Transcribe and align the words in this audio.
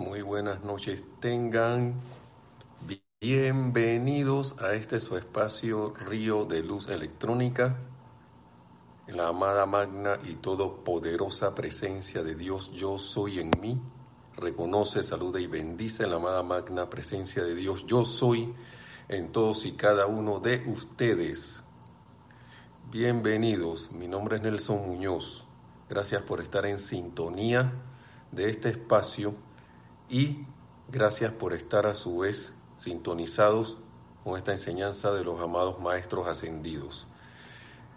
muy 0.00 0.22
buenas 0.22 0.64
noches 0.64 1.02
tengan. 1.20 1.94
Bienvenidos 3.20 4.56
a 4.58 4.72
este 4.72 4.98
su 4.98 5.18
espacio 5.18 5.92
Río 5.92 6.46
de 6.46 6.62
Luz 6.62 6.88
Electrónica, 6.88 7.76
la 9.08 9.28
amada 9.28 9.66
magna 9.66 10.18
y 10.24 10.36
todopoderosa 10.36 11.54
presencia 11.54 12.22
de 12.22 12.34
Dios, 12.34 12.72
yo 12.72 12.98
soy 12.98 13.40
en 13.40 13.50
mí. 13.60 13.78
Reconoce, 14.36 15.02
saluda 15.02 15.38
y 15.38 15.46
bendice 15.46 16.06
la 16.06 16.16
amada 16.16 16.42
magna 16.42 16.88
presencia 16.88 17.44
de 17.44 17.54
Dios, 17.54 17.84
yo 17.86 18.06
soy 18.06 18.54
en 19.08 19.32
todos 19.32 19.66
y 19.66 19.72
cada 19.72 20.06
uno 20.06 20.40
de 20.40 20.64
ustedes. 20.66 21.62
Bienvenidos, 22.90 23.92
mi 23.92 24.08
nombre 24.08 24.36
es 24.36 24.42
Nelson 24.42 24.80
Muñoz. 24.86 25.44
Gracias 25.90 26.22
por 26.22 26.40
estar 26.40 26.64
en 26.64 26.78
sintonía 26.78 27.70
de 28.32 28.48
este 28.48 28.70
espacio 28.70 29.34
y 30.10 30.44
gracias 30.88 31.32
por 31.32 31.54
estar 31.54 31.86
a 31.86 31.94
su 31.94 32.18
vez 32.18 32.52
sintonizados 32.76 33.78
con 34.24 34.36
esta 34.36 34.52
enseñanza 34.52 35.12
de 35.12 35.24
los 35.24 35.40
amados 35.40 35.80
maestros 35.80 36.26
ascendidos. 36.26 37.06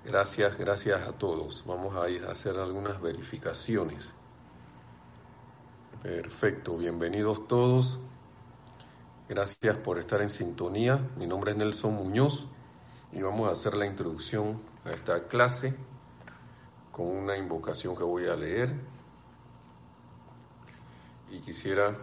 Gracias, 0.06 0.58
gracias 0.58 1.02
a 1.08 1.14
todos. 1.14 1.64
Vamos 1.66 1.96
a 1.96 2.04
a 2.04 2.32
hacer 2.32 2.58
algunas 2.58 3.02
verificaciones. 3.02 4.08
Perfecto, 6.04 6.78
bienvenidos 6.78 7.48
todos. 7.48 7.98
Gracias 9.30 9.78
por 9.78 9.98
estar 9.98 10.22
en 10.22 10.30
sintonía. 10.30 11.00
Mi 11.18 11.26
nombre 11.26 11.52
es 11.52 11.58
Nelson 11.58 11.94
Muñoz 11.94 12.46
y 13.12 13.22
vamos 13.22 13.48
a 13.48 13.54
hacer 13.54 13.76
la 13.76 13.86
introducción 13.86 14.62
a 14.86 14.92
esta 14.92 15.28
clase 15.28 15.74
con 16.92 17.08
una 17.08 17.38
invocación 17.38 17.96
que 17.96 18.04
voy 18.04 18.28
a 18.28 18.36
leer. 18.36 18.76
Y 21.34 21.40
quisiera 21.40 21.98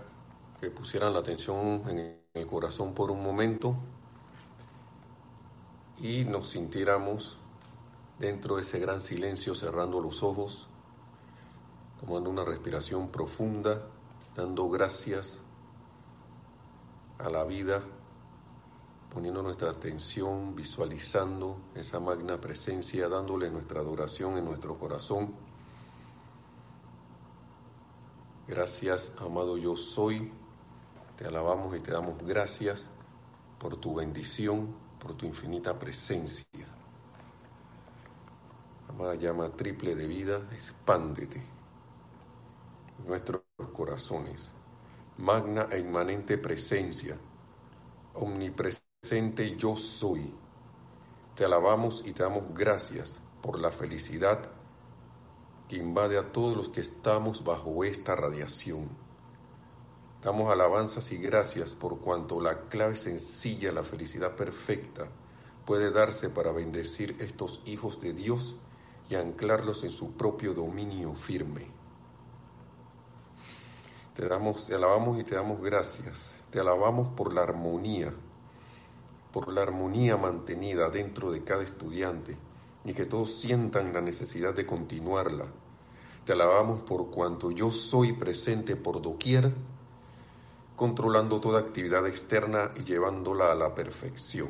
que 0.61 0.73
pusieran 0.73 1.13
la 1.13 1.21
atención 1.21 1.85
en 1.89 2.19
el 2.35 2.47
corazón 2.49 2.95
por 2.95 3.13
un 3.13 3.23
momento 3.23 3.77
y 6.01 6.25
nos 6.25 6.49
sintiéramos 6.49 7.39
dentro 8.19 8.57
de 8.57 8.63
ese 8.63 8.81
gran 8.81 9.01
silencio 9.01 9.55
cerrando 9.55 10.01
los 10.01 10.25
ojos, 10.25 10.67
tomando 12.01 12.29
una 12.29 12.45
respiración 12.45 13.09
profunda, 13.09 13.81
dando 14.35 14.69
gracias 14.69 15.41
a 17.19 17.31
la 17.31 17.45
vida, 17.45 17.85
poniendo 19.15 19.45
nuestra 19.45 19.71
atención, 19.71 20.57
visualizando 20.57 21.57
esa 21.77 22.01
magna 22.01 22.41
presencia, 22.41 23.09
dándole 23.09 23.49
nuestra 23.49 23.79
adoración 23.79 24.39
en 24.39 24.45
nuestro 24.45 24.77
corazón. 24.77 25.50
Gracias, 28.51 29.13
amado 29.21 29.57
yo 29.57 29.77
soy 29.77 30.33
te 31.17 31.25
alabamos 31.25 31.77
y 31.77 31.79
te 31.79 31.93
damos 31.93 32.19
gracias 32.27 32.89
por 33.61 33.77
tu 33.77 33.95
bendición, 33.95 34.75
por 34.99 35.15
tu 35.15 35.25
infinita 35.25 35.79
presencia. 35.79 36.67
Amada 38.89 39.15
llama 39.15 39.51
triple 39.51 39.95
de 39.95 40.05
vida, 40.09 40.41
expándete 40.53 41.41
en 42.99 43.07
nuestros 43.07 43.43
corazones. 43.73 44.51
Magna 45.19 45.69
e 45.71 45.79
inmanente 45.79 46.37
presencia, 46.37 47.17
omnipresente 48.15 49.57
yo 49.57 49.77
soy. 49.77 50.35
Te 51.37 51.45
alabamos 51.45 52.03
y 52.05 52.13
te 52.13 52.25
damos 52.25 52.53
gracias 52.53 53.17
por 53.43 53.61
la 53.61 53.71
felicidad 53.71 54.60
que 55.71 55.77
invade 55.77 56.19
a 56.19 56.33
todos 56.33 56.57
los 56.57 56.69
que 56.69 56.81
estamos 56.81 57.45
bajo 57.45 57.85
esta 57.85 58.17
radiación 58.17 58.89
Damos 60.23 60.53
alabanzas 60.53 61.13
y 61.13 61.17
gracias 61.17 61.75
por 61.75 62.01
cuanto 62.01 62.43
la 62.43 62.69
clave 62.69 62.95
sencilla, 62.95 63.73
la 63.73 63.83
felicidad 63.83 64.37
perfecta, 64.37 65.09
puede 65.65 65.91
darse 65.91 66.29
para 66.29 66.53
bendecir 66.53 67.17
estos 67.21 67.63
hijos 67.65 68.01
de 68.01 68.13
Dios 68.13 68.55
y 69.09 69.15
anclarlos 69.15 69.83
en 69.83 69.91
su 69.91 70.13
propio 70.13 70.53
dominio 70.53 71.15
firme. 71.15 71.69
Te, 74.15 74.29
damos, 74.29 74.67
te 74.67 74.75
alabamos 74.75 75.19
y 75.19 75.25
te 75.25 75.37
damos 75.37 75.63
gracias. 75.63 76.33
Te 76.51 76.61
alabamos 76.61 77.15
por 77.15 77.33
la 77.33 77.41
armonía, 77.41 78.13
por 79.33 79.51
la 79.51 79.63
armonía 79.63 80.19
mantenida 80.19 80.91
dentro 80.91 81.33
de 81.33 81.45
cada 81.45 81.63
estudiante 81.63 82.37
y 82.85 82.95
que 82.95 83.07
todos 83.07 83.35
sientan 83.35 83.93
la 83.93 84.01
necesidad 84.01 84.55
de 84.55 84.67
continuarla. 84.67 85.47
Te 86.25 86.33
alabamos 86.33 86.81
por 86.81 87.11
cuanto 87.11 87.51
yo 87.51 87.71
soy 87.71 88.13
presente 88.13 88.77
por 88.77 89.03
doquier 89.03 89.53
controlando 90.81 91.43
toda 91.43 91.61
actividad 91.61 92.07
externa 92.07 92.71
y 92.75 92.85
llevándola 92.85 93.53
a 93.53 93.55
la 93.55 93.75
perfección. 93.75 94.49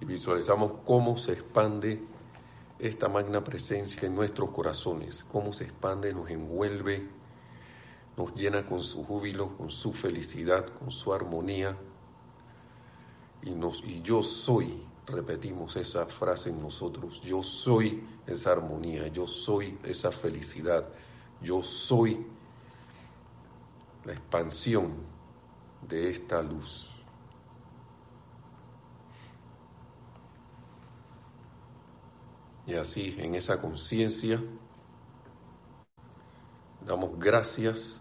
Y 0.00 0.04
visualizamos 0.04 0.74
cómo 0.86 1.18
se 1.18 1.32
expande 1.32 2.00
esta 2.78 3.08
magna 3.08 3.42
presencia 3.42 4.06
en 4.06 4.14
nuestros 4.14 4.50
corazones, 4.50 5.24
cómo 5.32 5.52
se 5.52 5.64
expande, 5.64 6.14
nos 6.14 6.30
envuelve, 6.30 7.08
nos 8.16 8.36
llena 8.36 8.64
con 8.64 8.84
su 8.84 9.04
júbilo, 9.04 9.56
con 9.56 9.68
su 9.68 9.92
felicidad, 9.92 10.64
con 10.78 10.92
su 10.92 11.12
armonía. 11.12 11.76
Y, 13.42 13.56
nos, 13.56 13.82
y 13.82 14.00
yo 14.02 14.22
soy, 14.22 14.80
repetimos 15.06 15.76
esa 15.76 16.06
frase 16.06 16.50
en 16.50 16.60
nosotros, 16.60 17.20
yo 17.22 17.42
soy 17.42 18.06
esa 18.26 18.52
armonía, 18.52 19.08
yo 19.08 19.26
soy 19.26 19.78
esa 19.82 20.12
felicidad, 20.12 20.88
yo 21.40 21.62
soy 21.62 22.26
la 24.04 24.12
expansión 24.12 24.92
de 25.88 26.10
esta 26.10 26.42
luz. 26.42 26.88
Y 32.64 32.74
así, 32.74 33.16
en 33.18 33.34
esa 33.34 33.60
conciencia, 33.60 34.40
damos 36.86 37.18
gracias 37.18 38.00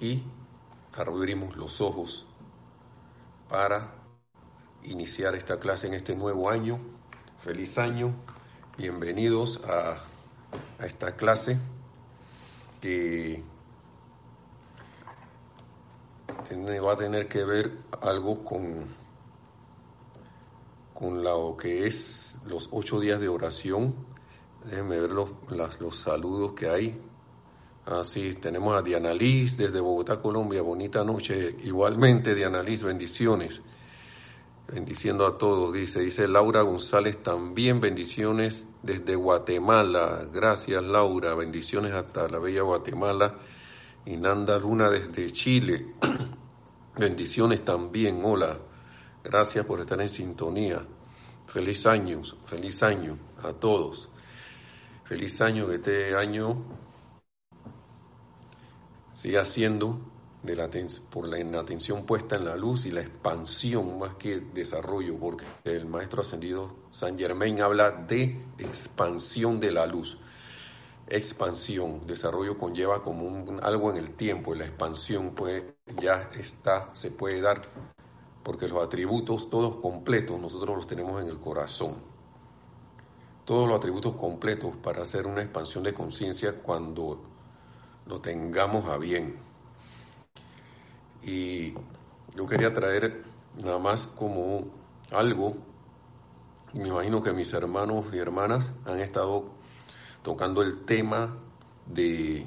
y 0.00 0.22
abrimos 0.92 1.54
los 1.56 1.80
ojos 1.80 2.26
para 3.48 4.01
iniciar 4.84 5.34
esta 5.34 5.58
clase 5.58 5.86
en 5.86 5.94
este 5.94 6.14
nuevo 6.14 6.50
año. 6.50 6.78
Feliz 7.38 7.78
año, 7.78 8.14
bienvenidos 8.76 9.60
a, 9.64 9.98
esta 10.80 11.16
clase 11.16 11.56
que 12.80 13.42
va 16.84 16.92
a 16.92 16.96
tener 16.96 17.28
que 17.28 17.44
ver 17.44 17.72
algo 18.00 18.44
con, 18.44 18.86
con 20.92 21.22
lo 21.22 21.56
que 21.56 21.86
es 21.86 22.38
los 22.46 22.68
ocho 22.72 23.00
días 23.00 23.20
de 23.20 23.28
oración. 23.28 23.94
Déjenme 24.64 25.00
ver 25.00 25.10
los, 25.10 25.30
los 25.80 25.96
saludos 25.96 26.52
que 26.52 26.68
hay. 26.68 27.00
Así, 27.86 28.34
ah, 28.36 28.40
tenemos 28.40 28.76
a 28.76 28.82
Diana 28.82 29.12
Liz 29.12 29.56
desde 29.56 29.80
Bogotá, 29.80 30.20
Colombia. 30.20 30.62
Bonita 30.62 31.02
noche. 31.02 31.56
Igualmente, 31.64 32.34
Diana 32.34 32.62
Liz, 32.62 32.82
bendiciones. 32.82 33.60
Bendiciendo 34.68 35.26
a 35.26 35.38
todos, 35.38 35.72
dice. 35.72 36.00
Dice 36.00 36.28
Laura 36.28 36.62
González 36.62 37.22
también, 37.22 37.80
bendiciones 37.80 38.66
desde 38.82 39.16
Guatemala. 39.16 40.26
Gracias, 40.32 40.82
Laura. 40.82 41.34
Bendiciones 41.34 41.92
hasta 41.92 42.28
la 42.28 42.38
bella 42.38 42.62
Guatemala. 42.62 43.38
Y 44.06 44.16
Nanda 44.16 44.58
Luna 44.58 44.90
desde 44.90 45.30
Chile. 45.32 45.94
Bendiciones 46.96 47.64
también, 47.64 48.20
hola. 48.24 48.58
Gracias 49.24 49.64
por 49.64 49.80
estar 49.80 50.00
en 50.00 50.08
sintonía. 50.08 50.86
Feliz 51.46 51.86
año, 51.86 52.22
feliz 52.46 52.82
año 52.82 53.18
a 53.42 53.52
todos. 53.52 54.08
Feliz 55.04 55.40
año 55.40 55.66
que 55.68 55.74
este 55.74 56.16
año 56.16 56.64
siga 59.12 59.44
siendo 59.44 60.11
de 60.42 60.56
la, 60.56 60.68
por 61.10 61.28
la, 61.28 61.60
atención 61.60 62.04
puesta 62.04 62.36
en 62.36 62.44
la 62.44 62.56
luz 62.56 62.86
y 62.86 62.90
la 62.90 63.00
expansión 63.00 63.98
más 63.98 64.14
que 64.16 64.40
desarrollo, 64.40 65.16
porque 65.18 65.44
el 65.64 65.86
maestro 65.86 66.22
ascendido 66.22 66.74
San 66.90 67.18
Germain 67.18 67.60
habla 67.60 67.92
de 67.92 68.40
expansión 68.58 69.60
de 69.60 69.70
la 69.70 69.86
luz 69.86 70.18
expansión. 71.08 72.06
Desarrollo 72.06 72.58
conlleva 72.58 73.02
como 73.02 73.26
un, 73.26 73.60
algo 73.62 73.90
en 73.90 73.96
el 73.96 74.14
tiempo 74.14 74.54
y 74.54 74.58
la 74.58 74.64
expansión 74.64 75.32
pues 75.34 75.62
ya 76.00 76.30
está, 76.38 76.90
se 76.94 77.10
puede 77.10 77.40
dar 77.40 77.60
porque 78.42 78.66
los 78.66 78.82
atributos 78.82 79.50
todos 79.50 79.76
completos 79.76 80.40
nosotros 80.40 80.76
los 80.76 80.86
tenemos 80.86 81.22
en 81.22 81.28
el 81.28 81.38
corazón. 81.38 81.96
Todos 83.44 83.68
los 83.68 83.76
atributos 83.76 84.14
completos 84.16 84.74
para 84.82 85.02
hacer 85.02 85.26
una 85.26 85.42
expansión 85.42 85.84
de 85.84 85.92
conciencia 85.92 86.60
cuando 86.62 87.20
lo 88.06 88.20
tengamos 88.20 88.88
a 88.88 88.98
bien. 88.98 89.51
Y 91.22 91.74
yo 92.34 92.46
quería 92.46 92.74
traer 92.74 93.24
nada 93.62 93.78
más 93.78 94.06
como 94.06 94.64
algo, 95.10 95.56
y 96.72 96.78
me 96.78 96.88
imagino 96.88 97.22
que 97.22 97.32
mis 97.32 97.52
hermanos 97.52 98.06
y 98.12 98.18
hermanas 98.18 98.72
han 98.86 99.00
estado 99.00 99.44
tocando 100.22 100.62
el 100.62 100.84
tema 100.84 101.36
de 101.86 102.46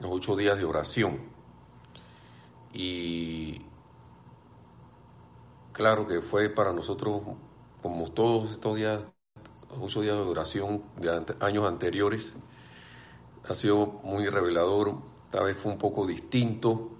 los 0.00 0.10
ocho 0.12 0.36
días 0.36 0.58
de 0.58 0.64
oración. 0.64 1.18
Y 2.72 3.62
claro 5.72 6.06
que 6.06 6.20
fue 6.20 6.50
para 6.50 6.72
nosotros, 6.72 7.22
como 7.82 8.10
todos 8.10 8.50
estos 8.50 8.76
días, 8.76 9.04
ocho 9.80 10.02
días 10.02 10.16
de 10.16 10.22
oración 10.22 10.82
de 11.00 11.34
años 11.40 11.66
anteriores, 11.66 12.34
ha 13.48 13.54
sido 13.54 13.86
muy 14.04 14.26
revelador, 14.28 14.94
tal 15.30 15.44
vez 15.44 15.56
fue 15.56 15.72
un 15.72 15.78
poco 15.78 16.06
distinto. 16.06 16.90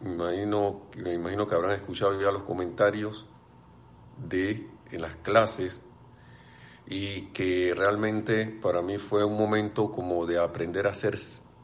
Me 0.00 0.12
imagino, 0.12 0.82
me 0.96 1.12
imagino 1.12 1.46
que 1.46 1.54
habrán 1.54 1.72
escuchado 1.72 2.20
ya 2.20 2.30
los 2.32 2.42
comentarios 2.44 3.26
de 4.16 4.70
en 4.90 5.02
las 5.02 5.16
clases 5.16 5.82
y 6.86 7.26
que 7.28 7.74
realmente 7.76 8.46
para 8.46 8.82
mí 8.82 8.98
fue 8.98 9.24
un 9.24 9.36
momento 9.36 9.92
como 9.92 10.26
de 10.26 10.38
aprender 10.38 10.86
a 10.86 10.90
hacer 10.90 11.18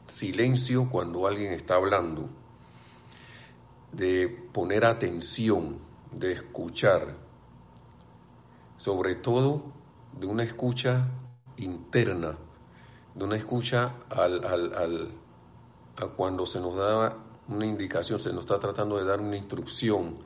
silencio 0.07 0.87
cuando 0.89 1.27
alguien 1.27 1.51
está 1.51 1.75
hablando, 1.75 2.29
de 3.91 4.29
poner 4.53 4.85
atención, 4.85 5.79
de 6.11 6.31
escuchar, 6.31 7.15
sobre 8.77 9.15
todo 9.15 9.63
de 10.13 10.27
una 10.27 10.43
escucha 10.43 11.09
interna, 11.57 12.37
de 13.15 13.23
una 13.25 13.35
escucha 13.35 13.95
al, 14.09 14.45
al, 14.45 15.11
a 15.97 16.05
cuando 16.15 16.45
se 16.45 16.59
nos 16.59 16.75
da 16.75 17.17
una 17.47 17.65
indicación, 17.65 18.19
se 18.19 18.33
nos 18.33 18.41
está 18.41 18.59
tratando 18.59 18.97
de 18.97 19.05
dar 19.05 19.19
una 19.19 19.37
instrucción, 19.37 20.17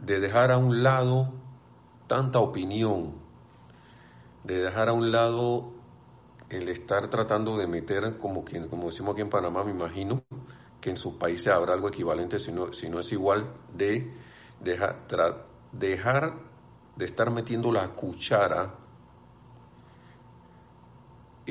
de 0.00 0.20
dejar 0.20 0.50
a 0.50 0.58
un 0.58 0.82
lado 0.82 1.32
tanta 2.06 2.40
opinión, 2.40 3.14
de 4.44 4.62
dejar 4.62 4.88
a 4.88 4.92
un 4.92 5.12
lado 5.12 5.72
el 6.48 6.68
estar 6.68 7.08
tratando 7.08 7.56
de 7.56 7.66
meter, 7.66 8.18
como, 8.18 8.44
como 8.70 8.86
decimos 8.86 9.12
aquí 9.12 9.22
en 9.22 9.30
Panamá, 9.30 9.64
me 9.64 9.72
imagino 9.72 10.22
que 10.80 10.90
en 10.90 10.96
sus 10.96 11.14
países 11.14 11.52
habrá 11.52 11.74
algo 11.74 11.88
equivalente, 11.88 12.38
si 12.38 12.52
no, 12.52 12.72
si 12.72 12.88
no 12.88 13.00
es 13.00 13.12
igual, 13.12 13.52
de 13.74 14.12
dejar 14.60 15.06
de 15.72 17.04
estar 17.04 17.30
metiendo 17.30 17.70
la 17.70 17.94
cuchara 17.94 18.74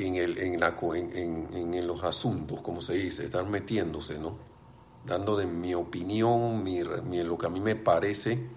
en, 0.06 0.16
el, 0.16 0.38
en, 0.38 0.60
la, 0.60 0.76
en, 0.94 1.48
en, 1.52 1.86
los 1.86 2.04
asuntos, 2.04 2.60
como 2.60 2.80
se 2.80 2.94
dice, 2.94 3.24
estar 3.24 3.46
metiéndose, 3.46 4.18
¿no? 4.18 4.36
Dando 5.04 5.36
de 5.36 5.46
mi 5.46 5.74
opinión, 5.74 6.62
mi, 6.62 6.82
lo 6.82 7.38
que 7.38 7.46
a 7.46 7.50
mí 7.50 7.60
me 7.60 7.76
parece. 7.76 8.48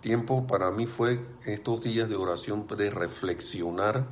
Tiempo 0.00 0.46
para 0.46 0.70
mí 0.70 0.86
fue 0.86 1.20
estos 1.44 1.82
días 1.82 2.08
de 2.08 2.16
oración 2.16 2.66
de 2.66 2.90
reflexionar 2.90 4.06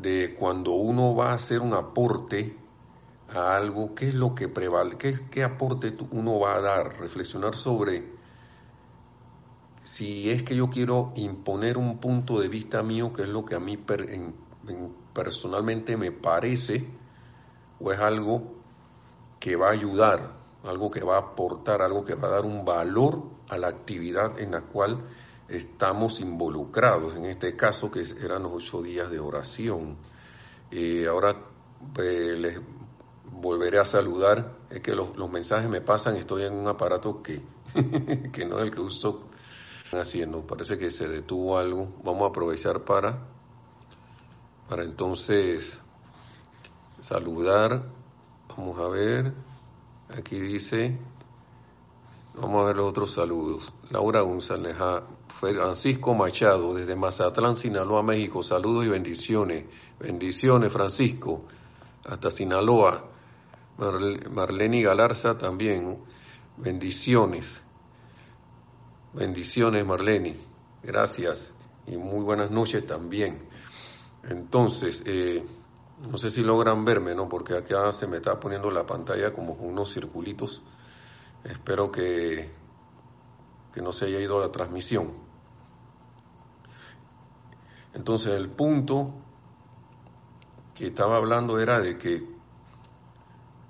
de 0.00 0.36
cuando 0.38 0.72
uno 0.72 1.14
va 1.14 1.32
a 1.32 1.34
hacer 1.34 1.60
un 1.60 1.74
aporte 1.74 2.56
a 3.28 3.54
algo, 3.54 3.94
qué 3.94 4.08
es 4.08 4.14
lo 4.14 4.34
que 4.34 4.48
prevale, 4.48 4.96
qué, 4.96 5.18
qué 5.30 5.42
aporte 5.42 5.96
uno 6.12 6.38
va 6.38 6.56
a 6.56 6.60
dar, 6.60 7.00
reflexionar 7.00 7.56
sobre 7.56 8.16
si 9.82 10.30
es 10.30 10.42
que 10.42 10.54
yo 10.54 10.70
quiero 10.70 11.12
imponer 11.16 11.78
un 11.78 11.98
punto 11.98 12.40
de 12.40 12.48
vista 12.48 12.82
mío, 12.82 13.12
que 13.12 13.22
es 13.22 13.28
lo 13.28 13.44
que 13.44 13.54
a 13.54 13.60
mí 13.60 13.78
personalmente 15.18 15.96
me 15.96 16.12
parece, 16.12 16.86
o 17.80 17.90
es 17.90 17.98
algo 17.98 18.54
que 19.40 19.56
va 19.56 19.70
a 19.70 19.72
ayudar, 19.72 20.32
algo 20.62 20.92
que 20.92 21.02
va 21.02 21.16
a 21.16 21.32
aportar, 21.32 21.82
algo 21.82 22.04
que 22.04 22.14
va 22.14 22.28
a 22.28 22.30
dar 22.30 22.44
un 22.44 22.64
valor 22.64 23.24
a 23.48 23.58
la 23.58 23.66
actividad 23.66 24.38
en 24.38 24.52
la 24.52 24.60
cual 24.60 25.00
estamos 25.48 26.20
involucrados, 26.20 27.16
en 27.16 27.24
este 27.24 27.56
caso 27.56 27.90
que 27.90 28.04
eran 28.22 28.44
los 28.44 28.52
ocho 28.52 28.80
días 28.80 29.10
de 29.10 29.18
oración. 29.18 29.96
Eh, 30.70 31.08
ahora 31.08 31.34
pues, 31.92 32.38
les 32.38 32.60
volveré 33.24 33.80
a 33.80 33.84
saludar, 33.84 34.56
es 34.70 34.80
que 34.82 34.94
los, 34.94 35.16
mensajes 35.32 35.68
me 35.68 35.80
pasan, 35.80 36.14
estoy 36.14 36.44
en 36.44 36.54
un 36.54 36.68
aparato 36.68 37.24
que, 37.24 37.42
que 38.32 38.46
no 38.46 38.58
es 38.58 38.62
el 38.62 38.70
que 38.70 38.80
uso 38.80 39.30
haciendo, 39.90 40.46
parece 40.46 40.78
que 40.78 40.92
se 40.92 41.08
detuvo 41.08 41.58
algo, 41.58 41.92
vamos 42.04 42.22
a 42.22 42.26
aprovechar 42.26 42.84
para, 42.84 43.37
para 44.68 44.84
entonces 44.84 45.80
saludar, 47.00 47.84
vamos 48.48 48.78
a 48.78 48.88
ver, 48.88 49.32
aquí 50.16 50.38
dice, 50.38 50.98
vamos 52.34 52.62
a 52.62 52.66
ver 52.66 52.76
los 52.76 52.90
otros 52.90 53.12
saludos, 53.12 53.72
Laura 53.90 54.20
González, 54.20 54.76
Francisco 55.38 56.14
Machado, 56.14 56.74
desde 56.74 56.96
Mazatlán, 56.96 57.56
Sinaloa, 57.56 58.02
México. 58.02 58.42
Saludos 58.42 58.86
y 58.86 58.88
bendiciones. 58.88 59.66
Bendiciones, 60.00 60.72
Francisco. 60.72 61.44
Hasta 62.04 62.28
Sinaloa. 62.28 63.04
Marlene 63.78 64.82
Galarza 64.82 65.38
también. 65.38 65.98
Bendiciones. 66.56 67.62
Bendiciones, 69.12 69.86
Marlene. 69.86 70.36
Gracias. 70.82 71.54
Y 71.86 71.96
muy 71.96 72.24
buenas 72.24 72.50
noches 72.50 72.84
también. 72.84 73.47
Entonces, 74.28 75.02
eh, 75.06 75.44
no 76.10 76.18
sé 76.18 76.30
si 76.30 76.42
logran 76.42 76.84
verme, 76.84 77.14
¿no? 77.14 77.28
Porque 77.28 77.54
acá 77.54 77.92
se 77.92 78.06
me 78.06 78.18
está 78.18 78.38
poniendo 78.38 78.70
la 78.70 78.86
pantalla 78.86 79.32
como 79.32 79.54
unos 79.54 79.92
circulitos. 79.92 80.62
Espero 81.44 81.90
que, 81.90 82.50
que 83.72 83.82
no 83.82 83.92
se 83.92 84.06
haya 84.06 84.20
ido 84.20 84.38
la 84.40 84.52
transmisión. 84.52 85.12
Entonces 87.94 88.34
el 88.34 88.50
punto 88.50 89.12
que 90.74 90.88
estaba 90.88 91.16
hablando 91.16 91.58
era 91.58 91.80
de 91.80 91.96
que 91.96 92.22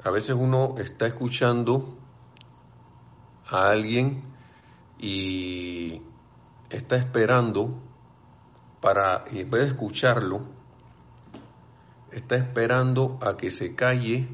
a 0.05 0.11
veces 0.11 0.37
uno 0.39 0.75
está 0.79 1.07
escuchando 1.07 1.97
a 3.49 3.71
alguien 3.71 4.23
y 4.99 6.03
está 6.69 6.97
esperando 6.97 7.88
para, 8.81 9.25
en 9.31 9.51
vez 9.51 9.63
de 9.63 9.69
escucharlo, 9.69 10.43
está 12.13 12.37
esperando 12.37 13.19
a 13.23 13.37
que 13.37 13.51
se 13.51 13.75
calle 13.75 14.29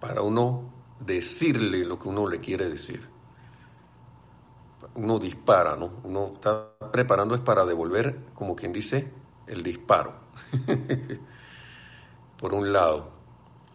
para 0.00 0.22
uno 0.22 0.70
decirle 1.00 1.84
lo 1.84 1.98
que 1.98 2.08
uno 2.08 2.26
le 2.28 2.38
quiere 2.38 2.68
decir. 2.68 3.08
Uno 4.94 5.18
dispara, 5.18 5.76
¿no? 5.76 5.90
Uno 6.04 6.32
está 6.34 6.70
preparando 6.92 7.34
es 7.34 7.40
para 7.40 7.64
devolver, 7.64 8.18
como 8.34 8.56
quien 8.56 8.72
dice, 8.72 9.12
el 9.46 9.62
disparo, 9.62 10.14
por 12.38 12.54
un 12.54 12.72
lado. 12.72 13.10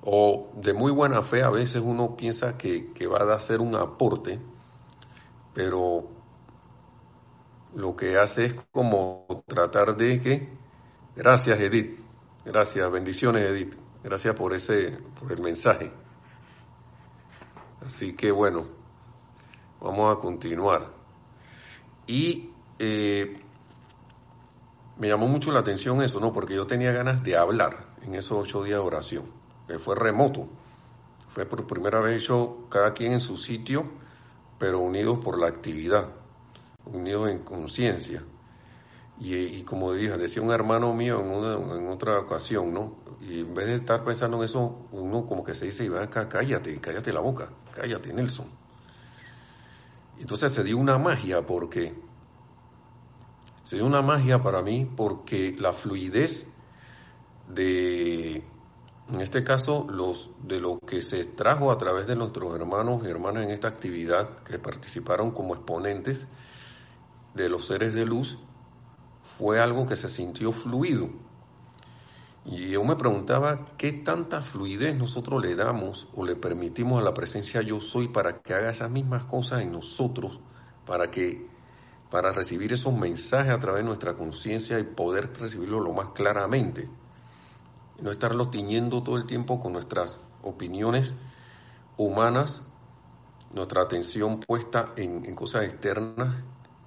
O 0.03 0.49
de 0.55 0.73
muy 0.73 0.91
buena 0.91 1.21
fe, 1.21 1.43
a 1.43 1.49
veces 1.49 1.81
uno 1.85 2.17
piensa 2.17 2.57
que, 2.57 2.91
va 3.07 3.19
a 3.19 3.35
hacer 3.35 3.61
un 3.61 3.75
aporte, 3.75 4.39
pero 5.53 6.07
lo 7.73 7.95
que 7.95 8.17
hace 8.17 8.45
es 8.45 8.55
como 8.71 9.43
tratar 9.47 9.95
de 9.97 10.21
que, 10.21 10.49
gracias 11.15 11.59
Edith, 11.59 11.99
gracias, 12.45 12.91
bendiciones 12.91 13.43
Edith, 13.43 13.75
gracias 14.03 14.35
por 14.35 14.53
ese, 14.53 14.97
por 15.19 15.31
el 15.31 15.41
mensaje. 15.41 15.91
Así 17.85 18.13
que 18.13 18.31
bueno, 18.31 18.65
vamos 19.79 20.15
a 20.15 20.19
continuar. 20.19 20.87
Y 22.07 22.51
eh, 22.79 23.41
me 24.97 25.07
llamó 25.07 25.27
mucho 25.27 25.51
la 25.51 25.59
atención 25.59 26.01
eso, 26.03 26.19
¿no? 26.19 26.31
Porque 26.31 26.55
yo 26.55 26.67
tenía 26.67 26.91
ganas 26.91 27.23
de 27.23 27.37
hablar 27.37 27.87
en 28.03 28.15
esos 28.15 28.37
ocho 28.37 28.63
días 28.63 28.79
de 28.79 28.85
oración. 28.85 29.25
Que 29.67 29.79
fue 29.79 29.95
remoto. 29.95 30.47
Fue 31.33 31.45
por 31.45 31.65
primera 31.65 32.01
vez 32.01 32.23
yo, 32.27 32.67
cada 32.69 32.93
quien 32.93 33.13
en 33.13 33.21
su 33.21 33.37
sitio, 33.37 33.85
pero 34.59 34.79
unidos 34.79 35.19
por 35.23 35.39
la 35.39 35.47
actividad, 35.47 36.09
unidos 36.85 37.29
en 37.29 37.39
conciencia. 37.39 38.23
Y, 39.19 39.61
como 39.63 39.93
dije, 39.93 40.17
decía 40.17 40.41
un 40.41 40.51
hermano 40.51 40.95
mío 40.95 41.19
en, 41.19 41.87
otra 41.89 42.19
ocasión, 42.19 42.73
¿no? 42.73 42.95
Y 43.21 43.41
en 43.41 43.53
vez 43.53 43.67
de 43.67 43.75
estar 43.75 44.03
pensando 44.03 44.37
en 44.37 44.43
eso, 44.43 44.87
uno 44.91 45.27
como 45.27 45.43
que 45.43 45.53
se 45.53 45.65
dice, 45.65 45.87
acá, 45.99 46.27
cállate, 46.27 46.81
cállate 46.81 47.13
la 47.13 47.19
boca, 47.19 47.49
cállate, 47.71 48.11
Nelson. 48.13 48.47
Entonces 50.19 50.51
se 50.51 50.63
dio 50.63 50.77
una 50.77 50.97
magia 50.97 51.45
porque 51.45 51.93
Sería 53.71 53.85
una 53.85 54.01
magia 54.01 54.41
para 54.41 54.61
mí 54.61 54.85
porque 54.97 55.55
la 55.57 55.71
fluidez 55.71 56.45
de, 57.47 58.43
en 59.07 59.21
este 59.21 59.45
caso, 59.45 59.87
los, 59.89 60.29
de 60.43 60.59
lo 60.59 60.77
que 60.79 61.01
se 61.01 61.23
trajo 61.23 61.71
a 61.71 61.77
través 61.77 62.05
de 62.05 62.17
nuestros 62.17 62.53
hermanos 62.53 63.01
y 63.05 63.09
hermanas 63.09 63.45
en 63.45 63.51
esta 63.51 63.69
actividad 63.69 64.39
que 64.39 64.59
participaron 64.59 65.31
como 65.31 65.55
exponentes 65.55 66.27
de 67.33 67.49
los 67.49 67.67
seres 67.67 67.93
de 67.93 68.05
luz, 68.05 68.39
fue 69.37 69.59
algo 69.59 69.87
que 69.87 69.95
se 69.95 70.09
sintió 70.09 70.51
fluido. 70.51 71.09
Y 72.43 72.69
yo 72.69 72.83
me 72.83 72.95
preguntaba 72.95 73.67
qué 73.77 73.91
tanta 73.91 74.41
fluidez 74.41 74.95
nosotros 74.95 75.41
le 75.41 75.55
damos 75.55 76.07
o 76.15 76.25
le 76.25 76.35
permitimos 76.35 76.99
a 76.99 77.03
la 77.03 77.13
presencia 77.13 77.61
yo 77.61 77.79
soy 77.81 78.07
para 78.07 78.41
que 78.41 78.53
haga 78.53 78.71
esas 78.71 78.89
mismas 78.89 79.23
cosas 79.25 79.61
en 79.61 79.71
nosotros, 79.71 80.39
para 80.85 81.11
que 81.11 81.47
para 82.09 82.33
recibir 82.33 82.73
esos 82.73 82.93
mensajes 82.93 83.53
a 83.53 83.59
través 83.59 83.81
de 83.83 83.87
nuestra 83.87 84.15
conciencia 84.15 84.79
y 84.79 84.83
poder 84.83 85.31
recibirlo 85.39 85.79
lo 85.79 85.93
más 85.93 86.09
claramente. 86.09 86.89
no 88.01 88.09
estarlo 88.09 88.49
tiñendo 88.49 89.03
todo 89.03 89.17
el 89.17 89.27
tiempo 89.27 89.59
con 89.59 89.73
nuestras 89.73 90.19
opiniones 90.41 91.13
humanas, 91.97 92.63
nuestra 93.53 93.81
atención 93.83 94.39
puesta 94.39 94.93
en, 94.95 95.23
en 95.25 95.35
cosas 95.35 95.65
externas 95.65 96.35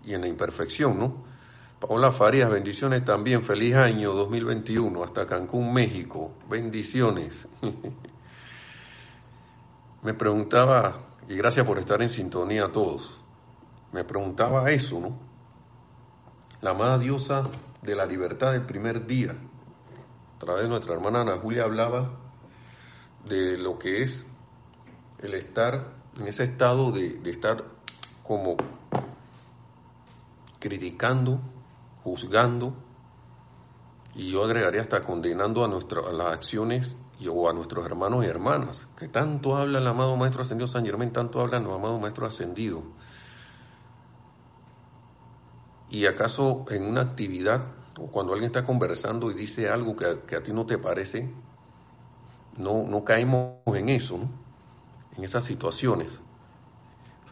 y 0.06 0.14
en 0.14 0.22
la 0.22 0.28
imperfección, 0.28 0.98
¿no? 0.98 1.24
Paola 1.80 2.12
Farías, 2.12 2.50
bendiciones 2.50 3.04
también. 3.04 3.42
Feliz 3.42 3.74
año 3.74 4.12
2021 4.12 5.04
hasta 5.04 5.26
Cancún, 5.26 5.72
México. 5.72 6.32
Bendiciones. 6.48 7.48
Me 10.02 10.14
preguntaba, 10.14 11.00
y 11.28 11.36
gracias 11.36 11.66
por 11.66 11.78
estar 11.78 12.02
en 12.02 12.10
sintonía 12.10 12.66
a 12.66 12.72
todos, 12.72 13.18
me 13.90 14.04
preguntaba 14.04 14.70
eso, 14.70 15.00
¿no? 15.00 15.18
La 16.60 16.70
amada 16.70 16.98
diosa 16.98 17.44
de 17.80 17.94
la 17.94 18.04
libertad 18.04 18.52
del 18.52 18.66
primer 18.66 19.06
día. 19.06 19.34
A 20.36 20.38
través 20.38 20.64
de 20.64 20.68
nuestra 20.68 20.92
hermana 20.92 21.22
Ana 21.22 21.38
Julia 21.38 21.64
hablaba 21.64 22.10
de 23.24 23.56
lo 23.56 23.78
que 23.78 24.02
es 24.02 24.26
el 25.20 25.32
estar 25.32 25.94
en 26.18 26.26
ese 26.26 26.44
estado 26.44 26.92
de 26.92 27.18
estar 27.30 27.64
como 28.22 28.58
criticando, 30.64 31.40
juzgando, 32.04 32.72
y 34.14 34.30
yo 34.30 34.44
agregaría 34.44 34.80
hasta 34.80 35.02
condenando 35.02 35.62
a, 35.62 35.68
nuestra, 35.68 36.10
las 36.10 36.32
acciones 36.32 36.96
o 37.30 37.50
a 37.50 37.52
nuestros 37.52 37.84
hermanos 37.84 38.24
y 38.24 38.28
hermanas, 38.28 38.86
que 38.96 39.08
tanto 39.08 39.58
habla 39.58 39.78
el 39.78 39.86
amado 39.86 40.16
Maestro 40.16 40.40
Ascendido 40.40 40.66
San 40.66 40.86
Germán, 40.86 41.12
tanto 41.12 41.42
habla 41.42 41.58
el 41.58 41.64
amado 41.64 41.98
Maestro 41.98 42.26
Ascendido. 42.26 42.82
¿Y 45.90 46.06
acaso 46.06 46.64
en 46.70 46.86
una 46.86 47.02
actividad, 47.02 47.66
o 48.00 48.06
cuando 48.06 48.32
alguien 48.32 48.46
está 48.46 48.64
conversando 48.64 49.30
y 49.30 49.34
dice 49.34 49.68
algo 49.68 49.94
que, 49.96 50.34
a 50.34 50.42
ti 50.42 50.54
no 50.54 50.64
te 50.64 50.78
parece, 50.78 51.30
no, 52.56 52.84
no 52.84 53.04
caemos 53.04 53.58
en 53.66 53.90
eso, 53.90 54.18
en 55.14 55.24
esas 55.24 55.44
situaciones? 55.44 56.20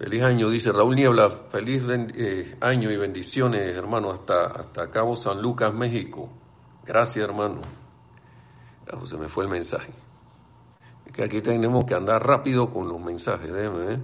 Feliz 0.02 0.22
año, 0.24 0.50
dice 0.50 0.72
Raúl 0.72 0.96
Niebla. 0.96 1.30
Feliz 1.30 1.80
eh, 1.88 2.56
año 2.60 2.90
y 2.90 2.96
bendiciones, 2.96 3.76
hermano, 3.76 4.10
hasta, 4.10 4.46
hasta 4.46 4.90
Cabo 4.90 5.14
San 5.14 5.40
Lucas, 5.40 5.72
México. 5.72 6.28
Gracias, 6.84 7.24
hermano. 7.24 7.60
Ya, 8.84 9.06
se 9.06 9.16
me 9.16 9.28
fue 9.28 9.44
el 9.44 9.50
mensaje. 9.50 9.92
Es 11.06 11.12
que 11.12 11.22
aquí 11.22 11.40
tenemos 11.40 11.84
que 11.84 11.94
andar 11.94 12.26
rápido 12.26 12.72
con 12.72 12.88
los 12.88 13.00
mensajes, 13.00 13.52
déjeme, 13.52 13.92
¿eh? 13.92 13.98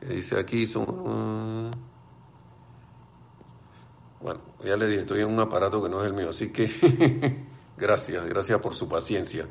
Que 0.00 0.06
dice 0.06 0.40
aquí, 0.40 0.66
son... 0.66 0.88
Uh, 0.88 1.70
bueno, 4.22 4.40
ya 4.64 4.78
le 4.78 4.86
dije, 4.86 5.02
estoy 5.02 5.20
en 5.20 5.28
un 5.28 5.40
aparato 5.40 5.82
que 5.82 5.90
no 5.90 6.00
es 6.00 6.06
el 6.06 6.14
mío, 6.14 6.30
así 6.30 6.50
que 6.52 7.44
gracias, 7.76 8.24
gracias 8.24 8.60
por 8.60 8.74
su 8.74 8.88
paciencia. 8.88 9.46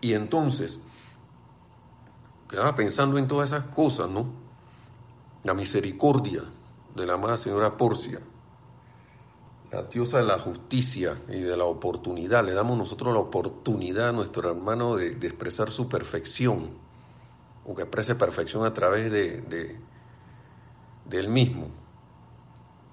Y 0.00 0.14
entonces, 0.14 0.80
quedaba 2.48 2.74
pensando 2.74 3.18
en 3.18 3.28
todas 3.28 3.50
esas 3.50 3.64
cosas, 3.66 4.08
¿no? 4.08 4.26
La 5.44 5.54
misericordia 5.54 6.42
de 6.94 7.06
la 7.06 7.14
amada 7.14 7.36
señora 7.36 7.76
Porcia, 7.76 8.20
la 9.70 9.82
diosa 9.82 10.18
de 10.18 10.24
la 10.24 10.38
justicia 10.38 11.16
y 11.28 11.40
de 11.40 11.56
la 11.56 11.64
oportunidad. 11.64 12.44
Le 12.44 12.52
damos 12.52 12.78
nosotros 12.78 13.12
la 13.12 13.20
oportunidad 13.20 14.10
a 14.10 14.12
nuestro 14.12 14.48
hermano 14.48 14.96
de, 14.96 15.10
expresar 15.10 15.70
su 15.70 15.88
perfección, 15.88 16.70
o 17.64 17.74
que 17.74 17.82
exprese 17.82 18.14
perfección 18.14 18.64
a 18.64 18.72
través 18.72 19.10
de, 19.10 19.40
de, 19.42 19.78
de, 21.04 21.18
él 21.18 21.28
mismo, 21.28 21.66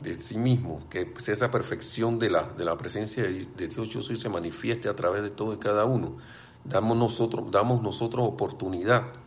de 0.02 0.16
sí 0.16 0.38
mismo, 0.38 0.82
que 0.90 1.14
esa 1.28 1.52
perfección 1.52 2.18
de 2.18 2.32
la, 2.32 2.44
de 2.44 2.66
la 2.66 2.76
presencia 2.78 3.24
de 3.24 3.68
Dios 3.68 3.90
yo 3.90 4.02
soy 4.02 4.20
se 4.20 4.30
manifieste 4.30 4.90
a 4.90 4.96
través 4.96 5.24
de 5.24 5.30
todo 5.30 5.54
y 5.54 5.58
cada 5.58 5.86
uno. 5.86 6.18
Damos 6.66 6.98
nosotros, 6.98 7.52
damos 7.52 7.82
nosotros 7.82 8.26
oportunidad 8.28 9.23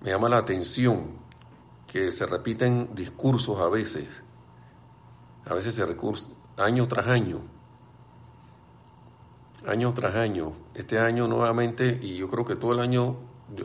me 0.00 0.10
llama 0.10 0.28
la 0.28 0.38
atención 0.38 1.18
que 1.86 2.12
se 2.12 2.26
repiten 2.26 2.94
discursos 2.94 3.58
a 3.60 3.68
veces, 3.68 4.22
a 5.46 5.54
veces 5.54 5.74
se 5.74 5.86
recursa 5.86 6.28
año 6.56 6.86
tras 6.86 7.06
año, 7.06 7.40
año 9.66 9.92
tras 9.94 10.14
año, 10.14 10.52
este 10.74 10.98
año 10.98 11.26
nuevamente, 11.26 11.98
y 12.00 12.16
yo 12.16 12.28
creo 12.28 12.44
que 12.44 12.56
todo 12.56 12.72
el 12.72 12.80
año, 12.80 13.16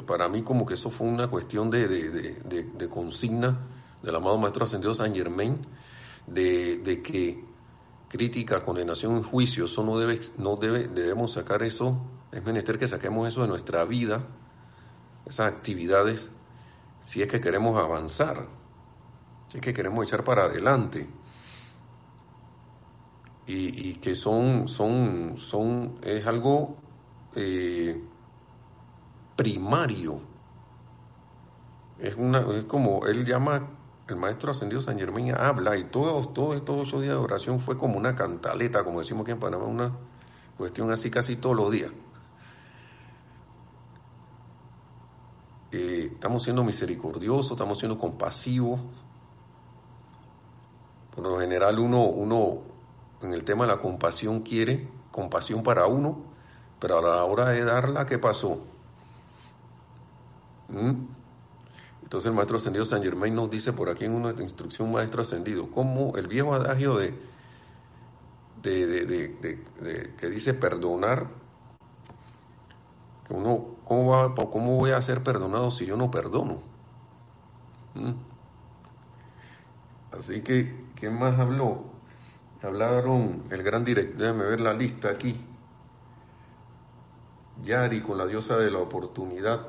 para 0.07 0.29
mí 0.29 0.41
como 0.41 0.65
que 0.65 0.75
eso 0.75 0.89
fue 0.89 1.07
una 1.07 1.27
cuestión 1.27 1.69
de, 1.69 1.87
de, 1.87 2.89
consigna 2.89 3.59
del 4.01 4.15
amado 4.15 4.37
Maestro 4.37 4.65
Ascendido 4.65 4.93
San 4.93 5.13
Germain, 5.13 5.65
de, 6.27 7.01
que 7.03 7.43
crítica, 8.07 8.63
condenación 8.63 9.19
y 9.19 9.23
juicio, 9.23 9.65
eso 9.65 9.83
no 9.83 9.97
debe, 9.97 10.19
no 10.37 10.55
debe, 10.55 10.87
debemos 10.87 11.33
sacar 11.33 11.63
eso, 11.63 11.97
es 12.31 12.43
menester 12.43 12.79
que 12.79 12.87
saquemos 12.87 13.27
eso 13.27 13.41
de 13.41 13.47
nuestra 13.47 13.83
vida, 13.85 14.25
esas 15.25 15.47
actividades 15.47 16.31
si 17.03 17.21
es 17.21 17.27
que 17.27 17.39
queremos 17.39 17.79
avanzar, 17.79 18.47
si 19.49 19.57
es 19.57 19.61
que 19.61 19.73
queremos 19.73 20.07
echar 20.07 20.23
para 20.23 20.45
adelante. 20.45 21.07
Y, 23.45 23.95
que 23.95 24.15
son, 24.15 24.69
son, 24.69 25.35
son, 25.35 25.99
es 26.01 26.25
algo 26.25 26.77
eh, 27.35 28.01
primario. 29.35 30.21
Es, 31.99 32.15
una, 32.15 32.39
es 32.39 32.63
como 32.63 33.05
él 33.05 33.25
llama, 33.25 33.67
el 34.07 34.15
maestro 34.15 34.51
ascendido 34.51 34.81
San 34.81 34.97
Germán 34.97 35.35
habla 35.37 35.77
y 35.77 35.83
todos, 35.83 36.33
todos 36.33 36.55
estos 36.55 36.87
ocho 36.87 37.01
días 37.01 37.15
de 37.15 37.19
oración 37.19 37.59
fue 37.59 37.77
como 37.77 37.97
una 37.97 38.15
cantaleta, 38.15 38.85
como 38.85 38.99
decimos 38.99 39.23
aquí 39.23 39.31
en 39.31 39.39
Panamá, 39.39 39.65
una 39.65 39.91
cuestión 40.57 40.89
así 40.91 41.11
casi 41.11 41.35
todos 41.35 41.55
los 41.55 41.69
días. 41.69 41.91
Estamos 45.73 46.43
siendo 46.43 46.63
misericordiosos, 46.63 47.51
estamos 47.51 47.79
siendo 47.79 47.97
compasivos. 47.97 48.79
Por 51.15 51.23
lo 51.23 51.39
general 51.39 51.79
uno, 51.79 52.05
uno 52.05 52.61
en 53.21 53.33
el 53.33 53.43
tema 53.43 53.65
de 53.65 53.71
la 53.71 53.81
compasión 53.81 54.41
quiere 54.41 54.87
compasión 55.11 55.63
para 55.63 55.85
uno, 55.85 56.23
pero 56.79 56.97
a 56.97 57.01
la 57.01 57.23
hora 57.23 57.49
de 57.49 57.63
darla, 57.63 58.05
¿qué 58.05 58.17
pasó? 58.17 58.59
¿Mm? 60.69 61.05
Entonces 62.03 62.27
el 62.27 62.33
maestro 62.33 62.57
ascendido 62.57 62.85
San 62.85 63.01
Germain 63.01 63.33
nos 63.33 63.49
dice 63.49 63.73
por 63.73 63.89
aquí 63.89 64.05
en 64.05 64.13
una 64.13 64.31
instrucción 64.31 64.91
maestro 64.91 65.21
ascendido, 65.21 65.71
como 65.71 66.15
el 66.17 66.27
viejo 66.27 66.53
adagio 66.53 66.97
de, 66.97 67.13
de 68.61 70.13
que 70.17 70.29
dice 70.29 70.53
perdonar 70.53 71.42
uno, 73.29 73.77
¿cómo, 73.85 74.11
va, 74.11 74.35
¿cómo 74.35 74.77
voy 74.77 74.91
a 74.91 75.01
ser 75.01 75.23
perdonado 75.23 75.71
si 75.71 75.85
yo 75.85 75.95
no 75.95 76.11
perdono? 76.11 76.57
¿Mm? 77.95 78.13
Así 80.11 80.41
que, 80.41 80.85
¿quién 80.95 81.17
más 81.17 81.39
habló? 81.39 81.85
Hablaron 82.61 83.43
el 83.49 83.63
gran 83.63 83.83
director, 83.83 84.17
déjame 84.17 84.45
ver 84.45 84.61
la 84.61 84.73
lista 84.73 85.09
aquí. 85.09 85.39
Yari 87.63 88.01
con 88.01 88.17
la 88.17 88.25
diosa 88.25 88.57
de 88.57 88.71
la 88.71 88.79
oportunidad 88.79 89.67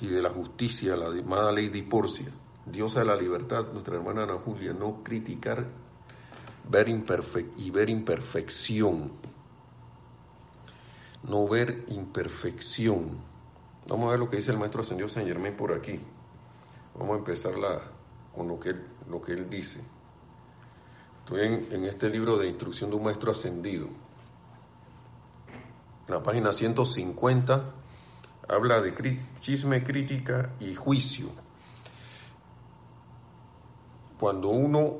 y 0.00 0.06
de 0.06 0.22
la 0.22 0.30
justicia, 0.30 0.96
la 0.96 1.10
llamada 1.10 1.52
Lady 1.52 1.82
Porcia, 1.82 2.28
diosa 2.66 3.00
de 3.00 3.06
la 3.06 3.16
libertad, 3.16 3.66
nuestra 3.72 3.96
hermana 3.96 4.24
Ana 4.24 4.38
Julia, 4.44 4.72
no 4.72 5.02
criticar 5.02 5.66
ver 6.68 6.88
y 6.88 7.70
ver 7.70 7.90
imperfección 7.90 9.10
no 11.22 11.46
ver 11.46 11.84
imperfección. 11.88 13.18
Vamos 13.88 14.08
a 14.08 14.10
ver 14.12 14.20
lo 14.20 14.28
que 14.28 14.36
dice 14.36 14.52
el 14.52 14.58
maestro 14.58 14.82
ascendido 14.82 15.08
San 15.08 15.26
Germán 15.26 15.56
por 15.56 15.72
aquí. 15.72 16.00
Vamos 16.98 17.14
a 17.14 17.18
empezar 17.18 17.54
con 18.34 18.48
lo 18.48 18.58
que, 18.58 18.70
él, 18.70 18.86
lo 19.08 19.20
que 19.20 19.32
él 19.32 19.48
dice. 19.48 19.80
Estoy 21.20 21.66
en, 21.70 21.84
este 21.84 22.08
libro 22.08 22.36
de 22.36 22.48
instrucción 22.48 22.90
de 22.90 22.96
un 22.96 23.04
maestro 23.04 23.30
ascendido. 23.30 23.86
En 26.08 26.14
la 26.14 26.22
página 26.22 26.52
150 26.52 27.72
habla 28.48 28.80
de 28.80 29.18
chisme, 29.38 29.84
crítica 29.84 30.50
y 30.58 30.74
juicio. 30.74 31.28
Cuando 34.18 34.48
uno, 34.48 34.96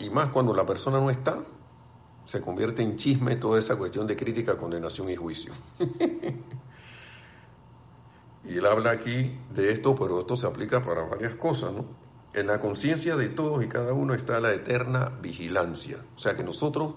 y 0.00 0.10
más 0.10 0.30
cuando 0.30 0.52
la 0.52 0.66
persona 0.66 0.98
no 0.98 1.10
está, 1.10 1.38
se 2.30 2.40
convierte 2.40 2.80
en 2.80 2.94
chisme 2.94 3.34
toda 3.34 3.58
esa 3.58 3.74
cuestión 3.74 4.06
de 4.06 4.14
crítica, 4.14 4.56
condenación 4.56 5.10
y 5.10 5.16
juicio. 5.16 5.52
y 8.44 8.56
él 8.56 8.66
habla 8.66 8.92
aquí 8.92 9.36
de 9.52 9.72
esto, 9.72 9.96
pero 9.96 10.20
esto 10.20 10.36
se 10.36 10.46
aplica 10.46 10.80
para 10.80 11.02
varias 11.02 11.34
cosas, 11.34 11.72
¿no? 11.72 11.86
En 12.32 12.46
la 12.46 12.60
conciencia 12.60 13.16
de 13.16 13.30
todos 13.30 13.64
y 13.64 13.66
cada 13.66 13.94
uno 13.94 14.14
está 14.14 14.38
la 14.38 14.52
eterna 14.52 15.10
vigilancia. 15.20 16.04
O 16.14 16.20
sea 16.20 16.36
que 16.36 16.44
nosotros, 16.44 16.94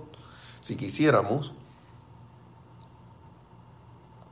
si 0.62 0.76
quisiéramos, 0.76 1.52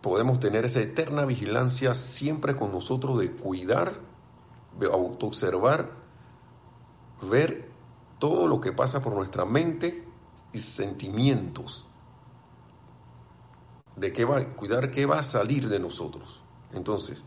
podemos 0.04 0.40
tener 0.40 0.66
esa 0.66 0.82
eterna 0.82 1.26
vigilancia 1.26 1.96
siempre 1.96 2.56
con 2.56 2.72
nosotros 2.72 3.18
de 3.18 3.32
cuidar, 3.32 4.02
de 4.80 4.86
autoobservar, 4.86 5.90
ver 7.24 7.72
todo 8.20 8.48
lo 8.48 8.62
que 8.62 8.72
pasa 8.72 9.02
por 9.02 9.16
nuestra 9.16 9.46
mente 9.46 10.11
y 10.54 10.60
sentimientos. 10.60 11.86
De 13.96 14.14
qué 14.14 14.26
va, 14.26 14.44
cuidar 14.56 14.92
qué 14.92 15.06
va 15.06 15.20
a 15.20 15.24
salir 15.24 15.70
de 15.70 15.80
nosotros. 15.80 16.42
Entonces, 16.74 17.22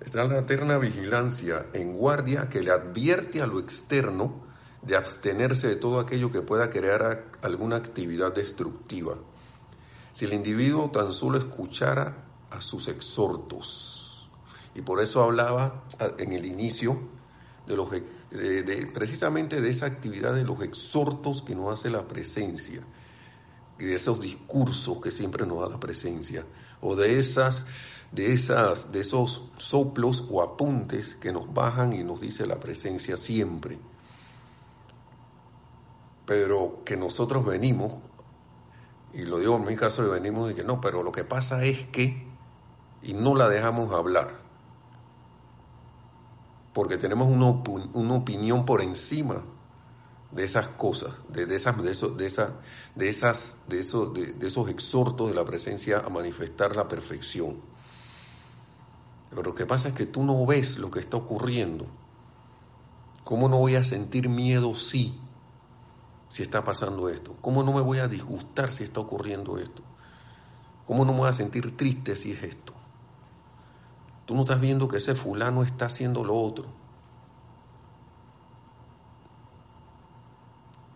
está 0.00 0.24
la 0.24 0.38
eterna 0.38 0.78
vigilancia 0.78 1.66
en 1.72 1.92
guardia 1.92 2.48
que 2.48 2.62
le 2.62 2.70
advierte 2.70 3.42
a 3.42 3.46
lo 3.46 3.58
externo 3.58 4.46
de 4.82 4.96
abstenerse 4.96 5.68
de 5.68 5.76
todo 5.76 5.98
aquello 5.98 6.30
que 6.30 6.40
pueda 6.40 6.70
crear 6.70 7.24
alguna 7.42 7.76
actividad 7.76 8.32
destructiva. 8.32 9.16
Si 10.12 10.24
el 10.24 10.32
individuo 10.32 10.90
tan 10.90 11.12
solo 11.12 11.38
escuchara 11.38 12.24
a 12.50 12.60
sus 12.60 12.88
exhortos, 12.88 14.28
y 14.74 14.82
por 14.82 15.00
eso 15.00 15.22
hablaba 15.22 15.84
en 16.18 16.32
el 16.32 16.46
inicio 16.46 16.98
de 17.66 17.76
los, 17.76 17.88
precisamente 18.30 19.60
de 19.60 19.70
esa 19.70 19.86
actividad 19.86 20.34
de 20.34 20.44
los 20.44 20.62
exhortos 20.62 21.42
que 21.42 21.54
nos 21.54 21.72
hace 21.72 21.90
la 21.90 22.06
presencia, 22.06 22.82
y 23.78 23.84
de 23.84 23.94
esos 23.94 24.20
discursos 24.20 25.00
que 25.00 25.10
siempre 25.10 25.46
nos 25.46 25.60
da 25.60 25.68
la 25.68 25.80
presencia, 25.80 26.44
o 26.80 26.96
de 26.96 27.18
esas 27.18 27.66
de, 28.12 28.32
esas, 28.32 28.90
de 28.92 29.00
esos 29.00 29.42
soplos 29.58 30.24
o 30.30 30.42
apuntes 30.42 31.14
que 31.16 31.32
nos 31.32 31.52
bajan 31.52 31.92
y 31.92 32.04
nos 32.04 32.20
dice 32.20 32.46
la 32.46 32.60
presencia 32.60 33.16
siempre. 33.16 33.78
Pero 36.26 36.82
que 36.84 36.96
nosotros 36.96 37.44
venimos, 37.44 37.94
y 39.12 39.22
lo 39.22 39.38
digo 39.38 39.56
en 39.56 39.64
mi 39.64 39.76
caso, 39.76 40.08
venimos 40.10 40.50
y 40.50 40.54
que 40.54 40.64
no, 40.64 40.80
pero 40.80 41.02
lo 41.02 41.12
que 41.12 41.24
pasa 41.24 41.64
es 41.64 41.86
que, 41.86 42.26
y 43.02 43.14
no 43.14 43.34
la 43.34 43.48
dejamos 43.48 43.92
hablar, 43.92 44.47
porque 46.78 46.96
tenemos 46.96 47.26
una, 47.26 47.46
una 47.92 48.14
opinión 48.14 48.64
por 48.64 48.82
encima 48.82 49.42
de 50.30 50.44
esas 50.44 50.68
cosas, 50.68 51.10
de, 51.28 51.52
esas, 51.52 51.82
de, 51.82 51.90
eso, 51.90 52.10
de, 52.10 52.24
esa, 52.24 52.52
de, 52.94 53.08
esas, 53.08 53.56
de, 53.66 53.78
de, 54.34 54.46
esos 54.46 54.70
exhortos 54.70 55.28
de 55.28 55.34
la 55.34 55.44
presencia 55.44 55.98
a 55.98 56.08
manifestar 56.08 56.76
la 56.76 56.86
perfección. 56.86 57.56
Pero 59.28 59.42
lo 59.42 59.56
que 59.56 59.66
pasa 59.66 59.88
es 59.88 59.94
que 59.94 60.06
tú 60.06 60.22
no 60.22 60.46
ves 60.46 60.78
lo 60.78 60.88
que 60.88 61.00
está 61.00 61.16
ocurriendo. 61.16 61.86
¿Cómo 63.24 63.48
no 63.48 63.58
voy 63.58 63.74
a 63.74 63.82
sentir 63.82 64.28
miedo 64.28 64.72
si, 64.72 65.18
si 66.28 66.44
está 66.44 66.62
pasando 66.62 67.08
esto? 67.08 67.34
¿Cómo 67.40 67.64
no 67.64 67.72
me 67.72 67.80
voy 67.80 67.98
a 67.98 68.06
disgustar 68.06 68.70
si 68.70 68.84
está 68.84 69.00
ocurriendo 69.00 69.58
esto? 69.58 69.82
¿Cómo 70.86 71.04
no 71.04 71.12
me 71.12 71.18
voy 71.18 71.28
a 71.28 71.32
sentir 71.32 71.76
triste 71.76 72.14
si 72.14 72.30
es 72.30 72.44
esto? 72.44 72.77
Tú 74.28 74.34
no 74.34 74.42
estás 74.42 74.60
viendo 74.60 74.88
que 74.88 74.98
ese 74.98 75.14
fulano 75.14 75.62
está 75.64 75.86
haciendo 75.86 76.22
lo 76.22 76.36
otro. 76.36 76.66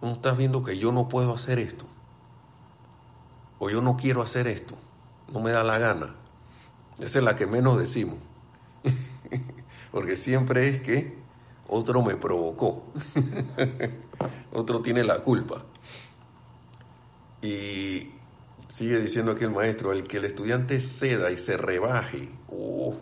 no 0.03 0.13
estás 0.15 0.37
viendo 0.37 0.63
que 0.63 0.77
yo 0.77 0.93
no 0.93 1.09
puedo 1.09 1.33
hacer 1.33 1.59
esto. 1.59 1.87
O 3.59 3.71
yo 3.71 3.81
no 3.81 3.97
quiero 3.97 4.21
hacer 4.21 4.49
esto. 4.49 4.75
No 5.33 5.41
me 5.41 5.53
da 5.53 5.65
la 5.65 5.79
gana. 5.79 6.15
Esa 6.99 7.19
es 7.21 7.25
la 7.25 7.37
que 7.37 7.47
menos 7.47 7.79
decimos. 7.79 8.19
Porque 9.93 10.17
siempre 10.17 10.69
es 10.69 10.83
que 10.83 11.17
otro 11.69 12.03
me 12.03 12.17
provocó. 12.17 12.85
otro 14.53 14.83
tiene 14.83 15.05
la 15.05 15.21
culpa. 15.21 15.63
Y 17.41 18.11
sigue 18.69 18.99
diciendo 18.99 19.33
aquí 19.33 19.45
el 19.45 19.53
maestro, 19.53 19.93
el 19.93 20.05
que 20.05 20.17
el 20.17 20.25
estudiante 20.25 20.81
ceda 20.81 21.31
y 21.31 21.39
se 21.39 21.57
rebaje, 21.57 22.29
oh, 22.49 22.97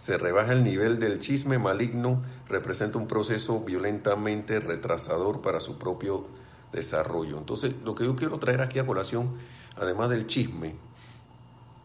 se 0.00 0.16
rebaja 0.16 0.52
el 0.52 0.64
nivel 0.64 0.98
del 0.98 1.18
chisme 1.18 1.58
maligno, 1.58 2.22
representa 2.48 2.96
un 2.96 3.06
proceso 3.06 3.60
violentamente 3.60 4.58
retrasador 4.58 5.42
para 5.42 5.60
su 5.60 5.76
propio 5.76 6.26
desarrollo. 6.72 7.36
Entonces, 7.36 7.74
lo 7.84 7.94
que 7.94 8.06
yo 8.06 8.16
quiero 8.16 8.38
traer 8.38 8.62
aquí 8.62 8.78
a 8.78 8.86
colación, 8.86 9.36
además 9.76 10.08
del 10.08 10.26
chisme, 10.26 10.74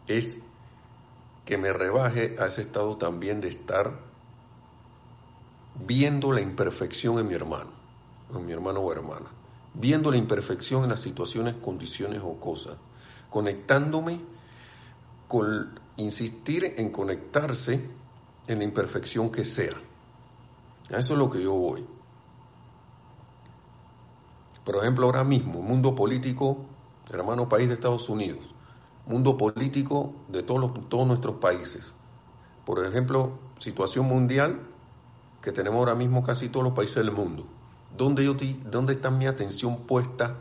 es 0.07 0.37
que 1.43 1.57
me 1.57 1.73
rebaje 1.73 2.37
a 2.39 2.45
ese 2.45 2.61
estado 2.61 2.95
también 2.95 3.41
de 3.41 3.49
estar 3.49 3.99
viendo 5.85 6.31
la 6.31 6.39
imperfección 6.39 7.19
en 7.19 7.27
mi 7.27 7.33
hermano, 7.33 7.71
en 8.33 8.45
mi 8.45 8.53
hermano 8.53 8.79
o 8.79 8.93
hermana, 8.93 9.27
viendo 9.73 10.09
la 10.09 10.15
imperfección 10.15 10.83
en 10.83 10.91
las 10.91 11.01
situaciones, 11.01 11.55
condiciones 11.55 12.21
o 12.23 12.39
cosas, 12.39 12.77
conectándome 13.29 14.21
con 15.27 15.77
insistir 15.97 16.75
en 16.77 16.91
conectarse 16.93 18.04
en 18.47 18.59
la 18.59 18.63
imperfección 18.63 19.31
que 19.31 19.45
sea. 19.45 19.73
A 20.91 20.97
eso 20.97 21.13
es 21.13 21.19
lo 21.19 21.29
que 21.29 21.41
yo 21.41 21.53
voy. 21.53 21.85
Por 24.63 24.77
ejemplo, 24.77 25.05
ahora 25.05 25.23
mismo, 25.23 25.61
mundo 25.61 25.95
político, 25.95 26.57
hermano 27.11 27.47
país 27.47 27.67
de 27.67 27.75
Estados 27.75 28.09
Unidos, 28.09 28.39
mundo 29.05 29.37
político 29.37 30.13
de 30.27 30.43
todos, 30.43 30.59
los, 30.59 30.89
todos 30.89 31.07
nuestros 31.07 31.35
países. 31.35 31.93
Por 32.65 32.83
ejemplo, 32.83 33.37
situación 33.59 34.07
mundial 34.07 34.59
que 35.41 35.51
tenemos 35.51 35.77
ahora 35.79 35.93
mismo 35.95 36.23
casi 36.23 36.49
todos 36.49 36.63
los 36.63 36.73
países 36.73 36.95
del 36.95 37.11
mundo. 37.11 37.45
¿Dónde, 37.95 38.25
yo, 38.25 38.35
¿Dónde 38.69 38.93
está 38.93 39.11
mi 39.11 39.27
atención 39.27 39.77
puesta 39.83 40.35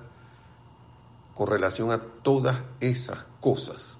con 1.35 1.47
relación 1.47 1.93
a 1.93 1.99
todas 1.99 2.59
esas 2.81 3.19
cosas? 3.41 3.99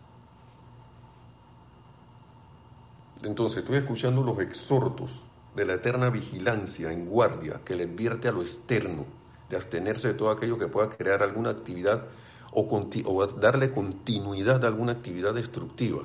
Entonces, 3.25 3.59
estoy 3.59 3.77
escuchando 3.77 4.23
los 4.23 4.39
exhortos 4.39 5.25
de 5.57 5.65
la 5.65 5.75
eterna 5.75 6.11
vigilancia 6.11 6.93
en 6.93 7.07
guardia 7.07 7.61
que 7.65 7.75
le 7.75 7.85
advierte 7.85 8.29
a 8.29 8.33
lo 8.33 8.43
externo 8.43 9.07
de 9.49 9.57
abstenerse 9.57 10.09
de 10.09 10.15
todo 10.15 10.31
aquello 10.31 10.59
que 10.59 10.67
pueda 10.67 10.91
crear 10.91 11.23
alguna 11.23 11.51
actividad 11.51 12.05
o, 12.53 13.27
darle 13.41 13.71
continuidad 13.71 14.65
a 14.65 14.69
alguna 14.69 14.93
actividad 14.93 15.35
destructiva. 15.35 16.03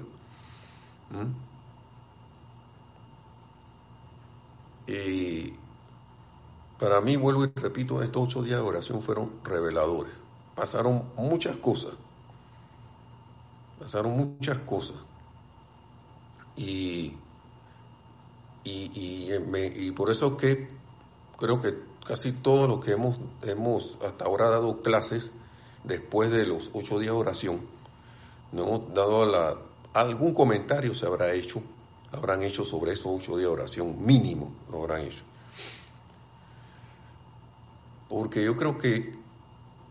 ¿Mm? 1.09 1.49
Y 4.91 5.53
para 6.79 7.01
mí, 7.01 7.17
vuelvo 7.17 7.45
y 7.45 7.51
repito, 7.53 8.01
estos 8.01 8.23
ocho 8.23 8.43
días 8.43 8.59
de 8.61 8.65
oración 8.65 9.01
fueron 9.01 9.29
reveladores. 9.43 10.13
Pasaron 10.55 11.03
muchas 11.17 11.57
cosas. 11.57 11.91
Pasaron 13.79 14.17
muchas 14.17 14.57
cosas. 14.59 14.95
Y, 16.55 17.13
y, 18.63 19.31
y, 19.35 19.91
por 19.91 20.11
eso 20.11 20.35
que 20.37 20.67
creo 21.37 21.61
que 21.61 21.75
casi 22.05 22.33
todo 22.33 22.67
lo 22.67 22.79
que 22.79 22.91
hemos, 22.91 23.19
hemos 23.43 23.97
hasta 24.05 24.25
ahora 24.25 24.49
dado 24.49 24.81
clases 24.81 25.31
después 25.83 26.31
de 26.31 26.45
los 26.45 26.69
ocho 26.73 26.99
días 26.99 27.13
de 27.13 27.19
oración, 27.19 27.61
no 28.51 28.63
hemos 28.63 28.93
dado 28.93 29.25
la, 29.25 29.57
algún 29.93 30.33
comentario 30.33 30.93
se 30.93 31.05
habrá 31.05 31.33
hecho, 31.33 31.61
habrán 32.11 32.43
hecho 32.43 32.65
sobre 32.65 32.93
esos 32.93 33.07
ocho 33.07 33.37
días 33.37 33.49
de 33.49 33.53
oración, 33.53 34.05
mínimo 34.05 34.51
lo 34.71 34.79
habrán 34.79 35.01
hecho. 35.01 35.23
Porque 38.09 38.43
yo 38.43 38.57
creo 38.57 38.77
que, 38.77 39.13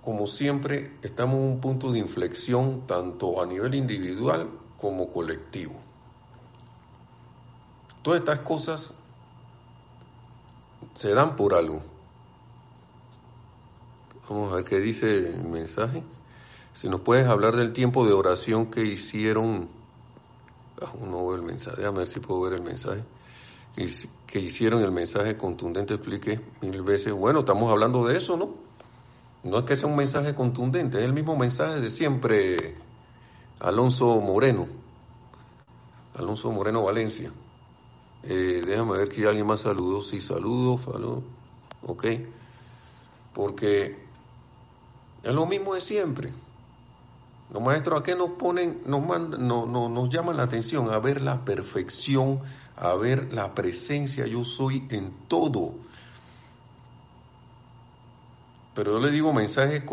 como 0.03 0.27
siempre, 0.27 0.93
estamos 1.03 1.37
en 1.37 1.43
un 1.43 1.61
punto 1.61 1.93
de 1.93 2.01
inflexión 2.01 2.87
tanto 2.87 3.41
a 3.41 3.47
nivel 3.47 3.75
individual 3.75 4.49
como 4.81 5.09
colectivo. 5.11 5.88
Todas 8.03 8.21
estas 8.21 8.41
cosas 8.41 8.95
se 10.95 11.15
dan 11.15 11.37
por 11.37 11.55
algo. 11.55 11.83
Vamos 14.29 14.53
a 14.53 14.57
ver 14.57 14.65
qué 14.65 14.79
dice 14.79 15.31
el 15.31 15.45
mensaje. 15.45 16.03
Si 16.75 16.89
nos 16.89 17.01
puedes 17.01 17.27
hablar 17.27 17.57
del 17.57 17.73
tiempo 17.73 18.07
de 18.07 18.13
oración 18.13 18.67
que 18.67 18.85
hicieron. 18.85 19.69
Ah, 20.81 20.93
no 21.01 21.27
veo 21.27 21.35
el 21.35 21.43
mensaje, 21.43 21.85
a 21.85 21.91
ver 21.91 22.07
si 22.07 22.21
puedo 22.21 22.43
ver 22.43 22.53
el 22.53 22.63
mensaje. 22.63 23.03
Que 24.27 24.41
hicieron 24.41 24.83
el 24.83 24.93
mensaje 24.93 25.37
contundente, 25.37 25.95
explique 25.95 26.41
mil 26.61 26.83
veces. 26.83 27.13
Bueno, 27.13 27.41
estamos 27.41 27.71
hablando 27.71 28.07
de 28.07 28.19
eso, 28.19 28.37
¿no? 28.37 28.51
No 29.45 29.59
es 29.59 29.65
que 29.65 29.77
sea 29.77 29.89
un 29.89 29.97
mensaje 29.97 30.35
contundente, 30.35 30.99
es 30.99 31.05
el 31.05 31.13
mismo 31.13 31.37
mensaje 31.37 31.81
de 31.81 31.91
siempre. 31.91 32.77
Alonso 33.61 34.21
Moreno. 34.21 34.67
Alonso 36.17 36.51
Moreno 36.51 36.83
Valencia. 36.83 37.33
Eh, 38.23 38.63
déjame 38.67 38.99
ver 38.99 39.09
que 39.09 39.27
alguien 39.27 39.47
más 39.47 39.61
saludó. 39.61 40.03
Sí, 40.03 40.21
saludo, 40.21 40.81
saludo. 40.83 41.23
Ok. 41.83 42.07
Porque 43.35 44.09
es 45.23 45.33
lo 45.33 45.47
mismo 45.47 45.75
de 45.75 45.81
siempre. 45.81 46.33
Los 47.51 47.63
maestros, 47.63 48.01
¿a 48.01 48.03
qué 48.03 48.15
nos 48.15 48.31
ponen, 48.31 48.83
nos, 48.85 49.07
mandan, 49.07 49.47
no, 49.47 49.65
no, 49.65 49.89
nos 49.89 50.11
llaman 50.11 50.37
la 50.37 50.43
atención? 50.43 50.91
A 50.91 50.99
ver 50.99 51.23
la 51.23 51.45
perfección, 51.45 52.43
a 52.77 52.95
ver 52.95 53.33
la 53.33 53.55
presencia, 53.55 54.27
yo 54.27 54.45
soy 54.45 54.87
en 54.91 55.11
todo. 55.29 55.73
Pero 58.75 58.93
yo 58.93 59.01
le 59.01 59.11
digo 59.11 59.33
mensaje 59.33 59.85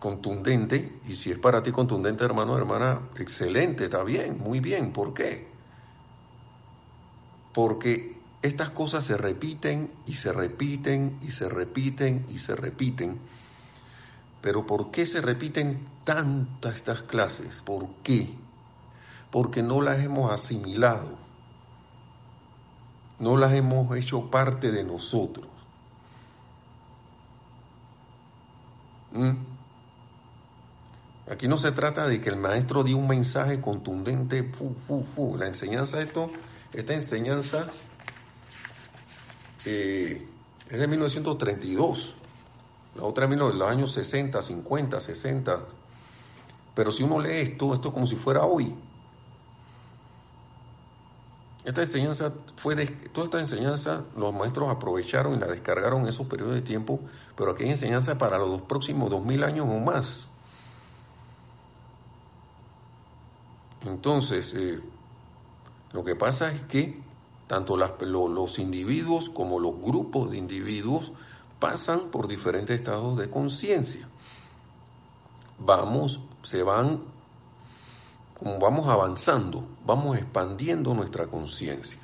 contundente, 0.00 1.00
y 1.06 1.14
si 1.14 1.30
es 1.30 1.38
para 1.38 1.62
ti 1.62 1.70
contundente, 1.70 2.24
hermano, 2.24 2.58
hermana, 2.58 3.00
excelente, 3.16 3.84
está 3.84 4.02
bien, 4.02 4.38
muy 4.38 4.58
bien. 4.58 4.92
¿Por 4.92 5.14
qué? 5.14 5.53
Porque 7.54 8.20
estas 8.42 8.70
cosas 8.70 9.04
se 9.04 9.16
repiten 9.16 9.90
y 10.04 10.14
se 10.14 10.32
repiten 10.32 11.18
y 11.22 11.30
se 11.30 11.48
repiten 11.48 12.26
y 12.28 12.38
se 12.38 12.54
repiten 12.54 13.18
Pero 14.42 14.66
¿por 14.66 14.90
qué 14.90 15.06
se 15.06 15.22
repiten 15.22 15.88
tantas 16.04 16.74
estas 16.74 17.02
clases? 17.02 17.62
¿Por 17.62 17.88
qué? 18.02 18.36
Porque 19.30 19.62
no 19.62 19.80
las 19.80 20.04
hemos 20.04 20.30
asimilado, 20.30 21.16
no 23.18 23.38
las 23.38 23.54
hemos 23.54 23.96
hecho 23.96 24.30
parte 24.30 24.70
de 24.70 24.84
nosotros. 24.84 25.48
¿Mm? 29.12 29.32
Aquí 31.30 31.48
no 31.48 31.56
se 31.56 31.72
trata 31.72 32.06
de 32.06 32.20
que 32.20 32.28
el 32.28 32.36
maestro 32.36 32.84
dio 32.84 32.98
un 32.98 33.08
mensaje 33.08 33.60
contundente, 33.62 34.42
fu, 34.44 34.74
fu, 34.74 35.02
fu. 35.02 35.36
La 35.38 35.46
enseñanza, 35.46 36.02
esto, 36.02 36.30
esta 36.74 36.92
enseñanza 36.92 37.66
eh, 39.64 40.26
es 40.68 40.78
de 40.78 40.88
1932. 40.88 42.14
La 42.96 43.04
otra 43.04 43.26
de 43.26 43.36
los 43.36 43.68
años 43.68 43.92
60, 43.92 44.42
50, 44.42 45.00
60. 45.00 45.60
Pero 46.74 46.92
si 46.92 47.02
uno 47.02 47.20
lee 47.20 47.36
esto, 47.36 47.74
esto 47.74 47.88
es 47.88 47.94
como 47.94 48.06
si 48.06 48.16
fuera 48.16 48.44
hoy. 48.44 48.74
Esta 51.64 51.80
enseñanza 51.80 52.32
fue 52.56 52.74
de, 52.74 52.86
toda 52.86 53.24
esta 53.24 53.40
enseñanza 53.40 54.04
los 54.16 54.34
maestros 54.34 54.68
aprovecharon 54.68 55.34
y 55.34 55.38
la 55.38 55.46
descargaron 55.46 56.02
en 56.02 56.08
esos 56.08 56.26
periodos 56.26 56.54
de 56.54 56.60
tiempo, 56.60 57.00
pero 57.36 57.52
aquí 57.52 57.64
hay 57.64 57.70
enseñanza 57.70 58.18
para 58.18 58.36
los 58.38 58.60
próximos 58.62 59.10
dos 59.10 59.24
mil 59.24 59.42
años 59.42 59.66
o 59.70 59.78
más. 59.78 60.28
Entonces, 63.86 64.52
eh, 64.54 64.80
lo 65.94 66.02
que 66.02 66.16
pasa 66.16 66.50
es 66.50 66.60
que 66.64 67.00
tanto 67.46 67.76
los 67.76 68.58
individuos 68.58 69.28
como 69.28 69.60
los 69.60 69.80
grupos 69.80 70.32
de 70.32 70.38
individuos 70.38 71.12
pasan 71.60 72.10
por 72.10 72.26
diferentes 72.26 72.76
estados 72.76 73.16
de 73.16 73.30
conciencia. 73.30 74.08
Vamos, 75.60 76.18
se 76.42 76.64
van, 76.64 77.00
como 78.36 78.58
vamos 78.58 78.88
avanzando, 78.88 79.64
vamos 79.86 80.18
expandiendo 80.18 80.94
nuestra 80.94 81.28
conciencia. 81.28 82.00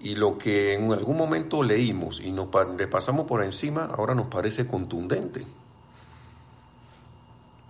Y 0.00 0.14
lo 0.14 0.38
que 0.38 0.72
en 0.74 0.90
algún 0.90 1.18
momento 1.18 1.62
leímos 1.62 2.20
y 2.20 2.32
nos 2.32 2.48
pasamos 2.90 3.26
por 3.26 3.44
encima, 3.44 3.84
ahora 3.84 4.14
nos 4.14 4.28
parece 4.28 4.66
contundente. 4.66 5.46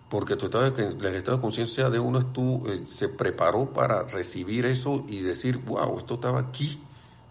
Porque 0.09 0.37
tu 0.37 0.47
estado 0.47 0.71
de, 0.71 0.87
el 0.87 1.15
estado 1.17 1.39
de 1.39 1.43
conciencia 1.43 1.91
de 1.91 1.99
uno 1.99 2.21
eh, 2.21 2.85
se 2.87 3.09
preparó 3.09 3.73
para 3.73 4.05
recibir 4.05 4.67
eso 4.67 5.05
y 5.09 5.21
decir, 5.23 5.59
wow, 5.59 5.99
esto 5.99 6.15
estaba 6.15 6.41
aquí 6.41 6.81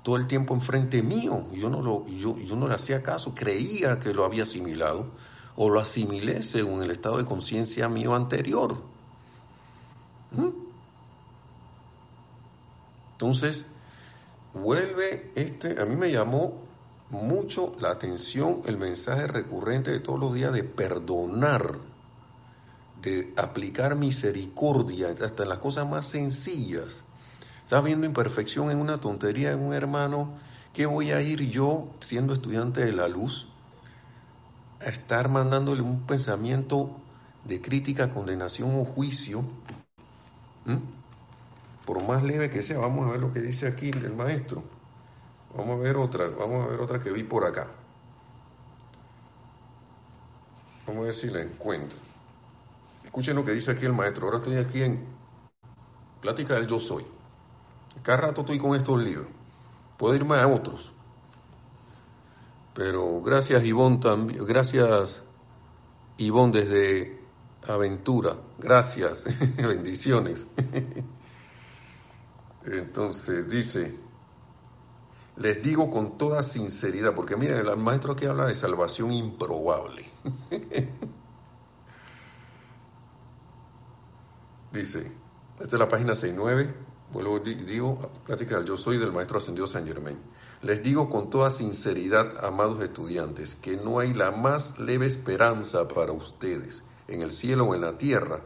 todo 0.03 0.17
el 0.17 0.27
tiempo 0.27 0.53
enfrente 0.53 1.01
mío 1.01 1.47
y 1.51 1.61
yo 1.61 1.69
no, 1.69 1.81
lo, 1.81 2.05
yo, 2.07 2.37
yo 2.37 2.55
no 2.55 2.67
le 2.67 2.75
hacía 2.75 3.01
caso, 3.01 3.33
creía 3.33 3.97
que 3.97 4.13
lo 4.13 4.23
había 4.23 4.43
asimilado 4.43 5.07
o 5.55 5.69
lo 5.69 5.79
asimilé 5.79 6.41
según 6.41 6.83
el 6.83 6.91
estado 6.91 7.17
de 7.17 7.25
conciencia 7.25 7.89
mío 7.89 8.13
anterior. 8.13 8.77
¿Mm? 10.31 10.49
Entonces, 13.13 13.65
vuelve 14.53 15.31
este, 15.35 15.81
a 15.81 15.85
mí 15.85 15.95
me 15.95 16.11
llamó 16.11 16.61
mucho 17.09 17.73
la 17.79 17.91
atención 17.91 18.61
el 18.65 18.77
mensaje 18.77 19.25
recurrente 19.27 19.91
de 19.91 19.99
todos 19.99 20.19
los 20.19 20.33
días 20.33 20.53
de 20.53 20.63
perdonar, 20.63 21.79
aplicar 23.35 23.95
misericordia, 23.95 25.09
hasta 25.09 25.43
en 25.43 25.49
las 25.49 25.59
cosas 25.59 25.87
más 25.87 26.05
sencillas. 26.05 27.03
Estás 27.63 27.83
viendo 27.83 28.05
imperfección 28.05 28.71
en 28.71 28.79
una 28.79 28.99
tontería 28.99 29.51
en 29.51 29.61
un 29.61 29.73
hermano. 29.73 30.37
¿Qué 30.73 30.85
voy 30.85 31.11
a 31.11 31.21
ir 31.21 31.49
yo, 31.49 31.87
siendo 31.99 32.33
estudiante 32.33 32.83
de 32.83 32.93
la 32.93 33.07
luz, 33.07 33.47
a 34.81 34.85
estar 34.85 35.29
mandándole 35.29 35.81
un 35.81 36.05
pensamiento 36.05 36.91
de 37.43 37.61
crítica, 37.61 38.11
condenación 38.11 38.79
o 38.79 38.85
juicio? 38.85 39.43
¿Mm? 40.65 40.77
Por 41.85 42.03
más 42.03 42.23
leve 42.23 42.49
que 42.49 42.61
sea, 42.61 42.79
vamos 42.79 43.07
a 43.07 43.11
ver 43.11 43.19
lo 43.19 43.31
que 43.31 43.41
dice 43.41 43.67
aquí 43.67 43.89
el 43.89 44.13
maestro. 44.13 44.63
Vamos 45.55 45.77
a 45.77 45.79
ver 45.79 45.95
otra, 45.95 46.27
vamos 46.27 46.65
a 46.65 46.67
ver 46.67 46.79
otra 46.79 46.99
que 46.99 47.11
vi 47.11 47.23
por 47.23 47.45
acá. 47.45 47.67
Vamos 50.85 51.01
a 51.01 51.05
ver 51.05 51.13
si 51.13 51.29
la 51.29 51.41
encuentro. 51.41 52.14
Escuchen 53.15 53.37
lo 53.37 53.45
que 53.45 53.53
dice 53.53 53.71
aquí 53.71 53.85
el 53.85 53.93
maestro. 53.93 54.25
Ahora 54.25 54.39
estoy 54.39 54.57
aquí 54.57 54.83
en 54.83 55.05
Plática 56.19 56.55
del 56.55 56.67
Yo 56.67 56.81
Soy. 56.81 57.05
Cada 58.03 58.17
rato 58.17 58.41
estoy 58.41 58.59
con 58.59 58.75
estos 58.75 59.01
libros. 59.01 59.27
Puedo 59.97 60.15
irme 60.15 60.35
a 60.35 60.45
otros. 60.49 60.91
Pero 62.73 63.21
gracias 63.21 63.63
Ivonne 63.63 63.99
también, 63.99 64.45
gracias 64.45 65.23
Ivonne 66.17 66.59
desde 66.59 67.21
Aventura. 67.65 68.35
Gracias. 68.59 69.23
Bendiciones. 69.65 70.45
Entonces 72.65 73.49
dice, 73.49 73.97
les 75.37 75.63
digo 75.63 75.89
con 75.89 76.17
toda 76.17 76.43
sinceridad, 76.43 77.15
porque 77.15 77.37
miren, 77.37 77.65
el 77.65 77.77
maestro 77.77 78.11
aquí 78.11 78.25
habla 78.25 78.47
de 78.47 78.55
salvación 78.55 79.13
improbable. 79.13 80.03
dice, 84.75 85.11
esta 85.59 85.75
es 85.75 85.79
la 85.79 85.87
página 85.87 86.13
69. 86.13 86.75
Vuelvo, 87.13 87.39
digo, 87.39 88.11
plática 88.25 88.63
yo 88.63 88.75
soy 88.75 88.97
del 88.97 89.13
Maestro 89.13 89.37
Ascendido 89.37 89.67
San 89.67 89.87
Germain. 89.87 90.17
Les 90.61 90.83
digo 90.83 91.09
con 91.09 91.29
toda 91.29 91.49
sinceridad, 91.49 92.43
amados 92.43 92.83
estudiantes, 92.83 93.55
que 93.55 93.77
no 93.77 93.99
hay 93.99 94.13
la 94.13 94.31
más 94.31 94.77
leve 94.79 95.05
esperanza 95.05 95.87
para 95.87 96.11
ustedes 96.11 96.83
en 97.07 97.21
el 97.21 97.31
cielo 97.31 97.65
o 97.65 97.75
en 97.75 97.81
la 97.81 97.97
tierra, 97.97 98.41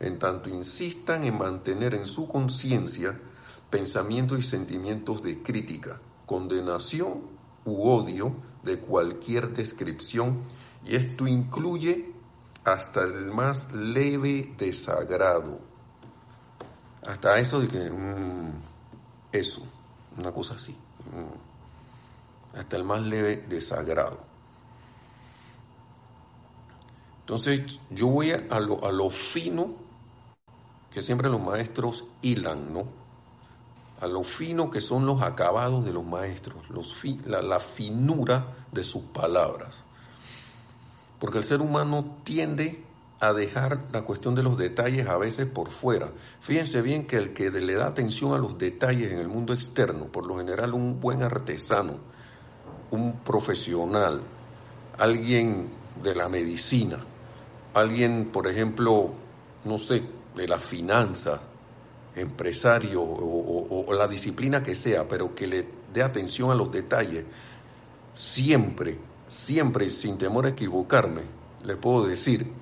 en 0.00 0.18
tanto 0.18 0.48
insistan 0.48 1.24
en 1.24 1.36
mantener 1.36 1.94
en 1.94 2.06
su 2.06 2.26
conciencia 2.28 3.20
pensamientos 3.68 4.38
y 4.38 4.42
sentimientos 4.42 5.22
de 5.22 5.42
crítica, 5.42 6.00
condenación 6.24 7.22
u 7.64 7.88
odio 7.88 8.34
de 8.62 8.78
cualquier 8.78 9.52
descripción, 9.52 10.44
y 10.86 10.96
esto 10.96 11.26
incluye 11.26 12.12
hasta 12.64 13.02
el 13.04 13.26
más 13.26 13.72
leve 13.74 14.54
desagrado 14.56 15.73
hasta 17.06 17.38
eso 17.38 17.60
de 17.60 17.68
que, 17.68 17.90
mm, 17.90 18.52
eso, 19.32 19.62
una 20.16 20.32
cosa 20.32 20.54
así, 20.54 20.72
mm, 20.72 22.58
hasta 22.58 22.76
el 22.76 22.84
más 22.84 23.02
leve 23.02 23.36
desagrado. 23.48 24.18
Entonces 27.20 27.80
yo 27.90 28.08
voy 28.08 28.32
a 28.32 28.60
lo, 28.60 28.84
a 28.84 28.92
lo 28.92 29.10
fino 29.10 29.74
que 30.92 31.02
siempre 31.02 31.28
los 31.28 31.40
maestros 31.40 32.04
hilan, 32.22 32.72
¿no? 32.72 32.84
A 34.00 34.06
lo 34.06 34.22
fino 34.22 34.70
que 34.70 34.80
son 34.80 35.06
los 35.06 35.22
acabados 35.22 35.84
de 35.84 35.92
los 35.92 36.04
maestros, 36.04 36.68
los 36.70 37.02
la, 37.26 37.42
la 37.42 37.58
finura 37.60 38.54
de 38.70 38.84
sus 38.84 39.02
palabras. 39.02 39.74
Porque 41.18 41.38
el 41.38 41.44
ser 41.44 41.62
humano 41.62 42.18
tiende 42.24 42.84
a 43.20 43.32
dejar 43.32 43.84
la 43.92 44.02
cuestión 44.02 44.34
de 44.34 44.42
los 44.42 44.56
detalles 44.56 45.06
a 45.06 45.16
veces 45.16 45.46
por 45.46 45.70
fuera. 45.70 46.10
Fíjense 46.40 46.82
bien 46.82 47.06
que 47.06 47.16
el 47.16 47.32
que 47.32 47.50
le 47.50 47.74
da 47.74 47.86
atención 47.86 48.34
a 48.34 48.38
los 48.38 48.58
detalles 48.58 49.12
en 49.12 49.18
el 49.18 49.28
mundo 49.28 49.54
externo, 49.54 50.06
por 50.06 50.26
lo 50.26 50.38
general 50.38 50.74
un 50.74 51.00
buen 51.00 51.22
artesano, 51.22 51.98
un 52.90 53.20
profesional, 53.20 54.22
alguien 54.98 55.70
de 56.02 56.14
la 56.14 56.28
medicina, 56.28 57.04
alguien, 57.72 58.30
por 58.32 58.46
ejemplo, 58.46 59.12
no 59.64 59.78
sé, 59.78 60.02
de 60.34 60.48
la 60.48 60.58
finanza, 60.58 61.40
empresario 62.16 63.02
o, 63.02 63.84
o 63.86 63.94
la 63.94 64.06
disciplina 64.06 64.62
que 64.62 64.74
sea, 64.74 65.08
pero 65.08 65.34
que 65.34 65.46
le 65.46 65.68
dé 65.92 66.02
atención 66.02 66.50
a 66.50 66.54
los 66.54 66.70
detalles, 66.70 67.24
siempre, 68.12 68.98
siempre, 69.28 69.88
sin 69.88 70.18
temor 70.18 70.46
a 70.46 70.50
equivocarme, 70.50 71.22
le 71.64 71.76
puedo 71.76 72.06
decir 72.06 72.52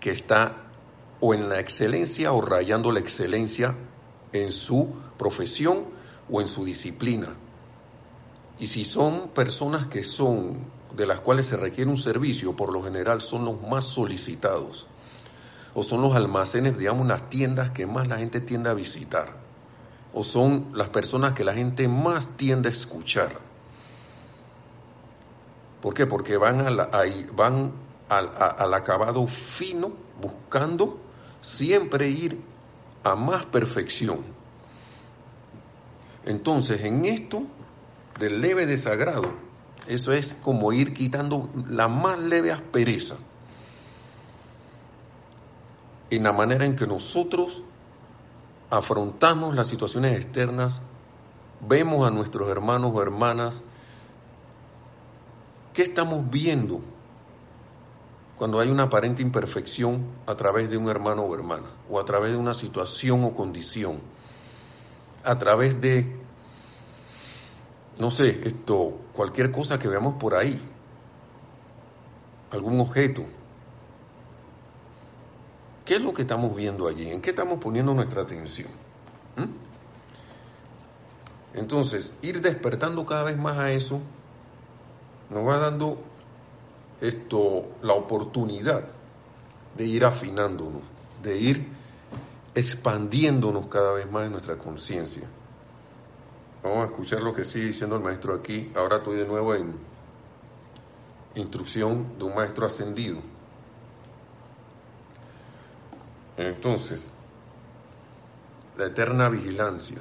que 0.00 0.10
está 0.10 0.56
o 1.20 1.34
en 1.34 1.48
la 1.48 1.60
excelencia 1.60 2.32
o 2.32 2.40
rayando 2.40 2.92
la 2.92 3.00
excelencia 3.00 3.74
en 4.32 4.52
su 4.52 4.94
profesión 5.16 5.84
o 6.30 6.40
en 6.40 6.46
su 6.46 6.64
disciplina. 6.64 7.34
Y 8.58 8.66
si 8.66 8.84
son 8.84 9.28
personas 9.28 9.86
que 9.86 10.02
son 10.02 10.58
de 10.96 11.06
las 11.06 11.20
cuales 11.20 11.46
se 11.46 11.56
requiere 11.56 11.90
un 11.90 11.96
servicio, 11.96 12.56
por 12.56 12.72
lo 12.72 12.82
general 12.82 13.20
son 13.20 13.44
los 13.44 13.60
más 13.62 13.84
solicitados 13.84 14.86
o 15.74 15.82
son 15.82 16.02
los 16.02 16.14
almacenes, 16.16 16.78
digamos, 16.78 17.06
las 17.06 17.28
tiendas 17.28 17.70
que 17.70 17.86
más 17.86 18.08
la 18.08 18.18
gente 18.18 18.40
tiende 18.40 18.70
a 18.70 18.74
visitar 18.74 19.48
o 20.14 20.24
son 20.24 20.70
las 20.74 20.88
personas 20.88 21.34
que 21.34 21.44
la 21.44 21.54
gente 21.54 21.88
más 21.88 22.36
tiende 22.36 22.68
a 22.68 22.72
escuchar. 22.72 23.38
¿Por 25.80 25.94
qué? 25.94 26.06
Porque 26.06 26.36
van, 26.36 26.60
a 26.66 26.70
la, 26.70 26.90
van 27.36 27.72
al, 28.08 28.74
acabado 28.74 29.26
fino, 29.26 29.92
buscando 30.20 30.98
siempre 31.40 32.08
ir 32.08 32.40
a 33.04 33.14
más 33.14 33.44
perfección. 33.46 34.24
Entonces, 36.24 36.82
en 36.84 37.04
esto 37.04 37.42
del 38.18 38.40
leve 38.40 38.66
desagrado, 38.66 39.46
Eso 39.86 40.12
es 40.12 40.34
como 40.34 40.74
ir 40.74 40.92
quitando 40.92 41.48
la 41.66 41.88
más 41.88 42.18
leve 42.18 42.52
aspereza 42.52 43.16
en 46.10 46.22
la 46.22 46.32
manera 46.32 46.64
en 46.66 46.76
que 46.76 46.86
nosotros 46.86 47.62
afrontamos 48.70 49.54
las 49.54 49.68
situaciones 49.68 50.12
externas, 50.12 50.80
vemos 51.66 52.06
a 52.06 52.10
nuestros 52.10 52.48
hermanos 52.48 52.92
o 52.94 53.02
hermanas, 53.02 53.62
¿qué 55.72 55.82
estamos 55.82 56.28
viendo 56.30 56.80
cuando 58.38 58.60
hay 58.60 58.70
una 58.70 58.84
aparente 58.84 59.20
imperfección 59.20 60.06
a 60.26 60.36
través 60.36 60.70
de 60.70 60.76
un 60.76 60.88
hermano 60.88 61.22
o 61.22 61.34
hermana, 61.34 61.66
o 61.90 61.98
a 61.98 62.04
través 62.04 62.30
de 62.30 62.38
una 62.38 62.54
situación 62.54 63.24
o 63.24 63.34
condición, 63.34 64.00
a 65.24 65.38
través 65.38 65.80
de, 65.80 66.16
no 67.98 68.12
sé, 68.12 68.40
esto, 68.44 68.96
cualquier 69.12 69.50
cosa 69.50 69.80
que 69.80 69.88
veamos 69.88 70.14
por 70.14 70.36
ahí, 70.36 70.56
algún 72.52 72.78
objeto. 72.78 73.24
¿Qué 75.84 75.94
es 75.94 76.00
lo 76.00 76.14
que 76.14 76.22
estamos 76.22 76.54
viendo 76.54 76.86
allí? 76.86 77.10
¿En 77.10 77.20
qué 77.20 77.30
estamos 77.30 77.58
poniendo 77.58 77.92
nuestra 77.92 78.22
atención? 78.22 78.68
¿Mm? 79.36 79.48
Entonces, 81.58 82.12
ir 82.22 82.40
despertando 82.40 83.04
cada 83.04 83.24
vez 83.24 83.36
más 83.36 83.58
a 83.58 83.72
eso 83.72 84.00
nos 85.30 85.46
va 85.46 85.58
dando 85.58 85.98
esto, 87.00 87.66
la 87.82 87.92
oportunidad 87.94 88.84
de 89.76 89.84
ir 89.84 90.04
afinándonos, 90.04 90.82
de 91.22 91.38
ir 91.38 91.68
expandiéndonos 92.54 93.68
cada 93.68 93.92
vez 93.92 94.10
más 94.10 94.26
en 94.26 94.32
nuestra 94.32 94.58
conciencia. 94.58 95.28
Vamos 96.62 96.84
a 96.84 96.86
escuchar 96.86 97.22
lo 97.22 97.32
que 97.32 97.44
sigue 97.44 97.66
diciendo 97.66 97.96
el 97.96 98.02
maestro 98.02 98.34
aquí. 98.34 98.72
Ahora 98.74 98.96
estoy 98.96 99.16
de 99.16 99.26
nuevo 99.26 99.54
en 99.54 99.74
instrucción 101.36 102.18
de 102.18 102.24
un 102.24 102.34
maestro 102.34 102.66
ascendido. 102.66 103.18
Entonces, 106.36 107.10
la 108.76 108.86
eterna 108.86 109.28
vigilancia. 109.28 109.98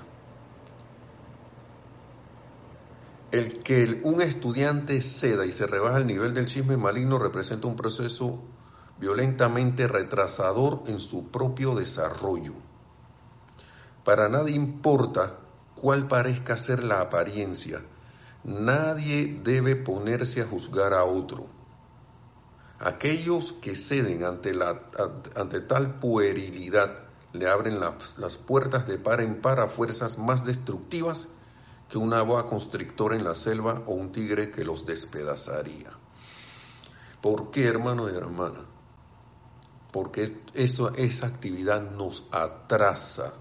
El 3.31 3.59
que 3.59 3.99
un 4.03 4.21
estudiante 4.21 5.01
ceda 5.01 5.45
y 5.45 5.51
se 5.51 5.67
rebaja 5.67 5.97
el 5.97 6.07
nivel 6.07 6.33
del 6.33 6.45
chisme 6.45 6.77
maligno 6.77 7.19
representa 7.19 7.67
un 7.67 7.75
proceso 7.75 8.41
violentamente 8.99 9.87
retrasador 9.87 10.83
en 10.87 11.01
su 11.01 11.29
propio 11.29 11.75
desarrollo. 11.75 12.53
Para 14.05 14.29
nadie 14.29 14.55
importa 14.55 15.39
cuál 15.75 16.07
parezca 16.07 16.55
ser 16.55 16.85
la 16.85 17.01
apariencia. 17.01 17.83
Nadie 18.45 19.41
debe 19.43 19.75
ponerse 19.75 20.41
a 20.41 20.47
juzgar 20.47 20.93
a 20.93 21.03
otro. 21.03 21.47
Aquellos 22.79 23.51
que 23.51 23.75
ceden 23.75 24.23
ante, 24.23 24.53
la, 24.53 24.83
ante 25.35 25.59
tal 25.59 25.99
puerilidad 25.99 27.03
le 27.33 27.49
abren 27.49 27.81
las, 27.81 28.17
las 28.17 28.37
puertas 28.37 28.87
de 28.87 28.97
par 28.97 29.19
en 29.19 29.41
par 29.41 29.59
a 29.59 29.67
fuerzas 29.67 30.17
más 30.17 30.45
destructivas 30.45 31.27
que 31.89 31.97
una 31.97 32.21
boa 32.21 32.45
constrictora 32.45 33.15
en 33.15 33.23
la 33.23 33.35
selva 33.35 33.83
o 33.85 33.93
un 33.93 34.11
tigre 34.11 34.51
que 34.51 34.65
los 34.65 34.85
despedazaría. 34.85 35.91
¿Por 37.21 37.49
qué, 37.51 37.65
hermano 37.65 38.09
y 38.09 38.15
hermana? 38.15 38.65
Porque 39.91 40.43
eso, 40.53 40.93
esa 40.95 41.27
actividad 41.27 41.81
nos 41.81 42.23
atrasa, 42.31 43.33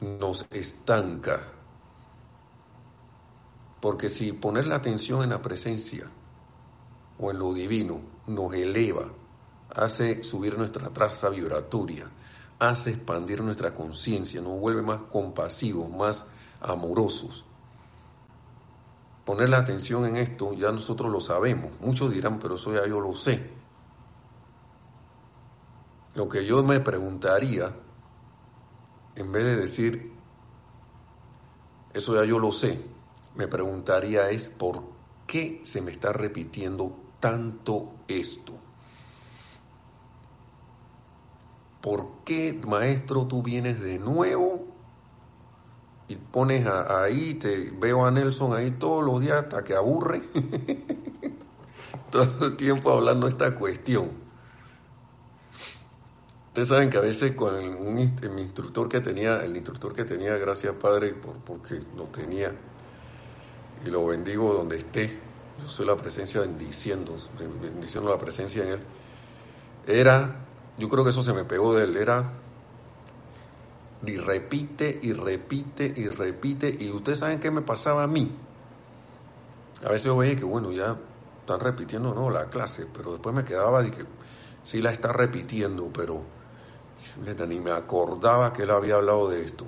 nos 0.00 0.46
estanca. 0.50 1.52
Porque 3.80 4.08
si 4.08 4.32
poner 4.32 4.66
la 4.66 4.76
atención 4.76 5.22
en 5.22 5.30
la 5.30 5.42
presencia 5.42 6.10
o 7.18 7.30
en 7.30 7.38
lo 7.38 7.54
divino 7.54 8.00
nos 8.26 8.52
eleva, 8.54 9.10
hace 9.74 10.22
subir 10.22 10.56
nuestra 10.58 10.90
traza 10.90 11.30
vibratoria, 11.30 12.10
hace 12.58 12.90
expandir 12.90 13.42
nuestra 13.42 13.74
conciencia, 13.74 14.40
nos 14.40 14.58
vuelve 14.58 14.82
más 14.82 15.02
compasivos, 15.02 15.90
más 15.90 16.26
amorosos. 16.66 17.44
Poner 19.24 19.48
la 19.48 19.58
atención 19.58 20.06
en 20.06 20.16
esto, 20.16 20.52
ya 20.52 20.70
nosotros 20.70 21.10
lo 21.10 21.20
sabemos. 21.20 21.72
Muchos 21.80 22.12
dirán, 22.12 22.38
pero 22.38 22.54
eso 22.56 22.72
ya 22.72 22.86
yo 22.86 23.00
lo 23.00 23.12
sé. 23.14 23.50
Lo 26.14 26.28
que 26.28 26.46
yo 26.46 26.62
me 26.62 26.80
preguntaría, 26.80 27.74
en 29.16 29.32
vez 29.32 29.44
de 29.44 29.56
decir, 29.56 30.12
eso 31.92 32.14
ya 32.14 32.24
yo 32.24 32.38
lo 32.38 32.52
sé, 32.52 32.80
me 33.34 33.48
preguntaría 33.48 34.30
es, 34.30 34.48
¿por 34.48 34.82
qué 35.26 35.60
se 35.64 35.80
me 35.80 35.90
está 35.90 36.12
repitiendo 36.12 36.96
tanto 37.20 37.92
esto? 38.08 38.54
¿Por 41.80 42.24
qué, 42.24 42.60
maestro, 42.66 43.26
tú 43.26 43.42
vienes 43.42 43.80
de 43.80 43.98
nuevo 43.98 44.65
y 46.08 46.16
pones 46.16 46.66
ahí, 46.66 47.34
te 47.34 47.70
veo 47.70 48.06
a 48.06 48.10
Nelson 48.10 48.54
ahí 48.54 48.70
todos 48.70 49.04
los 49.04 49.20
días 49.20 49.44
hasta 49.44 49.64
que 49.64 49.74
aburre, 49.74 50.22
todo 52.10 52.46
el 52.46 52.56
tiempo 52.56 52.92
hablando 52.92 53.26
de 53.26 53.32
esta 53.32 53.54
cuestión. 53.56 54.10
Ustedes 56.48 56.68
saben 56.68 56.90
que 56.90 56.96
a 56.96 57.02
veces 57.02 57.32
con 57.32 57.54
un, 57.54 57.94
mi 57.94 58.42
instructor 58.42 58.88
que 58.88 59.00
tenía, 59.00 59.44
el 59.44 59.56
instructor 59.56 59.92
que 59.92 60.04
tenía, 60.04 60.36
gracias 60.38 60.74
Padre, 60.76 61.12
por, 61.12 61.34
porque 61.38 61.80
lo 61.96 62.04
tenía, 62.04 62.54
y 63.84 63.90
lo 63.90 64.06
bendigo 64.06 64.54
donde 64.54 64.78
esté, 64.78 65.20
yo 65.60 65.68
soy 65.68 65.86
la 65.86 65.96
presencia 65.96 66.40
bendiciendo, 66.40 67.16
bendiciendo 67.60 68.08
la 68.08 68.18
presencia 68.18 68.62
en 68.62 68.70
él, 68.70 68.80
era, 69.86 70.46
yo 70.78 70.88
creo 70.88 71.04
que 71.04 71.10
eso 71.10 71.22
se 71.22 71.32
me 71.32 71.44
pegó 71.44 71.74
de 71.74 71.84
él, 71.84 71.96
era 71.96 72.32
y 74.04 74.16
repite 74.16 74.98
y 75.02 75.12
repite 75.12 75.92
y 75.96 76.08
repite. 76.08 76.76
Y 76.78 76.90
ustedes 76.90 77.20
saben 77.20 77.40
qué 77.40 77.50
me 77.50 77.62
pasaba 77.62 78.04
a 78.04 78.06
mí. 78.06 78.30
A 79.84 79.88
veces 79.88 80.04
yo 80.04 80.16
veía 80.16 80.36
que, 80.36 80.44
bueno, 80.44 80.72
ya 80.72 80.96
están 81.40 81.60
repitiendo, 81.60 82.14
no, 82.14 82.30
la 82.30 82.46
clase, 82.46 82.86
pero 82.92 83.12
después 83.12 83.34
me 83.34 83.44
quedaba 83.44 83.82
de 83.82 83.90
que 83.90 84.04
sí 84.62 84.80
la 84.80 84.90
está 84.90 85.12
repitiendo, 85.12 85.90
pero 85.92 86.22
ni 87.46 87.60
me 87.60 87.70
acordaba 87.70 88.52
que 88.52 88.62
él 88.62 88.70
había 88.70 88.96
hablado 88.96 89.28
de 89.28 89.44
esto. 89.44 89.64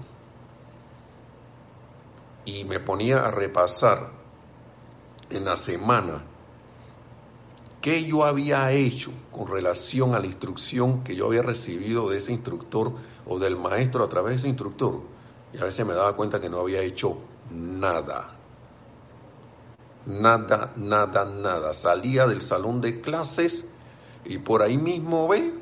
Y 2.44 2.64
me 2.64 2.80
ponía 2.80 3.24
a 3.24 3.30
repasar 3.30 4.10
en 5.30 5.44
la 5.44 5.56
semana 5.56 6.24
qué 7.88 8.04
yo 8.04 8.26
había 8.26 8.70
hecho 8.70 9.10
con 9.32 9.46
relación 9.46 10.14
a 10.14 10.18
la 10.18 10.26
instrucción 10.26 11.02
que 11.04 11.16
yo 11.16 11.24
había 11.24 11.40
recibido 11.40 12.10
de 12.10 12.18
ese 12.18 12.32
instructor 12.32 12.92
o 13.24 13.38
del 13.38 13.56
maestro 13.56 14.04
a 14.04 14.10
través 14.10 14.32
de 14.32 14.36
ese 14.36 14.48
instructor. 14.48 15.00
Y 15.54 15.58
a 15.58 15.64
veces 15.64 15.86
me 15.86 15.94
daba 15.94 16.14
cuenta 16.14 16.38
que 16.38 16.50
no 16.50 16.60
había 16.60 16.82
hecho 16.82 17.16
nada. 17.50 18.36
Nada, 20.04 20.74
nada, 20.76 21.24
nada. 21.24 21.72
Salía 21.72 22.26
del 22.26 22.42
salón 22.42 22.82
de 22.82 23.00
clases 23.00 23.64
y 24.26 24.36
por 24.36 24.60
ahí 24.60 24.76
mismo 24.76 25.26
ve 25.26 25.54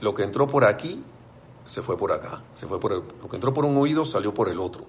lo 0.00 0.12
que 0.12 0.22
entró 0.22 0.48
por 0.48 0.68
aquí 0.68 1.02
se 1.64 1.80
fue 1.80 1.96
por 1.96 2.12
acá, 2.12 2.42
se 2.52 2.66
fue 2.66 2.78
por 2.78 2.92
lo 2.92 3.28
que 3.30 3.36
entró 3.36 3.54
por 3.54 3.64
un 3.64 3.78
oído 3.78 4.04
salió 4.04 4.34
por 4.34 4.50
el 4.50 4.60
otro. 4.60 4.84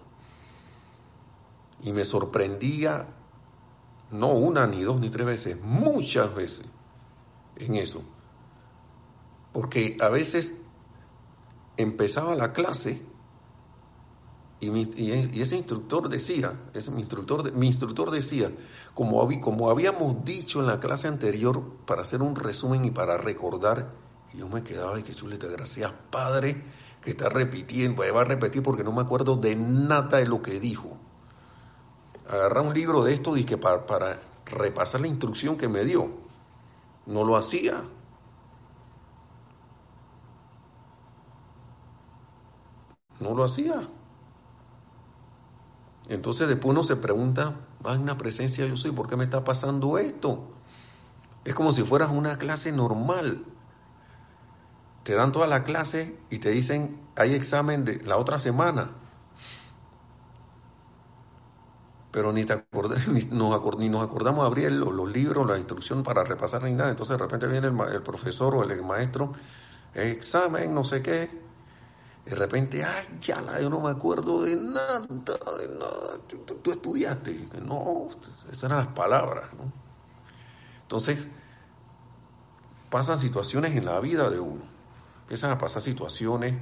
Y 1.84 1.94
me 1.94 2.04
sorprendía 2.04 3.08
no 4.14 4.30
una, 4.30 4.68
ni 4.68 4.82
dos, 4.82 5.00
ni 5.00 5.10
tres 5.10 5.26
veces, 5.26 5.58
muchas 5.62 6.34
veces 6.34 6.66
en 7.58 7.76
eso. 7.76 8.04
Porque 9.52 9.98
a 10.00 10.10
veces 10.10 10.54
empezaba 11.78 12.36
la 12.36 12.54
clase 12.54 13.02
y, 14.72 15.42
ese 15.42 15.58
instructor 15.58 16.08
decía, 16.08 16.54
ese, 16.74 16.92
mi, 16.92 17.00
instructor, 17.00 17.52
mi 17.54 17.68
instructor 17.68 18.12
decía, 18.12 18.52
como, 18.94 19.28
como 19.42 19.70
habíamos 19.70 20.24
dicho 20.24 20.62
en 20.62 20.68
la 20.68 20.80
clase 20.80 21.08
anterior, 21.08 21.62
para 21.86 22.02
hacer 22.02 22.22
un 22.22 22.36
resumen 22.36 22.86
y 22.86 22.92
para 22.92 23.18
recordar, 23.18 23.92
y 24.34 24.38
yo 24.38 24.48
me 24.48 24.64
quedaba, 24.64 24.98
y 25.00 25.04
qué 25.04 25.14
chuleta, 25.14 25.48
gracias 25.48 25.92
Padre, 26.10 26.64
que 27.02 27.12
está 27.12 27.28
repitiendo, 27.28 28.04
va 28.14 28.22
a 28.22 28.24
repetir 28.24 28.64
porque 28.64 28.84
no 28.84 28.94
me 28.94 29.02
acuerdo 29.02 29.36
de 29.36 29.56
nada 29.56 30.20
de 30.20 30.28
lo 30.28 30.42
que 30.42 30.60
dijo. 30.60 30.98
Agarrar 32.30 32.66
un 32.66 32.74
libro 32.74 33.04
de 33.04 33.14
esto 33.14 33.36
y 33.38 33.44
que 33.44 33.58
para, 33.58 33.86
para 33.86 34.20
repasar 34.46 35.02
la 35.02 35.08
instrucción 35.08 35.58
que 35.58 35.68
me 35.68 35.84
dio. 35.86 36.10
No 37.06 37.24
lo 37.24 37.36
hacía. 37.36 37.84
No 43.20 43.36
lo 43.36 43.44
hacía. 43.44 43.88
Entonces 46.10 46.48
después 46.48 46.72
uno 46.72 46.84
se 46.84 46.96
pregunta, 46.96 47.56
una 47.84 48.18
presencia 48.18 48.66
yo 48.66 48.76
soy, 48.78 48.92
¿por 48.92 49.08
qué 49.08 49.16
me 49.16 49.24
está 49.24 49.44
pasando 49.44 49.98
esto? 49.98 50.50
Es 51.46 51.54
como 51.54 51.74
si 51.74 51.84
fueras 51.84 52.10
una 52.10 52.38
clase 52.38 52.72
normal. 52.72 53.46
Te 55.04 55.16
dan 55.16 55.32
toda 55.32 55.48
la 55.48 55.64
clase 55.64 56.18
y 56.30 56.40
te 56.40 56.50
dicen, 56.52 56.98
hay 57.16 57.34
examen 57.34 57.84
de 57.84 58.02
la 58.04 58.18
otra 58.18 58.40
semana. 58.40 58.92
Pero 62.14 62.32
ni, 62.32 62.46
te 62.46 62.56
ni, 63.12 63.22
nos, 63.32 63.78
ni 63.80 63.90
nos 63.90 64.04
acordamos 64.04 64.46
abrir 64.46 64.72
los, 64.72 65.12
libros, 65.12 65.48
la 65.48 65.58
instrucción 65.58 66.04
para 66.04 66.24
repasar 66.24 66.62
ni 66.62 66.72
nada. 66.72 66.92
Entonces 66.92 67.18
de 67.18 67.24
repente 67.24 67.48
viene 67.48 67.68
el, 67.68 68.04
profesor 68.04 68.54
o 68.54 68.64
el, 68.64 68.84
maestro, 68.84 69.34
examen, 69.96 70.76
no 70.76 70.84
sé 70.84 71.02
qué. 71.02 71.42
De 72.24 72.36
repente, 72.36 72.86
ay, 72.86 73.18
ya 73.20 73.42
la, 73.42 73.60
yo 73.60 73.70
no 73.70 73.82
me 73.82 73.90
acuerdo 73.90 74.44
de 74.44 74.56
nada, 74.56 75.00
de 75.00 75.68
nada. 75.68 76.20
Tú, 76.62 76.72
estudiaste. 76.72 77.50
No, 77.66 78.10
esas 78.48 78.64
eran 78.66 78.78
las 78.78 78.88
palabras. 78.90 79.52
¿no? 79.58 79.74
Entonces, 80.84 81.18
pasan 82.92 83.18
situaciones 83.18 83.76
en 83.76 83.86
la 83.86 84.00
vida 84.00 84.30
de 84.30 84.40
uno. 84.40 84.62
Empiezan 85.24 85.50
a 85.50 85.58
pasar 85.58 85.82
situaciones 85.82 86.54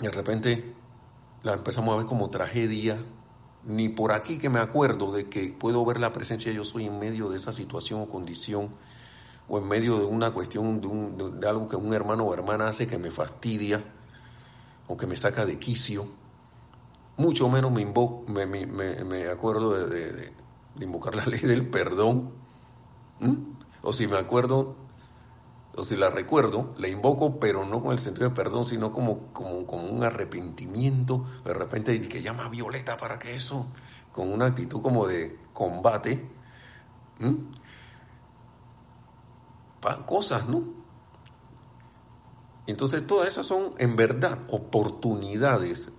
y 0.00 0.04
de 0.04 0.10
repente 0.10 0.74
la 1.42 1.52
empezamos 1.52 1.92
a 1.94 1.98
ver 1.98 2.06
como 2.06 2.30
tragedia, 2.30 2.98
ni 3.64 3.88
por 3.88 4.12
aquí 4.12 4.38
que 4.38 4.48
me 4.48 4.60
acuerdo 4.60 5.12
de 5.12 5.28
que 5.28 5.48
puedo 5.52 5.84
ver 5.84 5.98
la 5.98 6.12
presencia, 6.12 6.52
yo 6.52 6.64
soy 6.64 6.86
en 6.86 6.98
medio 6.98 7.28
de 7.28 7.36
esa 7.36 7.52
situación 7.52 8.00
o 8.00 8.08
condición, 8.08 8.70
o 9.48 9.58
en 9.58 9.68
medio 9.68 9.98
de 9.98 10.04
una 10.04 10.30
cuestión, 10.30 10.80
de, 11.40 11.48
algo 11.48 11.68
que 11.68 11.76
un 11.76 11.92
hermano 11.92 12.24
o 12.24 12.34
hermana 12.34 12.68
hace 12.68 12.86
que 12.86 12.98
me 12.98 13.10
fastidia, 13.10 13.82
o 14.86 14.96
que 14.96 15.06
me 15.06 15.16
saca 15.16 15.44
de 15.44 15.58
quicio. 15.58 16.06
Mucho 17.16 17.48
menos 17.48 17.70
me, 17.70 17.84
me, 17.86 19.28
acuerdo 19.28 19.88
de, 19.88 20.32
invocar 20.80 21.14
la 21.14 21.26
ley 21.26 21.40
del 21.40 21.68
perdón. 21.68 22.30
O 23.82 23.92
si 23.92 24.06
me 24.06 24.16
acuerdo, 24.16 24.76
o 25.76 25.84
si 25.84 25.96
la 25.96 26.10
recuerdo, 26.10 26.74
la 26.78 26.88
invoco, 26.88 27.38
pero 27.38 27.64
no 27.64 27.82
con 27.82 27.92
el 27.92 27.98
sentido 27.98 28.28
de 28.28 28.34
perdón, 28.34 28.66
sino 28.66 28.92
como, 28.92 29.32
como, 29.32 29.82
un 29.84 30.02
arrepentimiento, 30.02 31.24
de 31.44 31.54
repente 31.54 32.00
que 32.02 32.22
llama 32.22 32.46
a 32.46 32.48
Violeta 32.48 32.96
para 32.96 33.18
que 33.18 33.34
eso, 33.34 33.66
con 34.12 34.32
una 34.32 34.46
actitud 34.46 34.82
como 34.82 35.06
de 35.06 35.38
combate. 35.52 36.28
Cosas, 40.06 40.48
¿no? 40.48 40.64
Entonces 42.66 43.06
todas 43.06 43.28
esas 43.28 43.46
son 43.46 43.74
en 43.78 43.96
verdad 43.96 44.38
oportunidades 44.48 45.90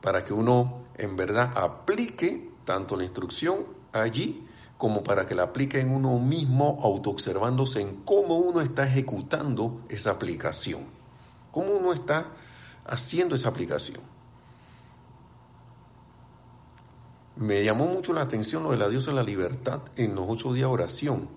para 0.00 0.24
que 0.24 0.32
uno 0.32 0.84
en 0.94 1.16
verdad 1.16 1.52
aplique 1.56 2.50
tanto 2.64 2.96
la 2.96 3.04
instrucción 3.04 3.66
allí 3.92 4.45
como 4.78 5.02
para 5.02 5.26
que 5.26 5.34
la 5.34 5.44
aplique 5.44 5.80
en 5.80 5.90
uno 5.90 6.18
mismo, 6.18 6.78
autoobservándose 6.82 7.80
en 7.80 8.02
cómo 8.04 8.36
uno 8.36 8.60
está 8.60 8.86
ejecutando 8.86 9.80
esa 9.88 10.10
aplicación, 10.10 10.82
cómo 11.50 11.72
uno 11.72 11.92
está 11.92 12.26
haciendo 12.84 13.34
esa 13.34 13.48
aplicación. 13.48 14.00
Me 17.36 17.64
llamó 17.64 17.86
mucho 17.86 18.12
la 18.12 18.22
atención 18.22 18.62
lo 18.62 18.70
de 18.70 18.78
la 18.78 18.88
diosa 18.88 19.10
de 19.10 19.16
la 19.16 19.22
libertad 19.22 19.80
en 19.96 20.14
los 20.14 20.24
ocho 20.28 20.52
días 20.52 20.68
de 20.68 20.74
oración, 20.74 21.28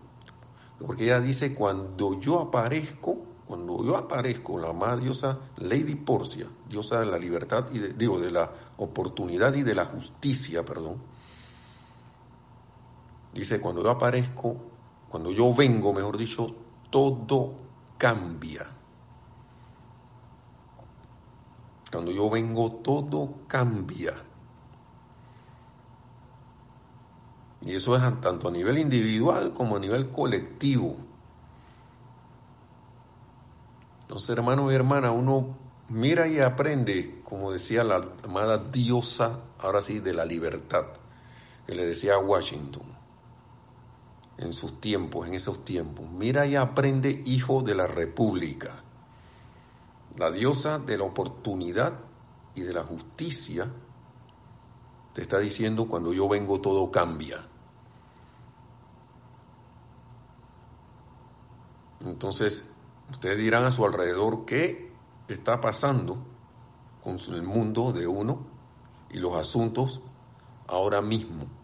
porque 0.86 1.06
ella 1.06 1.20
dice, 1.20 1.54
cuando 1.54 2.20
yo 2.20 2.40
aparezco, 2.40 3.18
cuando 3.48 3.84
yo 3.84 3.98
aparezco, 3.98 4.60
la 4.60 4.70
amada 4.70 4.98
diosa 4.98 5.40
Lady 5.58 5.96
Porcia, 5.96 6.48
diosa 6.70 7.00
de 7.00 7.06
la 7.06 7.18
libertad 7.18 7.66
y 7.74 7.80
digo, 7.80 8.20
de 8.20 8.32
la 8.32 8.52
oportunidad 8.78 9.54
y 9.56 9.64
de 9.64 9.76
la 9.76 9.86
justicia, 9.86 10.64
perdón, 10.64 10.98
Dice, 13.34 13.62
cuando 13.62 13.84
yo 13.84 13.92
aparezco, 13.92 14.58
cuando 15.10 15.32
yo 15.32 15.54
vengo, 15.54 15.94
mejor 15.94 16.18
dicho, 16.18 16.56
todo 16.90 17.54
cambia. 17.98 18.66
Cuando 21.92 22.12
yo 22.12 22.30
vengo, 22.30 22.72
todo 22.72 23.34
cambia. 23.48 24.14
Y 27.62 27.76
eso 27.76 27.96
es 27.96 28.22
tanto 28.22 28.48
a 28.48 28.52
nivel 28.52 28.78
individual 28.78 29.54
como 29.54 29.76
a 29.76 29.80
nivel 29.80 30.10
colectivo. 30.10 30.98
Entonces, 34.02 34.30
hermano 34.30 34.72
y 34.72 34.76
hermana, 34.76 35.12
uno 35.12 35.56
mira 35.90 36.28
y 36.28 36.40
aprende, 36.40 37.22
como 37.24 37.52
decía 37.52 37.84
la 37.84 38.02
amada 38.24 38.58
diosa, 38.58 39.40
ahora 39.60 39.82
sí, 39.82 40.00
de 40.00 40.14
la 40.14 40.26
libertad, 40.26 40.86
que 41.68 41.76
le 41.76 41.86
decía 41.86 42.16
a 42.16 42.20
Washington 42.20 42.99
en 44.40 44.54
sus 44.54 44.80
tiempos, 44.80 45.28
en 45.28 45.34
esos 45.34 45.64
tiempos. 45.66 46.10
Mira 46.10 46.48
y 46.48 46.56
aprende, 46.56 47.22
hijo 47.26 47.62
de 47.62 47.76
la 47.76 47.88
República. 47.88 48.84
La 50.18 50.32
diosa 50.32 50.80
de 50.80 50.98
la 50.98 51.04
oportunidad 51.04 52.00
y 52.56 52.62
de 52.62 52.74
la 52.74 52.84
justicia 52.84 53.70
te 55.14 55.22
está 55.22 55.40
diciendo 55.40 55.88
cuando 55.88 56.14
yo 56.14 56.28
vengo 56.30 56.62
todo 56.62 56.90
cambia. 56.90 57.46
Entonces, 62.02 62.66
ustedes 63.12 63.38
dirán 63.38 63.66
a 63.66 63.72
su 63.72 63.86
alrededor 63.86 64.46
qué 64.46 64.94
está 65.28 65.60
pasando 65.60 66.18
con 67.04 67.18
el 67.34 67.44
mundo 67.44 67.92
de 67.92 68.08
uno 68.08 68.46
y 69.12 69.20
los 69.20 69.36
asuntos 69.36 70.02
ahora 70.68 71.02
mismo. 71.02 71.59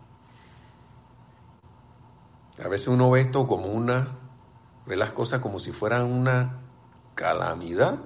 A 2.63 2.67
veces 2.69 2.87
uno 2.87 3.11
ve 3.11 3.21
esto 3.21 3.47
como 3.47 3.67
una, 3.67 4.17
ve 4.85 4.95
las 4.95 5.11
cosas 5.11 5.41
como 5.41 5.59
si 5.59 5.71
fueran 5.71 6.11
una 6.11 6.61
calamidad 7.13 7.99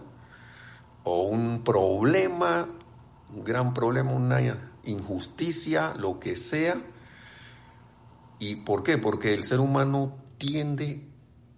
o 1.04 1.24
un 1.24 1.64
problema, 1.64 2.68
un 3.34 3.44
gran 3.44 3.74
problema, 3.74 4.12
una 4.12 4.40
injusticia, 4.84 5.94
lo 5.96 6.20
que 6.20 6.36
sea. 6.36 6.82
¿Y 8.40 8.58
por 8.58 8.84
qué? 8.84 8.98
Porque 8.98 9.34
el 9.34 9.44
ser 9.44 9.60
humano 9.60 10.18
tiende 10.38 11.08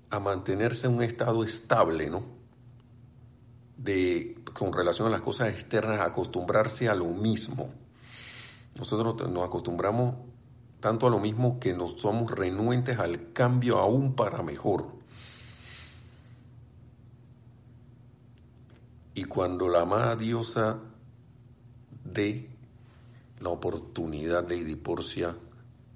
a 0.10 0.20
mantenerse 0.20 0.88
en 0.88 0.96
un 0.96 1.04
estado 1.04 1.44
estable, 1.44 2.10
¿no? 2.10 2.24
De, 3.78 4.36
con 4.54 4.74
relación 4.74 5.08
a 5.08 5.12
las 5.12 5.22
cosas 5.22 5.50
externas, 5.50 6.02
acostumbrarse 6.02 6.90
a 6.90 6.96
lo 6.96 7.06
mismo. 7.06 7.70
Nosotros 8.76 9.30
nos 9.30 9.46
acostumbramos 9.46 10.16
tanto 10.82 11.08
a 11.08 11.10
lo 11.10 11.20
mismo 11.20 11.60
que 11.60 11.74
nos 11.74 12.02
somos 12.02 12.32
renuentes 12.32 13.00
al 13.00 13.32
cambio 13.32 13.78
aún 13.78 14.16
para 14.16 14.44
mejor. 14.44 14.88
Y 19.14 19.24
cuando 19.26 19.70
la 19.70 19.82
amada 19.82 20.16
diosa 20.16 20.80
de 22.04 22.50
la 23.40 23.50
oportunidad 23.50 24.44
de 24.44 24.58
Idiporcia 24.58 25.38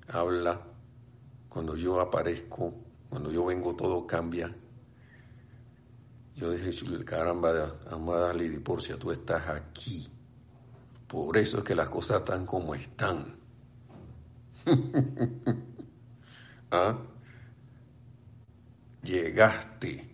habla, 0.08 0.62
cuando 1.50 1.76
yo 1.76 2.00
aparezco, 2.00 2.74
cuando 3.10 3.32
yo 3.32 3.46
vengo 3.46 3.76
todo 3.76 4.06
cambia. 4.06 4.56
Yo 6.36 6.52
dije, 6.52 7.06
caramba, 7.06 7.76
amada 7.90 8.34
Lady 8.34 8.60
Porcia, 8.60 9.00
tú 9.00 9.12
estás 9.12 9.48
aquí. 9.48 10.08
Por 11.08 11.38
eso 11.38 11.60
es 11.60 11.64
que 11.64 11.76
las 11.76 11.88
cosas 11.88 12.18
están 12.20 12.46
como 12.46 12.76
están. 12.76 13.45
¿Ah? 16.72 16.98
Llegaste. 19.04 20.10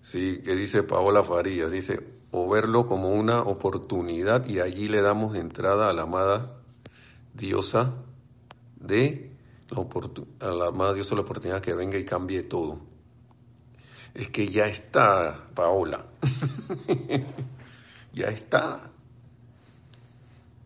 Sí, 0.00 0.40
que 0.44 0.54
dice 0.54 0.82
Paola 0.82 1.24
Farías, 1.24 1.70
dice, 1.70 2.00
o 2.30 2.48
verlo 2.48 2.86
como 2.86 3.10
una 3.10 3.42
oportunidad 3.42 4.46
y 4.46 4.60
allí 4.60 4.88
le 4.88 5.02
damos 5.02 5.36
entrada 5.36 5.88
a 5.88 5.92
la 5.92 6.02
amada 6.02 6.56
diosa 7.34 7.94
de 8.76 9.32
la 9.70 10.54
la 10.54 10.66
amada 10.66 10.94
diosa 10.94 11.14
la 11.14 11.22
oportunidad 11.22 11.60
que 11.60 11.74
venga 11.74 11.98
y 11.98 12.04
cambie 12.04 12.42
todo. 12.42 12.80
Es 14.14 14.30
que 14.30 14.48
ya 14.48 14.66
está, 14.66 15.48
Paola. 15.54 16.06
ya 18.12 18.26
está. 18.26 18.90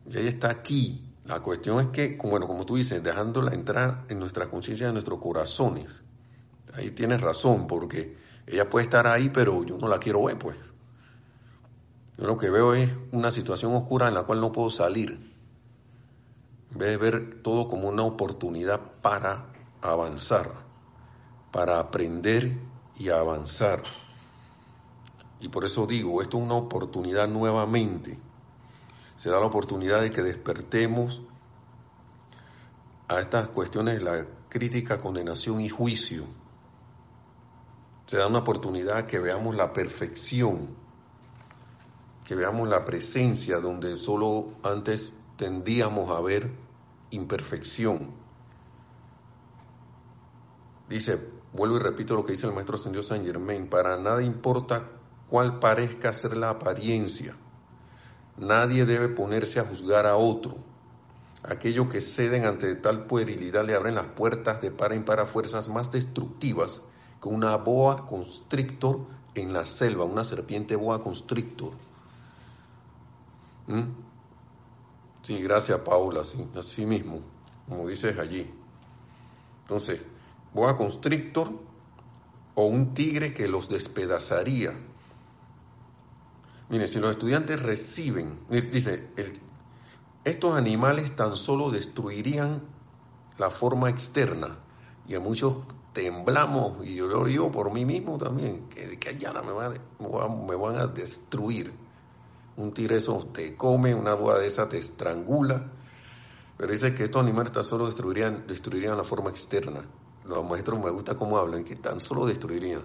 Ya 0.07 0.21
está 0.21 0.51
aquí. 0.51 1.08
La 1.29 1.41
cuestión 1.41 1.79
es 1.81 1.89
que, 1.89 2.16
bueno, 2.24 2.47
como 2.47 2.64
tú 2.64 2.76
dices, 2.76 3.03
dejándola 3.03 3.53
entrar 3.53 4.07
en 4.09 4.18
nuestra 4.18 4.49
conciencia, 4.49 4.87
en 4.87 4.95
nuestros 4.95 5.20
corazones. 5.20 6.03
Ahí 6.72 6.91
tienes 6.91 7.20
razón, 7.20 7.66
porque 7.66 8.16
ella 8.47 8.70
puede 8.70 8.85
estar 8.85 9.07
ahí, 9.07 9.29
pero 9.29 9.62
yo 9.62 9.76
no 9.76 9.89
la 9.89 9.99
quiero 9.99 10.24
ver, 10.24 10.39
pues. 10.39 10.57
Yo 12.16 12.26
lo 12.26 12.39
que 12.39 12.49
veo 12.49 12.72
es 12.72 12.91
una 13.12 13.31
situación 13.31 13.74
oscura 13.74 14.09
en 14.09 14.14
la 14.14 14.22
cual 14.22 14.41
no 14.41 14.53
puedo 14.53 14.70
salir. 14.70 15.35
En 16.72 16.79
vez 16.79 16.89
de 16.93 16.97
ver 16.97 17.43
todo 17.43 17.68
como 17.68 17.91
una 17.91 18.05
oportunidad 18.05 18.81
para 19.03 19.53
avanzar, 19.83 20.51
para 21.53 21.79
aprender 21.79 22.57
y 22.99 23.11
avanzar. 23.11 23.83
Y 25.41 25.49
por 25.49 25.66
eso 25.66 25.87
digo, 25.87 26.22
esto 26.22 26.39
es 26.39 26.45
una 26.45 26.55
oportunidad 26.55 27.29
nuevamente 27.29 28.18
se 29.19 29.29
da 29.29 29.39
la 29.39 29.45
oportunidad 29.45 30.01
de 30.01 30.11
que 30.11 30.23
despertemos 30.23 31.21
a 33.09 33.21
estas 33.21 33.49
cuestiones 33.49 33.99
de 33.99 34.01
la 34.01 34.27
crítica, 34.49 34.99
condenación 34.99 35.61
y 35.61 35.69
juicio. 35.69 36.25
Se 38.07 38.16
da 38.16 38.27
una 38.27 38.39
oportunidad 38.39 39.05
que 39.05 39.19
veamos 39.19 39.55
la 39.55 39.75
perfección 39.75 40.89
que 42.29 42.35
veamos 42.35 42.69
la 42.69 42.85
presencia 42.85 43.59
donde 43.59 43.97
solo 43.97 44.51
antes 44.62 45.14
tendíamos 45.39 46.11
a 46.11 46.21
ver 46.21 46.51
imperfección. 47.09 48.11
Dice, 50.91 51.19
vuelvo 51.55 51.77
y 51.77 51.79
repito 51.79 52.14
lo 52.14 52.27
que 52.27 52.33
dice 52.33 52.47
el 52.47 52.53
maestro 52.53 52.77
ascendido 52.77 53.03
San 53.03 53.25
Germain, 53.25 53.71
para 53.71 53.97
nada 53.97 54.23
importa 54.23 54.91
cuál 55.31 55.59
parezca 55.59 56.12
ser 56.12 56.37
la 56.37 56.51
apariencia, 56.51 57.35
nadie 58.39 58.84
debe 58.84 59.09
ponerse 59.09 59.61
a 59.61 59.64
juzgar 59.64 60.07
a 60.07 60.16
otro. 60.16 60.57
Aquellos 61.43 61.89
que 61.89 62.01
ceden 62.01 62.45
ante 62.45 62.74
tal 62.76 63.07
puerilidad 63.07 63.64
le 63.64 63.74
abren 63.74 63.95
las 63.95 64.07
puertas 64.07 64.61
de 64.61 64.70
par 64.70 64.93
en 64.93 65.05
par 65.05 65.20
a 65.20 65.26
fuerzas 65.26 65.68
más 65.68 65.93
destructivas 65.93 66.82
que 67.22 67.28
una 67.28 67.57
boa 67.57 68.07
constrictor 68.07 69.01
en 69.34 69.53
la 69.53 69.66
selva, 69.66 70.05
una 70.05 70.24
serpiente 70.24 70.76
boa 70.76 71.03
constrictor. 71.03 71.72
¿Mm? 73.66 73.82
Sí, 75.22 75.43
gracias 75.43 75.80
Paula, 75.80 76.24
sí, 76.24 76.45
así 76.57 76.86
mismo, 76.86 77.20
como 77.68 77.86
dices 77.89 78.18
allí. 78.18 78.51
Entonces, 79.62 80.01
boa 80.55 80.76
constrictor 80.76 81.51
o 82.55 82.64
un 82.64 82.95
tigre 82.95 83.34
que 83.34 83.47
los 83.47 83.68
despedazaría. 83.68 84.74
Mire, 86.71 86.87
si 86.87 86.99
los 86.99 87.11
estudiantes 87.11 87.62
reciben, 87.62 88.41
dice, 88.51 89.09
estos 90.25 90.57
animales 90.57 91.16
tan 91.16 91.37
solo 91.37 91.71
destruirían 91.71 92.62
la 93.39 93.51
forma 93.51 93.89
externa 93.89 94.59
y 95.07 95.14
a 95.14 95.21
muchos 95.21 95.57
temblamos, 95.95 96.87
y 96.87 96.95
yo 96.97 97.07
lo 97.07 97.25
digo 97.25 97.51
por 97.51 97.73
mí 97.73 97.85
mismo 97.85 98.19
también, 98.19 98.69
que, 98.69 98.99
que 98.99 99.09
allá 99.09 99.33
me, 99.33 99.53
me, 100.47 100.57
van 100.57 100.77
a 100.77 100.87
destruir. 100.87 101.73
Un 102.57 102.73
tigre 102.73 102.97
eso 102.97 103.27
te 103.33 103.57
come, 103.57 103.95
una 103.95 104.14
boa 104.14 104.39
de 104.39 104.47
esa 104.47 104.69
te 104.69 104.79
estrangula. 104.79 105.73
Pero 106.57 106.73
dice 106.73 106.93
que 106.95 107.05
estos 107.05 107.23
animales 107.23 107.53
tan 107.53 107.64
solo 107.64 107.87
destruirían, 107.87 108.47
destruirían 108.47 108.97
la 108.97 109.05
forma 109.05 109.31
externa. 109.31 109.85
Los 110.25 110.45
maestros 110.45 110.79
me 110.79 110.91
gusta 110.91 111.14
cómo 111.14 111.39
hablan, 111.39 111.64
que 111.64 111.77
tan 111.77 112.01
solo 112.01 112.27
destruirían. 112.27 112.83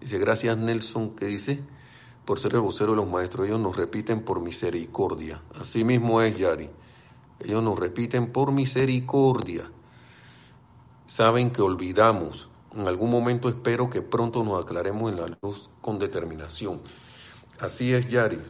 Dice, 0.00 0.18
gracias 0.18 0.56
Nelson, 0.56 1.14
que 1.14 1.26
dice, 1.26 1.62
por 2.24 2.38
ser 2.38 2.54
el 2.54 2.60
vocero 2.60 2.92
de 2.92 2.96
los 2.96 3.08
maestros, 3.08 3.46
ellos 3.46 3.60
nos 3.60 3.76
repiten 3.76 4.24
por 4.24 4.40
misericordia. 4.40 5.42
Así 5.60 5.84
mismo 5.84 6.22
es 6.22 6.38
Yari. 6.38 6.70
Ellos 7.40 7.62
nos 7.62 7.78
repiten 7.78 8.32
por 8.32 8.52
misericordia 8.52 9.70
saben 11.10 11.50
que 11.50 11.60
olvidamos. 11.60 12.48
En 12.72 12.86
algún 12.86 13.10
momento 13.10 13.48
espero 13.48 13.90
que 13.90 14.00
pronto 14.00 14.44
nos 14.44 14.62
aclaremos 14.62 15.10
en 15.10 15.20
la 15.20 15.38
luz 15.42 15.68
con 15.80 15.98
determinación. 15.98 16.80
Así 17.58 17.92
es, 17.92 18.08
Yari. 18.08 18.40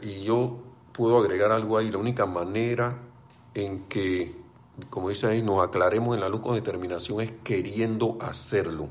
Y 0.00 0.22
yo 0.22 0.62
puedo 0.92 1.18
agregar 1.18 1.52
algo 1.52 1.76
ahí. 1.76 1.90
La 1.90 1.98
única 1.98 2.24
manera 2.24 3.02
en 3.52 3.84
que, 3.84 4.34
como 4.88 5.10
dice 5.10 5.26
ahí, 5.26 5.42
nos 5.42 5.62
aclaremos 5.62 6.14
en 6.14 6.22
la 6.22 6.30
luz 6.30 6.40
con 6.40 6.54
determinación 6.54 7.20
es 7.20 7.32
queriendo 7.44 8.16
hacerlo. 8.18 8.88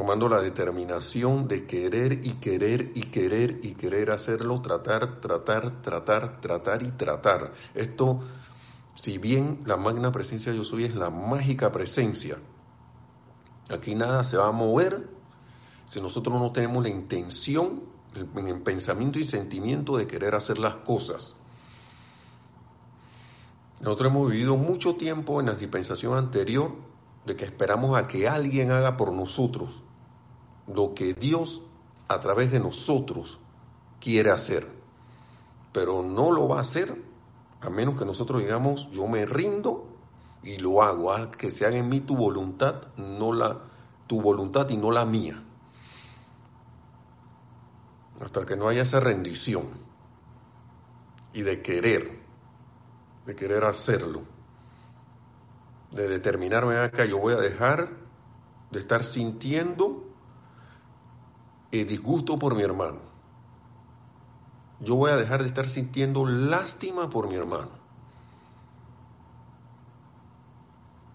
Tomando 0.00 0.30
la 0.30 0.40
determinación 0.40 1.46
de 1.46 1.66
querer 1.66 2.24
y 2.24 2.32
querer 2.36 2.92
y 2.94 3.02
querer 3.02 3.60
y 3.62 3.74
querer 3.74 4.10
hacerlo, 4.12 4.62
tratar, 4.62 5.20
tratar, 5.20 5.82
tratar, 5.82 6.40
tratar 6.40 6.82
y 6.82 6.90
tratar. 6.92 7.52
Esto 7.74 8.20
si 8.94 9.18
bien 9.18 9.60
la 9.66 9.76
magna 9.76 10.10
presencia 10.10 10.54
yo 10.54 10.64
soy 10.64 10.84
es 10.84 10.94
la 10.94 11.10
mágica 11.10 11.70
presencia, 11.70 12.38
aquí 13.68 13.94
nada 13.94 14.24
se 14.24 14.38
va 14.38 14.48
a 14.48 14.52
mover 14.52 15.06
si 15.90 16.00
nosotros 16.00 16.40
no 16.40 16.50
tenemos 16.50 16.82
la 16.82 16.88
intención, 16.88 17.82
en 18.14 18.48
el 18.48 18.62
pensamiento 18.62 19.18
y 19.18 19.24
sentimiento 19.24 19.98
de 19.98 20.06
querer 20.06 20.34
hacer 20.34 20.56
las 20.56 20.76
cosas. 20.76 21.36
Nosotros 23.82 24.10
hemos 24.10 24.30
vivido 24.30 24.56
mucho 24.56 24.94
tiempo 24.94 25.40
en 25.40 25.46
la 25.48 25.52
dispensación 25.52 26.16
anterior 26.16 26.74
de 27.26 27.36
que 27.36 27.44
esperamos 27.44 27.98
a 27.98 28.08
que 28.08 28.26
alguien 28.26 28.72
haga 28.72 28.96
por 28.96 29.12
nosotros 29.12 29.82
lo 30.74 30.94
que 30.94 31.14
Dios 31.14 31.62
a 32.08 32.20
través 32.20 32.50
de 32.50 32.60
nosotros 32.60 33.38
quiere 34.00 34.30
hacer, 34.30 34.66
pero 35.72 36.02
no 36.02 36.32
lo 36.32 36.48
va 36.48 36.58
a 36.58 36.62
hacer 36.62 37.10
a 37.60 37.68
menos 37.68 37.98
que 37.98 38.04
nosotros 38.04 38.40
digamos, 38.40 38.90
yo 38.90 39.06
me 39.06 39.26
rindo 39.26 39.86
y 40.42 40.56
lo 40.58 40.82
hago, 40.82 41.12
haz 41.12 41.28
que 41.28 41.50
se 41.50 41.66
haga 41.66 41.76
en 41.76 41.88
mí 41.88 42.00
tu 42.00 42.16
voluntad, 42.16 42.86
no 42.96 43.32
la 43.32 43.60
tu 44.06 44.20
voluntad 44.20 44.68
y 44.70 44.76
no 44.76 44.90
la 44.90 45.04
mía. 45.04 45.42
Hasta 48.20 48.44
que 48.46 48.56
no 48.56 48.68
haya 48.68 48.82
esa 48.82 49.00
rendición 49.00 49.64
y 51.32 51.42
de 51.42 51.62
querer, 51.62 52.20
de 53.26 53.36
querer 53.36 53.64
hacerlo, 53.64 54.22
de 55.90 56.08
determinarme 56.08 56.78
acá, 56.78 57.04
yo 57.04 57.18
voy 57.18 57.34
a 57.34 57.38
dejar 57.38 57.90
de 58.70 58.78
estar 58.78 59.04
sintiendo 59.04 60.09
el 61.72 61.86
disgusto 61.86 62.38
por 62.38 62.54
mi 62.54 62.62
hermano 62.62 63.10
yo 64.80 64.96
voy 64.96 65.10
a 65.10 65.16
dejar 65.16 65.42
de 65.42 65.48
estar 65.48 65.66
sintiendo 65.66 66.26
lástima 66.26 67.10
por 67.10 67.28
mi 67.28 67.34
hermano. 67.34 67.70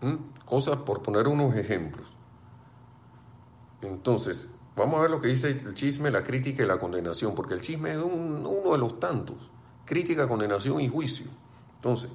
¿Mm? 0.02 0.16
Cosas 0.46 0.78
por 0.78 1.02
poner 1.02 1.28
unos 1.28 1.56
ejemplos. 1.56 2.14
Entonces, 3.82 4.48
vamos 4.76 5.00
a 5.00 5.02
ver 5.02 5.12
lo 5.12 5.20
que 5.20 5.30
dice 5.30 5.50
el 5.50 5.74
chisme, 5.74 6.12
la 6.12 6.24
crítica 6.24 6.64
y 6.64 6.68
la 6.68 6.78
condenación, 6.78 7.34
porque 7.34 7.56
el 7.56 7.62
chisme 7.62 7.92
es 7.92 7.98
uno 7.98 8.72
de 8.72 8.78
los 8.78 9.00
tantos. 9.00 9.38
Crítica, 9.86 10.28
condenación 10.28 10.80
y 10.82 10.88
juicio. 10.88 11.28
Entonces, 11.78 12.12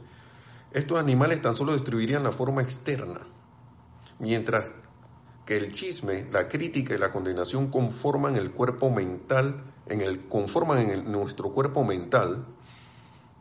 estos 0.72 0.99
animales 0.99 1.43
tan 1.43 1.57
solo 1.57 1.72
destruirían 1.72 2.22
la 2.22 2.30
forma 2.30 2.62
externa, 2.62 3.20
mientras 4.20 4.72
que 5.51 5.57
el 5.57 5.73
chisme, 5.73 6.29
la 6.31 6.47
crítica 6.47 6.95
y 6.95 6.99
la 6.99 7.11
condenación 7.11 7.73
conforman 7.73 8.37
el 8.37 8.53
cuerpo 8.53 8.89
mental, 8.89 9.65
en 9.89 10.01
el, 10.01 10.29
conforman 10.29 10.79
en 10.89 11.11
nuestro 11.11 11.51
cuerpo 11.51 11.83
mental, 11.83 12.47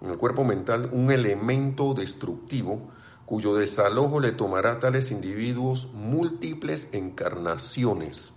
en 0.02 0.10
el 0.10 0.18
cuerpo 0.18 0.44
mental, 0.44 0.90
un 0.92 1.12
elemento 1.12 1.94
destructivo 1.94 2.90
cuyo 3.28 3.54
desalojo 3.54 4.20
le 4.22 4.32
tomará 4.32 4.72
a 4.72 4.80
tales 4.80 5.12
individuos 5.12 5.88
múltiples 5.94 6.90
encarnaciones. 6.94 8.34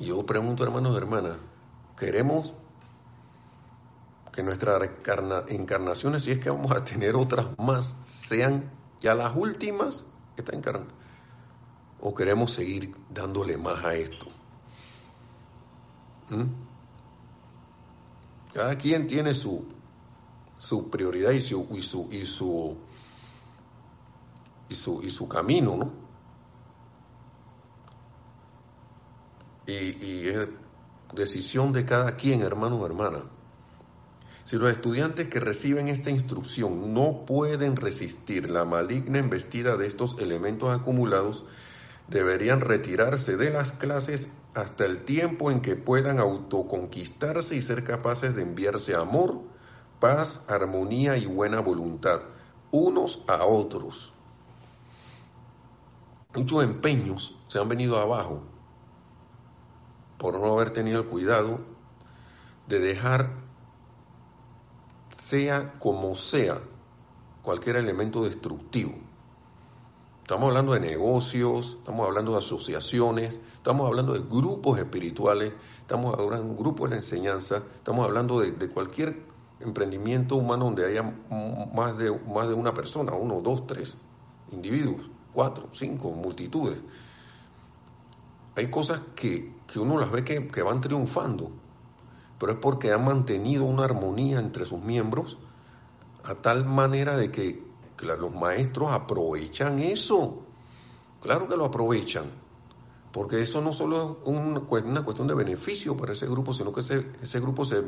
Y 0.00 0.06
yo 0.06 0.26
pregunto, 0.26 0.64
hermanos 0.64 0.94
y 0.94 0.96
hermanas, 0.96 1.36
¿queremos 1.96 2.54
que 4.32 4.42
nuestras 4.42 4.82
encarnaciones, 5.46 6.24
si 6.24 6.32
es 6.32 6.40
que 6.40 6.50
vamos 6.50 6.72
a 6.72 6.82
tener 6.82 7.14
otras 7.14 7.46
más, 7.56 8.00
sean 8.04 8.68
ya 9.00 9.14
las 9.14 9.36
últimas? 9.36 10.06
Esta 10.36 10.56
encarnación 10.56 10.99
o 12.00 12.14
queremos 12.14 12.52
seguir 12.52 12.94
dándole 13.10 13.56
más 13.56 13.84
a 13.84 13.94
esto? 13.94 14.26
¿Mm? 16.30 16.70
Cada 18.52 18.76
quien 18.76 19.06
tiene 19.06 19.34
su, 19.34 19.64
su 20.58 20.90
prioridad 20.90 21.30
y 21.30 21.40
su, 21.40 21.66
y 21.70 21.82
su, 21.82 22.08
y 22.10 22.26
su, 22.26 22.76
y 24.68 24.74
su, 24.74 25.02
y 25.02 25.10
su 25.10 25.28
camino, 25.28 25.76
¿no? 25.76 26.10
Y, 29.66 30.28
es 30.28 30.48
decisión 31.14 31.72
de 31.72 31.84
cada 31.84 32.16
quien, 32.16 32.42
hermano 32.42 32.76
o 32.76 32.86
hermana. 32.86 33.22
Si 34.42 34.56
los 34.56 34.72
estudiantes 34.72 35.28
que 35.28 35.38
reciben 35.38 35.86
esta 35.86 36.10
instrucción 36.10 36.92
no 36.92 37.24
pueden 37.24 37.76
resistir 37.76 38.50
la 38.50 38.64
maligna 38.64 39.18
embestida 39.20 39.76
de 39.76 39.86
estos 39.86 40.16
elementos 40.18 40.76
acumulados, 40.76 41.44
deberían 42.10 42.60
retirarse 42.60 43.36
de 43.36 43.50
las 43.50 43.72
clases 43.72 44.28
hasta 44.54 44.84
el 44.84 45.04
tiempo 45.04 45.50
en 45.50 45.60
que 45.60 45.76
puedan 45.76 46.18
autoconquistarse 46.18 47.54
y 47.54 47.62
ser 47.62 47.84
capaces 47.84 48.34
de 48.34 48.42
enviarse 48.42 48.96
amor, 48.96 49.40
paz, 50.00 50.44
armonía 50.48 51.16
y 51.16 51.26
buena 51.26 51.60
voluntad, 51.60 52.22
unos 52.72 53.22
a 53.28 53.44
otros. 53.44 54.12
Muchos 56.34 56.64
empeños 56.64 57.36
se 57.48 57.60
han 57.60 57.68
venido 57.68 57.98
abajo 57.98 58.42
por 60.18 60.38
no 60.38 60.52
haber 60.54 60.70
tenido 60.70 61.00
el 61.00 61.06
cuidado 61.06 61.60
de 62.66 62.80
dejar, 62.80 63.30
sea 65.14 65.74
como 65.78 66.14
sea, 66.16 66.60
cualquier 67.42 67.76
elemento 67.76 68.24
destructivo 68.24 69.09
Estamos 70.30 70.50
hablando 70.50 70.74
de 70.74 70.78
negocios, 70.78 71.78
estamos 71.80 72.06
hablando 72.06 72.30
de 72.30 72.38
asociaciones, 72.38 73.40
estamos 73.56 73.88
hablando 73.88 74.12
de 74.12 74.20
grupos 74.20 74.78
espirituales, 74.78 75.52
estamos 75.80 76.16
hablando 76.16 76.44
de 76.44 76.50
un 76.50 76.56
grupo 76.56 76.86
de 76.86 76.94
enseñanza, 76.94 77.64
estamos 77.74 78.06
hablando 78.06 78.38
de, 78.38 78.68
cualquier 78.68 79.24
emprendimiento 79.58 80.36
humano 80.36 80.66
donde 80.66 80.86
haya 80.86 81.02
más 81.74 81.98
de, 81.98 82.16
más 82.32 82.46
de 82.46 82.54
una 82.54 82.72
persona, 82.72 83.12
uno, 83.14 83.40
dos, 83.40 83.66
tres 83.66 83.96
individuos, 84.52 85.10
cuatro, 85.32 85.68
cinco, 85.72 86.12
multitudes. 86.12 86.78
Hay 88.54 88.70
cosas 88.70 89.00
que, 89.16 89.52
uno 89.74 89.98
las 89.98 90.12
ve 90.12 90.22
que, 90.22 90.46
que 90.46 90.62
van 90.62 90.80
triunfando 90.80 91.50
pero 92.38 92.52
es 92.52 92.58
porque 92.58 92.92
han 92.92 93.04
mantenido 93.04 93.64
una 93.64 93.82
armonía 93.82 94.38
entre 94.38 94.64
sus 94.64 94.80
miembros 94.80 95.38
a 96.22 96.36
tal 96.36 96.66
manera 96.66 97.16
de 97.16 97.32
que 97.32 97.69
los 98.06 98.34
maestros 98.34 98.90
aprovechan 98.90 99.78
eso. 99.78 100.42
Claro 101.20 101.48
que 101.48 101.56
lo 101.56 101.66
aprovechan, 101.66 102.24
porque 103.12 103.40
eso 103.40 103.60
no 103.60 103.72
solo 103.72 104.18
es 104.24 104.28
una 104.84 105.02
cuestión 105.04 105.28
de 105.28 105.34
beneficio 105.34 105.96
para 105.96 106.12
ese 106.12 106.26
grupo, 106.26 106.54
sino 106.54 106.72
que 106.72 106.80
ese, 106.80 107.40
grupo 107.40 107.64
se, 107.64 107.82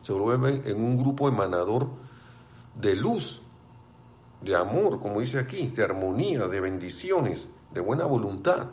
se 0.00 0.12
vuelve 0.12 0.62
en 0.64 0.84
un 0.84 0.96
grupo 0.96 1.28
emanador 1.28 1.88
de 2.74 2.94
luz, 2.94 3.42
de 4.42 4.54
amor, 4.54 5.00
como 5.00 5.20
dice 5.20 5.38
aquí, 5.38 5.68
de 5.68 5.82
armonía, 5.82 6.46
de 6.46 6.60
bendiciones, 6.60 7.48
de 7.72 7.80
buena 7.80 8.04
voluntad. 8.04 8.68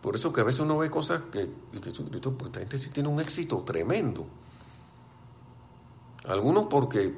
Por 0.00 0.14
eso 0.14 0.32
que 0.32 0.40
a 0.40 0.44
veces 0.44 0.60
uno 0.60 0.78
ve 0.78 0.88
cosas 0.88 1.22
que, 1.32 1.50
que, 1.72 1.90
pues, 1.90 2.46
esta 2.46 2.60
gente 2.60 2.78
sí 2.78 2.90
tiene 2.90 3.08
un 3.08 3.20
éxito 3.20 3.62
tremendo. 3.64 4.26
Algunos 6.28 6.66
porque, 6.66 7.14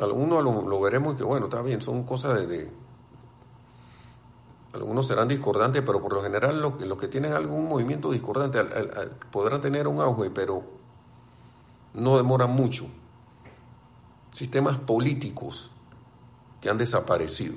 algunos 0.00 0.42
lo, 0.42 0.80
veremos 0.80 1.16
que 1.16 1.22
bueno, 1.22 1.46
está 1.46 1.62
bien, 1.62 1.80
son 1.80 2.04
cosas 2.04 2.48
de, 2.48 2.70
algunos 4.72 5.06
serán 5.06 5.28
discordantes, 5.28 5.82
pero 5.84 6.00
por 6.00 6.12
lo 6.12 6.22
general 6.22 6.60
los, 6.60 6.80
los 6.80 6.98
que 6.98 7.08
tienen 7.08 7.32
algún 7.32 7.68
movimiento 7.68 8.10
discordante 8.10 8.58
podrán 9.30 9.60
tener 9.60 9.86
un 9.88 10.00
auge, 10.00 10.30
pero 10.30 10.62
no 11.94 12.16
demoran 12.16 12.50
mucho. 12.50 12.86
Sistemas 14.32 14.78
políticos 14.78 15.70
que 16.60 16.68
han 16.68 16.78
desaparecido. 16.78 17.56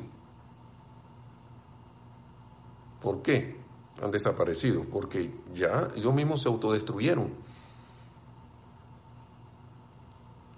¿Por 3.02 3.22
qué? 3.22 3.62
han 4.02 4.12
desaparecido, 4.12 4.84
porque 4.86 5.32
ya 5.54 5.89
ellos 5.95 6.14
mismos 6.14 6.41
se 6.41 6.49
autodestruyeron. 6.49 7.30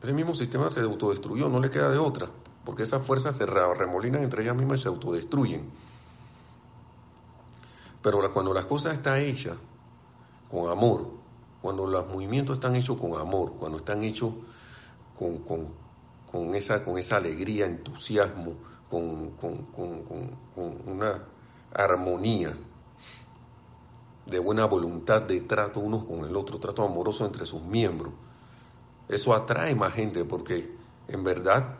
Ese 0.04 0.14
mismo 0.14 0.36
sistema 0.36 0.70
se 0.70 0.82
autodestruyó, 0.82 1.48
no 1.48 1.62
le 1.62 1.70
queda 1.70 1.90
de 1.90 1.98
otra, 1.98 2.28
porque 2.66 2.84
esas 2.84 3.06
fuerzas 3.06 3.38
se 3.38 3.46
remolinan 3.46 4.22
entre 4.22 4.44
ellas 4.44 4.54
mismas 4.54 4.82
y 4.82 4.84
se 4.84 4.90
autodestruyen. 4.90 5.70
Pero 8.02 8.34
cuando 8.34 8.54
las 8.54 8.66
cosas 8.66 8.96
están 8.96 9.20
hechas 9.20 9.56
con 10.52 10.70
amor, 10.70 11.08
cuando 11.62 11.88
los 11.88 12.06
movimientos 12.06 12.56
están 12.56 12.76
hechos 12.76 13.00
con 13.00 13.16
amor, 13.16 13.54
cuando 13.54 13.78
están 13.78 14.04
hechos 14.04 14.34
con, 15.18 15.38
con, 16.30 16.54
esa, 16.54 16.84
con 16.84 16.98
esa 16.98 17.16
alegría, 17.16 17.66
entusiasmo, 17.66 18.56
con, 18.90 19.32
con 19.32 20.82
una 20.86 21.24
armonía, 21.74 22.58
de 24.26 24.40
buena 24.40 24.66
voluntad, 24.66 25.22
de 25.22 25.40
trato 25.42 25.80
unos 25.80 26.04
con 26.04 26.26
el 26.26 26.36
otro, 26.36 26.60
trato 26.60 26.84
amoroso 26.84 27.26
entre 27.26 27.46
sus 27.46 27.62
miembros. 27.62 28.12
Eso 29.10 29.34
atrae 29.34 29.76
más 29.76 29.94
gente 29.94 30.26
porque 30.26 30.76
en 31.08 31.24
verdad 31.24 31.78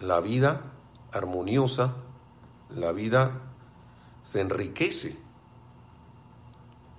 la 0.00 0.20
vida 0.20 0.72
armoniosa, 1.12 1.94
la 2.70 2.92
vida 2.92 3.40
se 4.24 4.40
enriquece 4.40 5.16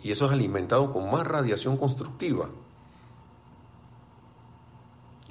y 0.01 0.11
eso 0.11 0.25
es 0.25 0.31
alimentado 0.31 0.91
con 0.91 1.11
más 1.11 1.27
radiación 1.27 1.77
constructiva. 1.77 2.49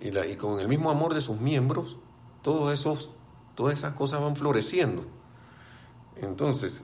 Y, 0.00 0.36
con 0.36 0.60
el 0.60 0.68
mismo 0.68 0.90
amor 0.90 1.14
de 1.14 1.20
sus 1.20 1.40
miembros, 1.40 1.96
todos 2.42 2.72
esos, 2.72 3.10
todas 3.56 3.78
esas 3.78 3.94
cosas 3.94 4.20
van 4.20 4.36
floreciendo. 4.36 5.04
Entonces, 6.16 6.82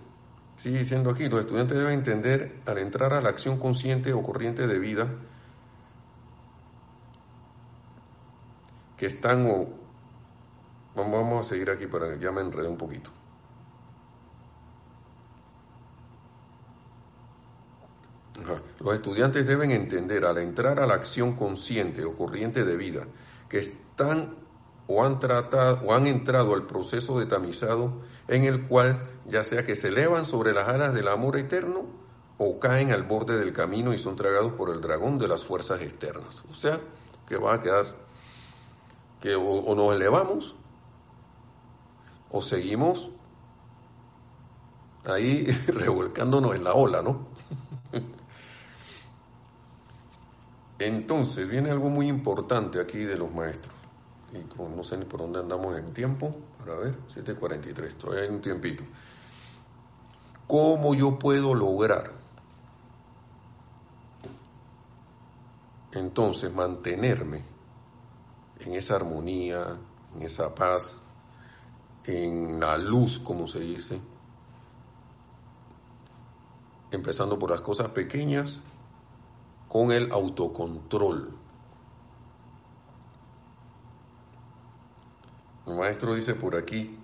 Sigue 0.56 0.78
diciendo 0.78 1.10
aquí, 1.10 1.28
los 1.28 1.40
estudiantes 1.40 1.76
deben 1.76 1.94
entender 1.94 2.60
al 2.66 2.78
entrar 2.78 3.12
a 3.12 3.20
la 3.20 3.28
acción 3.28 3.58
consciente 3.58 4.12
o 4.12 4.22
corriente 4.22 4.66
de 4.66 4.78
vida 4.78 5.08
que 8.96 9.06
están 9.06 9.46
o... 9.46 9.68
Vamos 10.94 11.46
a 11.46 11.48
seguir 11.48 11.70
aquí 11.70 11.86
para 11.86 12.12
que 12.12 12.24
ya 12.24 12.30
me 12.30 12.40
enredé 12.40 12.68
un 12.68 12.76
poquito. 12.76 13.10
Los 18.80 18.94
estudiantes 18.94 19.46
deben 19.46 19.70
entender 19.70 20.24
al 20.24 20.38
entrar 20.38 20.80
a 20.80 20.86
la 20.86 20.94
acción 20.94 21.34
consciente 21.34 22.04
o 22.04 22.16
corriente 22.16 22.64
de 22.64 22.76
vida 22.76 23.06
que 23.48 23.58
están 23.58 24.36
o 24.86 25.04
han 25.04 25.18
tratado 25.18 25.86
o 25.86 25.94
han 25.94 26.06
entrado 26.06 26.54
al 26.54 26.66
proceso 26.66 27.18
de 27.18 27.26
tamizado 27.26 28.02
en 28.28 28.44
el 28.44 28.66
cual 28.66 29.08
ya 29.26 29.44
sea 29.44 29.64
que 29.64 29.74
se 29.74 29.88
elevan 29.88 30.26
sobre 30.26 30.52
las 30.52 30.68
alas 30.68 30.94
del 30.94 31.08
amor 31.08 31.38
eterno 31.38 31.86
o 32.36 32.58
caen 32.58 32.90
al 32.90 33.04
borde 33.04 33.38
del 33.38 33.52
camino 33.52 33.94
y 33.94 33.98
son 33.98 34.16
tragados 34.16 34.52
por 34.52 34.70
el 34.70 34.80
dragón 34.80 35.18
de 35.18 35.28
las 35.28 35.44
fuerzas 35.44 35.80
externas. 35.80 36.44
O 36.50 36.54
sea, 36.54 36.80
que 37.26 37.36
va 37.36 37.54
a 37.54 37.60
quedar 37.60 37.86
que 39.24 39.34
o, 39.36 39.74
nos 39.74 39.94
elevamos 39.94 40.54
o 42.30 42.42
seguimos 42.42 43.08
ahí 45.06 45.44
revolcándonos 45.66 46.54
en 46.54 46.62
la 46.62 46.74
ola, 46.74 47.00
¿no? 47.00 47.28
Entonces 50.78 51.48
viene 51.48 51.70
algo 51.70 51.88
muy 51.88 52.06
importante 52.06 52.78
aquí 52.78 52.98
de 52.98 53.16
los 53.16 53.32
maestros 53.32 53.74
y 54.34 54.44
no 54.58 54.84
sé 54.84 54.98
ni 54.98 55.06
por 55.06 55.20
dónde 55.20 55.38
andamos 55.38 55.78
en 55.78 55.94
tiempo, 55.94 56.36
para 56.58 56.74
ver, 56.74 56.98
7.43, 57.14 57.94
todavía 57.94 58.24
hay 58.24 58.28
un 58.28 58.42
tiempito. 58.42 58.84
¿Cómo 60.46 60.94
yo 60.94 61.18
puedo 61.18 61.54
lograr 61.54 62.12
entonces 65.92 66.52
mantenerme 66.52 67.53
en 68.60 68.74
esa 68.74 68.96
armonía, 68.96 69.78
en 70.14 70.22
esa 70.22 70.54
paz, 70.54 71.02
en 72.04 72.60
la 72.60 72.76
luz, 72.76 73.18
como 73.18 73.46
se 73.46 73.60
dice, 73.60 74.00
empezando 76.90 77.38
por 77.38 77.50
las 77.50 77.60
cosas 77.60 77.88
pequeñas, 77.88 78.60
con 79.68 79.90
el 79.90 80.12
autocontrol? 80.12 81.36
El 85.66 85.74
maestro 85.74 86.14
dice 86.14 86.34
por 86.34 86.56
aquí 86.56 86.98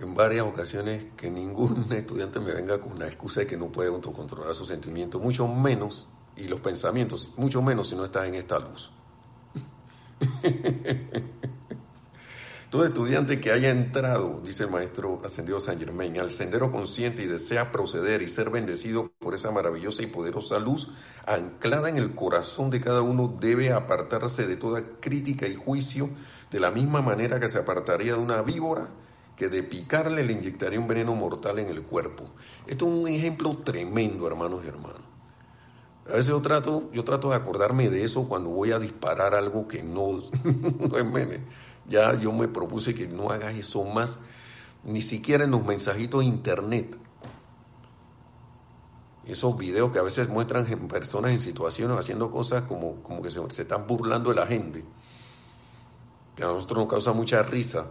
en 0.00 0.14
varias 0.14 0.46
ocasiones 0.46 1.06
que 1.16 1.30
ningún 1.30 1.86
estudiante 1.92 2.40
me 2.40 2.52
venga 2.52 2.80
con 2.80 2.98
la 2.98 3.06
excusa 3.06 3.40
de 3.40 3.46
que 3.46 3.56
no 3.56 3.68
puede 3.68 3.88
autocontrolar 3.88 4.54
sus 4.54 4.68
sentimientos, 4.68 5.20
mucho 5.20 5.46
menos, 5.48 6.08
y 6.36 6.46
los 6.46 6.60
pensamientos, 6.60 7.32
mucho 7.36 7.62
menos 7.62 7.88
si 7.88 7.96
no 7.96 8.04
estás 8.04 8.26
en 8.26 8.36
esta 8.36 8.58
luz. 8.58 8.92
Todo 12.70 12.84
estudiante 12.84 13.40
que 13.40 13.50
haya 13.50 13.70
entrado, 13.70 14.42
dice 14.44 14.64
el 14.64 14.70
maestro 14.70 15.22
ascendido 15.24 15.58
San 15.58 15.78
Germain, 15.78 16.18
al 16.18 16.30
sendero 16.30 16.70
consciente 16.70 17.22
y 17.22 17.26
desea 17.26 17.72
proceder 17.72 18.20
y 18.20 18.28
ser 18.28 18.50
bendecido 18.50 19.10
por 19.20 19.34
esa 19.34 19.50
maravillosa 19.50 20.02
y 20.02 20.06
poderosa 20.08 20.58
luz 20.58 20.90
anclada 21.24 21.88
en 21.88 21.96
el 21.96 22.14
corazón 22.14 22.68
de 22.68 22.82
cada 22.82 23.00
uno, 23.00 23.34
debe 23.40 23.72
apartarse 23.72 24.46
de 24.46 24.58
toda 24.58 24.82
crítica 25.00 25.46
y 25.46 25.54
juicio 25.54 26.10
de 26.50 26.60
la 26.60 26.70
misma 26.70 27.00
manera 27.00 27.40
que 27.40 27.48
se 27.48 27.56
apartaría 27.56 28.12
de 28.12 28.20
una 28.20 28.42
víbora 28.42 28.88
que 29.34 29.48
de 29.48 29.62
picarle 29.62 30.22
le 30.22 30.34
inyectaría 30.34 30.78
un 30.78 30.88
veneno 30.88 31.14
mortal 31.14 31.60
en 31.60 31.68
el 31.68 31.84
cuerpo. 31.84 32.24
Esto 32.66 32.86
es 32.86 32.92
un 32.92 33.08
ejemplo 33.08 33.56
tremendo, 33.56 34.26
hermanos 34.26 34.62
y 34.64 34.68
hermanos. 34.68 35.07
A 36.08 36.12
veces 36.12 36.28
yo 36.28 36.40
trato, 36.40 36.90
yo 36.92 37.04
trato 37.04 37.28
de 37.30 37.36
acordarme 37.36 37.90
de 37.90 38.02
eso 38.02 38.26
cuando 38.26 38.48
voy 38.48 38.72
a 38.72 38.78
disparar 38.78 39.34
algo 39.34 39.68
que 39.68 39.82
no, 39.82 40.22
ya 41.86 42.18
yo 42.18 42.32
me 42.32 42.48
propuse 42.48 42.94
que 42.94 43.06
no 43.06 43.28
hagas 43.28 43.58
eso 43.58 43.84
más, 43.84 44.18
ni 44.84 45.02
siquiera 45.02 45.44
en 45.44 45.50
los 45.50 45.62
mensajitos 45.66 46.20
de 46.20 46.26
internet. 46.26 46.98
Esos 49.26 49.58
videos 49.58 49.92
que 49.92 49.98
a 49.98 50.02
veces 50.02 50.30
muestran 50.30 50.64
personas 50.88 51.32
en 51.32 51.40
situaciones 51.40 51.98
haciendo 51.98 52.30
cosas 52.30 52.62
como, 52.62 53.02
como 53.02 53.20
que 53.20 53.30
se, 53.30 53.42
se 53.50 53.62
están 53.62 53.86
burlando 53.86 54.30
de 54.30 54.36
la 54.36 54.46
gente, 54.46 54.84
que 56.36 56.42
a 56.42 56.46
nosotros 56.46 56.78
nos 56.78 56.88
causa 56.88 57.12
mucha 57.12 57.42
risa. 57.42 57.84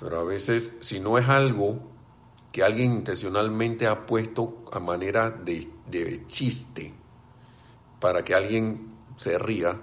Pero 0.00 0.20
a 0.20 0.24
veces, 0.24 0.76
si 0.80 1.00
no 1.00 1.18
es 1.18 1.28
algo 1.28 1.91
que 2.52 2.62
alguien 2.62 2.92
intencionalmente 2.92 3.86
ha 3.86 4.04
puesto 4.04 4.62
a 4.70 4.78
manera 4.78 5.30
de, 5.30 6.26
chiste 6.26 6.94
para 7.98 8.22
que 8.22 8.34
alguien 8.34 8.94
se 9.16 9.38
ría, 9.38 9.80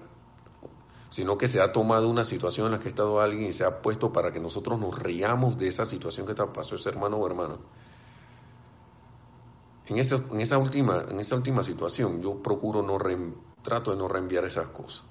sino 1.09 1.37
que 1.37 1.47
se 1.47 1.61
ha 1.61 1.73
tomado 1.73 2.07
una 2.07 2.23
situación 2.25 2.67
en 2.67 2.73
la 2.73 2.79
que 2.79 2.87
ha 2.87 2.89
estado 2.89 3.19
alguien 3.19 3.49
y 3.49 3.53
se 3.53 3.65
ha 3.65 3.81
puesto 3.81 4.13
para 4.13 4.31
que 4.31 4.39
nosotros 4.39 4.79
nos 4.79 4.97
riamos 4.99 5.57
de 5.57 5.67
esa 5.67 5.85
situación 5.85 6.27
que 6.27 6.35
pasó 6.35 6.75
ese 6.75 6.89
hermano 6.89 7.17
o 7.17 7.25
hermana. 7.25 7.57
En 9.87 9.97
esa, 9.97 10.57
última, 10.59 11.63
situación 11.63 12.21
yo 12.21 12.43
procuro 12.43 12.83
no 12.83 12.99
trato 13.63 13.89
de 13.89 13.97
no 13.97 14.07
reenviar 14.07 14.45
esas 14.45 14.67
cosas. 14.67 15.03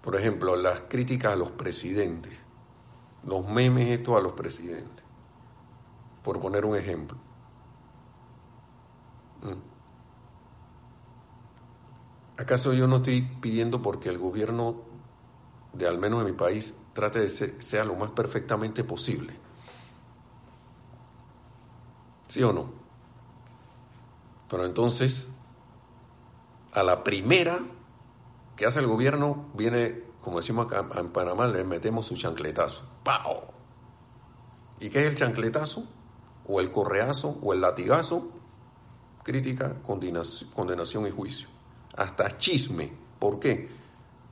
Por 0.00 0.16
ejemplo, 0.16 0.56
las 0.56 0.80
críticas 0.88 1.34
a 1.34 1.36
los 1.36 1.50
presidentes, 1.50 2.38
los 3.26 3.46
memes 3.46 3.90
estos 3.90 4.16
a 4.16 4.20
los 4.20 4.32
presidentes, 4.32 5.04
por 6.22 6.40
poner 6.40 6.64
un 6.64 6.76
ejemplo. 6.76 7.16
Mm. 9.42 9.70
¿Acaso 12.38 12.72
yo 12.72 12.86
no 12.86 12.96
estoy 12.96 13.22
pidiendo 13.22 13.82
porque 13.82 14.08
el 14.08 14.18
gobierno 14.18 14.82
de 15.72 15.86
al 15.86 15.98
menos 15.98 16.24
de 16.24 16.32
mi 16.32 16.36
país 16.36 16.74
trate 16.94 17.20
de 17.20 17.28
ser 17.28 17.62
sea 17.62 17.84
lo 17.84 17.94
más 17.94 18.10
perfectamente 18.10 18.82
posible? 18.84 19.36
¿Sí 22.28 22.42
o 22.42 22.52
no? 22.52 22.72
Pero 24.48 24.64
entonces, 24.64 25.26
a 26.72 26.82
la 26.82 27.04
primera 27.04 27.60
que 28.56 28.66
hace 28.66 28.80
el 28.80 28.86
gobierno, 28.86 29.48
viene, 29.54 30.04
como 30.20 30.38
decimos 30.38 30.66
acá 30.66 30.86
en 30.98 31.12
Panamá, 31.12 31.46
le 31.46 31.64
metemos 31.64 32.06
su 32.06 32.16
chancletazo. 32.16 32.84
¡Pau! 33.04 33.42
¿Y 34.78 34.90
qué 34.90 35.02
es 35.02 35.08
el 35.08 35.14
chancletazo? 35.14 35.88
O 36.46 36.60
el 36.60 36.70
correazo, 36.70 37.38
o 37.42 37.52
el 37.52 37.60
latigazo. 37.60 38.28
Crítica, 39.22 39.76
condenación 39.82 41.06
y 41.06 41.10
juicio 41.10 41.48
hasta 41.96 42.36
chisme. 42.38 42.92
¿Por 43.18 43.38
qué? 43.38 43.68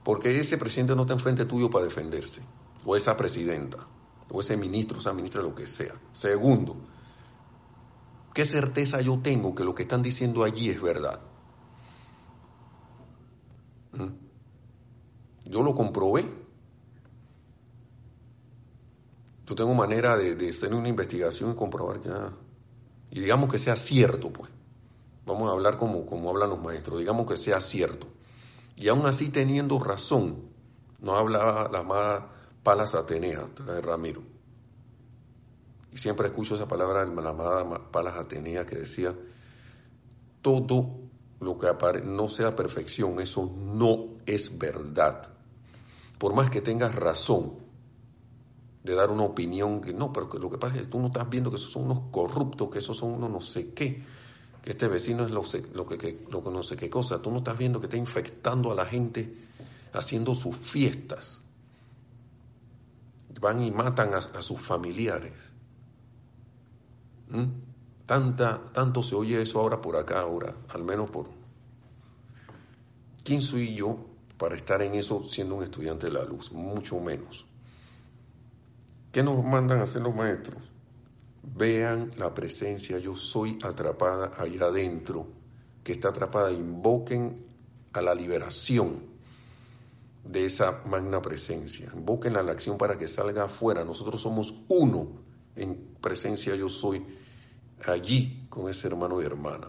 Porque 0.02 0.38
ese 0.38 0.56
presidente 0.56 0.94
no 0.94 1.02
está 1.02 1.14
enfrente 1.14 1.44
tuyo 1.44 1.70
para 1.70 1.84
defenderse, 1.84 2.42
o 2.84 2.96
esa 2.96 3.16
presidenta, 3.16 3.86
o 4.30 4.40
ese 4.40 4.56
ministro, 4.56 4.96
o 4.96 5.00
esa 5.00 5.12
ministra, 5.12 5.42
lo 5.42 5.54
que 5.54 5.66
sea. 5.66 5.94
Segundo, 6.12 6.76
¿qué 8.32 8.44
certeza 8.44 9.00
yo 9.00 9.18
tengo 9.18 9.54
que 9.54 9.64
lo 9.64 9.74
que 9.74 9.82
están 9.82 10.02
diciendo 10.02 10.44
allí 10.44 10.70
es 10.70 10.80
verdad? 10.80 11.20
¿Mm? 13.92 14.08
Yo 15.44 15.62
lo 15.62 15.74
comprobé. 15.74 16.47
Yo 19.48 19.54
tengo 19.54 19.72
manera 19.72 20.18
de, 20.18 20.48
hacer 20.50 20.74
una 20.74 20.88
investigación 20.88 21.52
y 21.52 21.54
comprobar 21.54 22.00
que... 22.00 22.10
Ah, 22.10 22.32
y 23.10 23.20
digamos 23.20 23.50
que 23.50 23.58
sea 23.58 23.76
cierto, 23.76 24.30
pues. 24.30 24.50
Vamos 25.24 25.48
a 25.48 25.52
hablar 25.52 25.78
como, 25.78 26.04
como 26.04 26.28
hablan 26.28 26.50
los 26.50 26.60
maestros, 26.60 26.98
digamos 26.98 27.26
que 27.26 27.38
sea 27.38 27.58
cierto. 27.62 28.06
Y 28.76 28.88
aún 28.88 29.06
así 29.06 29.30
teniendo 29.30 29.78
razón, 29.78 30.50
no 31.00 31.16
habla 31.16 31.70
la 31.72 31.78
amada 31.78 32.30
Palas 32.62 32.94
Atenea, 32.94 33.48
de 33.66 33.80
Ramiro. 33.80 34.22
Y 35.92 35.96
siempre 35.96 36.28
escucho 36.28 36.54
esa 36.54 36.68
palabra 36.68 37.06
de 37.06 37.22
la 37.22 37.30
amada 37.30 37.90
Palas 37.90 38.16
Atenea 38.16 38.66
que 38.66 38.76
decía, 38.76 39.14
todo 40.42 40.98
lo 41.40 41.58
que 41.58 41.68
no 42.04 42.28
sea 42.28 42.54
perfección, 42.54 43.18
eso 43.20 43.50
no 43.56 44.18
es 44.26 44.58
verdad. 44.58 45.30
Por 46.18 46.34
más 46.34 46.50
que 46.50 46.60
tengas 46.60 46.94
razón 46.94 47.67
de 48.88 48.94
dar 48.96 49.10
una 49.10 49.22
opinión 49.22 49.80
que 49.80 49.92
no, 49.92 50.12
pero 50.12 50.28
lo 50.38 50.50
que 50.50 50.58
pasa 50.58 50.76
es 50.76 50.82
que 50.82 50.88
tú 50.88 50.98
no 50.98 51.06
estás 51.08 51.28
viendo 51.28 51.50
que 51.50 51.56
esos 51.56 51.70
son 51.70 51.84
unos 51.84 52.10
corruptos, 52.10 52.68
que 52.70 52.78
esos 52.78 52.96
son 52.96 53.12
unos 53.12 53.30
no 53.30 53.40
sé 53.40 53.72
qué 53.72 54.02
este 54.68 54.86
vecino 54.86 55.24
es 55.24 55.30
lo, 55.30 55.44
lo, 55.72 55.86
que, 55.86 56.26
lo 56.30 56.44
que 56.44 56.50
no 56.50 56.62
sé 56.62 56.76
qué 56.76 56.90
cosa. 56.90 57.22
Tú 57.22 57.30
no 57.30 57.38
estás 57.38 57.56
viendo 57.56 57.80
que 57.80 57.86
está 57.86 57.96
infectando 57.96 58.70
a 58.70 58.74
la 58.74 58.84
gente 58.84 59.34
haciendo 59.94 60.34
sus 60.34 60.54
fiestas. 60.56 61.42
Van 63.40 63.62
y 63.62 63.70
matan 63.70 64.12
a, 64.12 64.20
sus 64.20 64.60
familiares. 64.60 65.32
¿Mm? 67.30 67.44
Tanta, 68.04 68.70
tanto 68.74 69.02
se 69.02 69.14
oye 69.14 69.40
eso 69.40 69.58
ahora 69.58 69.80
por 69.80 69.96
acá, 69.96 70.20
ahora, 70.20 70.54
al 70.68 70.84
menos 70.84 71.10
por... 71.10 71.28
¿Quién 73.24 73.40
soy 73.40 73.74
yo 73.74 73.98
para 74.36 74.54
estar 74.54 74.82
en 74.82 74.94
eso 74.94 75.24
siendo 75.24 75.54
un 75.54 75.62
estudiante 75.62 76.08
de 76.08 76.12
la 76.12 76.24
luz? 76.24 76.52
Mucho 76.52 77.00
menos. 77.00 77.46
¿Qué 79.18 79.24
nos 79.24 79.44
mandan 79.44 79.80
a 79.80 79.82
hacer 79.82 80.02
los 80.02 80.14
maestros? 80.14 80.62
vean 81.42 82.12
la 82.18 82.32
presencia, 82.32 83.00
yo 83.00 83.16
soy 83.16 83.58
atrapada 83.64 84.30
allá 84.40 84.66
adentro, 84.66 85.26
que 85.82 85.90
está 85.90 86.10
atrapada, 86.10 86.52
invoquen 86.52 87.44
a 87.92 88.00
la 88.00 88.14
liberación 88.14 89.00
de 90.22 90.44
esa 90.44 90.84
magna 90.86 91.20
presencia, 91.20 91.90
invoquen 91.96 92.36
a 92.36 92.44
la 92.44 92.52
acción 92.52 92.78
para 92.78 92.96
que 92.96 93.08
salga 93.08 93.42
afuera, 93.42 93.84
nosotros 93.84 94.22
somos 94.22 94.54
uno 94.68 95.08
en 95.56 95.96
presencia, 96.00 96.54
yo 96.54 96.68
soy 96.68 97.04
allí 97.88 98.46
con 98.48 98.70
ese 98.70 98.86
hermano 98.86 99.20
y 99.20 99.24
hermana. 99.24 99.66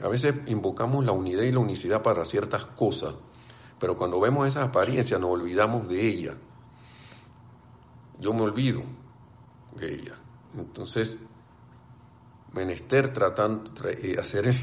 A 0.00 0.08
veces 0.08 0.34
invocamos 0.48 1.04
la 1.04 1.12
unidad 1.12 1.44
y 1.44 1.52
la 1.52 1.60
unicidad 1.60 2.02
para 2.02 2.24
ciertas 2.24 2.64
cosas, 2.64 3.14
pero 3.78 3.96
cuando 3.96 4.18
vemos 4.18 4.48
esa 4.48 4.64
apariencia 4.64 5.20
nos 5.20 5.30
olvidamos 5.30 5.86
de 5.86 6.08
ella. 6.08 6.36
Yo 8.18 8.32
me 8.32 8.42
olvido, 8.42 8.82
ella. 9.80 10.16
Entonces, 10.56 11.18
menester 12.52 13.12
tratando 13.12 13.70
de 13.82 14.12
eh, 14.12 14.16
hacer 14.18 14.54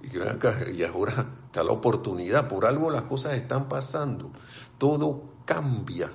y 0.00 0.84
ahora 0.84 1.26
está 1.46 1.62
la 1.62 1.72
oportunidad, 1.72 2.48
por 2.48 2.64
algo 2.64 2.90
las 2.90 3.02
cosas 3.02 3.34
están 3.34 3.68
pasando, 3.68 4.30
todo 4.78 5.24
cambia, 5.44 6.10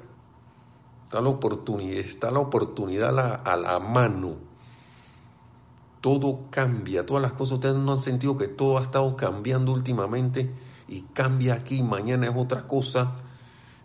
está 1.04 1.22
la 1.22 1.30
oportunidad, 1.30 2.00
está 2.00 2.32
la 2.32 2.40
oportunidad 2.40 3.10
a 3.10 3.12
la, 3.12 3.36
a 3.36 3.58
la 3.58 3.80
mano, 3.80 4.38
todo 6.02 6.48
cambia, 6.50 7.06
todas 7.06 7.22
las 7.22 7.34
cosas, 7.34 7.54
ustedes 7.56 7.76
no 7.76 7.92
han 7.94 8.00
sentido 8.00 8.38
que 8.38 8.48
todo 8.48 8.80
ha 8.80 8.84
estado 8.84 9.16
cambiando 9.16 9.74
últimamente 9.74 10.52
y 10.88 11.02
cambia 11.14 11.56
aquí, 11.56 11.84
mañana 11.84 12.28
es 12.28 12.34
otra 12.36 12.68
cosa, 12.68 13.18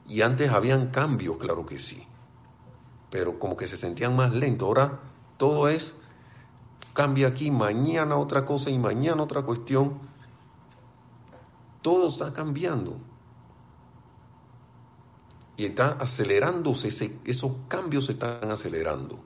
y 0.09 0.23
antes 0.23 0.49
habían 0.49 0.91
cambios, 0.91 1.37
claro 1.37 1.67
que 1.67 1.79
sí 1.79 2.08
pero 3.11 3.39
como 3.39 3.57
que 3.57 3.67
se 3.67 3.77
sentían 3.77 4.17
más 4.17 4.33
lentos. 4.33 4.67
Ahora 4.67 5.01
todo 5.37 5.69
es, 5.69 5.95
cambia 6.93 7.29
aquí, 7.29 7.51
mañana 7.51 8.17
otra 8.17 8.45
cosa 8.45 8.71
y 8.71 8.79
mañana 8.79 9.23
otra 9.23 9.43
cuestión. 9.43 9.99
Todo 11.83 12.09
está 12.09 12.33
cambiando. 12.33 12.97
Y 15.57 15.67
está 15.67 15.89
acelerándose, 15.89 16.89
esos 17.25 17.53
cambios 17.67 18.07
se 18.07 18.13
están 18.13 18.51
acelerando. 18.51 19.19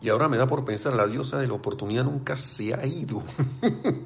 Y 0.00 0.08
ahora 0.08 0.28
me 0.28 0.36
da 0.36 0.48
por 0.48 0.64
pensar, 0.64 0.94
la 0.94 1.06
diosa 1.06 1.38
de 1.38 1.46
la 1.46 1.54
oportunidad 1.54 2.04
nunca 2.04 2.36
se 2.36 2.74
ha 2.74 2.84
ido. 2.86 3.22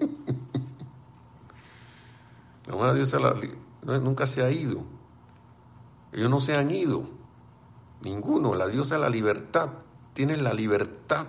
la 2.67 2.95
diosa 2.95 3.19
nunca 3.83 4.27
se 4.27 4.43
ha 4.43 4.51
ido. 4.51 4.96
Ellos 6.17 6.31
no 6.31 6.41
se 6.41 6.57
han 6.57 6.71
ido, 6.71 7.03
ninguno. 8.01 8.55
La 8.55 8.69
diosa 8.69 8.95
de 8.95 9.03
la 9.03 9.11
libertad, 9.11 9.69
tiene 10.15 10.39
la 10.39 10.55
libertad. 10.55 11.27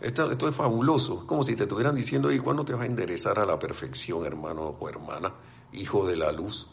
Esto, 0.00 0.30
esto, 0.30 0.48
es 0.48 0.56
fabuloso. 0.56 1.18
Es 1.20 1.24
como 1.24 1.44
si 1.44 1.54
te 1.54 1.64
estuvieran 1.64 1.94
diciendo, 1.94 2.32
¿y 2.32 2.38
cuándo 2.38 2.64
te 2.64 2.72
vas 2.72 2.82
a 2.82 2.86
enderezar 2.86 3.38
a 3.38 3.44
la 3.44 3.58
perfección, 3.58 4.24
hermano 4.24 4.74
o 4.80 4.88
hermana, 4.88 5.34
hijo 5.74 6.06
de 6.06 6.16
la 6.16 6.32
luz? 6.32 6.66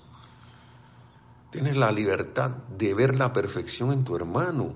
Tienes 1.52 1.76
la 1.76 1.92
libertad 1.92 2.52
de 2.78 2.94
ver 2.94 3.20
la 3.20 3.34
perfección 3.34 3.92
en 3.92 4.06
tu 4.06 4.16
hermano. 4.16 4.74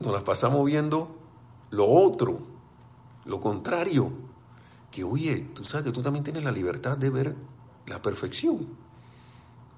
Nos 0.00 0.12
las 0.12 0.24
pasamos 0.24 0.66
viendo 0.66 1.16
lo 1.70 1.86
otro, 1.88 2.40
lo 3.26 3.40
contrario. 3.40 4.10
Que 4.90 5.04
oye, 5.04 5.50
tú 5.54 5.64
sabes 5.64 5.84
que 5.84 5.92
tú 5.92 6.02
también 6.02 6.24
tienes 6.24 6.42
la 6.42 6.50
libertad 6.50 6.98
de 6.98 7.10
ver 7.10 7.36
la 7.86 8.02
perfección. 8.02 8.81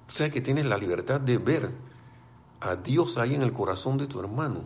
Tú 0.07 0.15
sabes 0.15 0.33
que 0.33 0.41
tienes 0.41 0.65
la 0.65 0.77
libertad 0.77 1.19
de 1.19 1.37
ver 1.37 1.71
a 2.61 2.75
Dios 2.75 3.17
ahí 3.17 3.35
en 3.35 3.41
el 3.41 3.53
corazón 3.53 3.97
de 3.97 4.07
tu 4.07 4.19
hermano. 4.19 4.61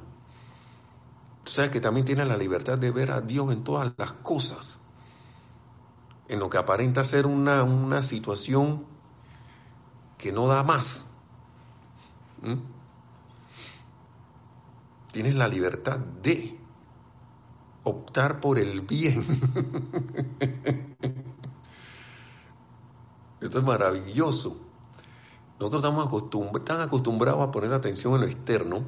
Tú 1.43 1.51
sabes 1.51 1.71
que 1.71 1.81
también 1.81 2.05
tienes 2.05 2.27
la 2.27 2.37
libertad 2.37 2.77
de 2.77 2.91
ver 2.91 3.11
a 3.11 3.21
Dios 3.21 3.51
en 3.51 3.63
todas 3.63 3.93
las 3.97 4.11
cosas. 4.13 4.77
En 6.27 6.39
lo 6.39 6.49
que 6.49 6.57
aparenta 6.57 7.03
ser 7.03 7.25
una, 7.25 7.63
una 7.63 8.03
situación 8.03 8.85
que 10.17 10.31
no 10.31 10.47
da 10.47 10.63
más. 10.63 11.05
¿Mm? 12.41 12.55
Tienes 15.11 15.35
la 15.35 15.47
libertad 15.47 15.97
de 15.97 16.59
optar 17.83 18.39
por 18.39 18.59
el 18.59 18.81
bien. 18.81 19.25
Esto 23.41 23.59
es 23.59 23.63
maravilloso. 23.63 24.68
Nosotros 25.59 25.83
estamos 25.83 26.63
tan 26.63 26.81
acostumbrados 26.81 27.41
a 27.41 27.51
poner 27.51 27.73
atención 27.73 28.13
en 28.13 28.21
lo 28.21 28.27
externo 28.27 28.83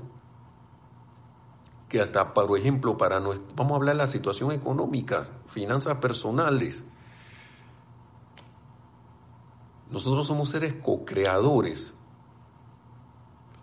que 1.89 1.99
hasta, 1.99 2.33
por 2.33 2.57
ejemplo, 2.57 2.97
para 2.97 3.19
nuestro, 3.19 3.45
vamos 3.53 3.73
a 3.73 3.75
hablar 3.75 3.95
de 3.95 4.03
la 4.03 4.07
situación 4.07 4.53
económica, 4.53 5.27
finanzas 5.45 5.97
personales. 5.97 6.85
Nosotros 9.89 10.25
somos 10.25 10.49
seres 10.49 10.75
co-creadores. 10.75 11.93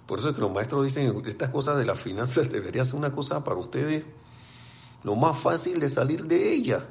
Por 0.06 0.18
eso 0.18 0.28
es 0.28 0.34
que 0.34 0.42
los 0.42 0.52
maestros 0.52 0.84
dicen, 0.84 1.22
estas 1.24 1.48
cosas 1.48 1.78
de 1.78 1.86
las 1.86 1.98
finanzas 1.98 2.50
debería 2.52 2.84
ser 2.84 2.96
una 2.96 3.12
cosa 3.12 3.42
para 3.42 3.59
ustedes 3.59 4.04
lo 5.02 5.16
más 5.16 5.38
fácil 5.38 5.80
de 5.80 5.88
salir 5.88 6.26
de 6.26 6.52
ella. 6.52 6.86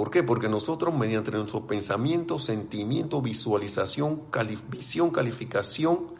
¿Por 0.00 0.10
qué? 0.10 0.22
Porque 0.22 0.48
nosotros 0.48 0.96
mediante 0.96 1.30
nuestro 1.30 1.66
pensamiento, 1.66 2.38
sentimiento, 2.38 3.20
visualización, 3.20 4.22
visión, 4.70 5.10
calificación, 5.10 6.14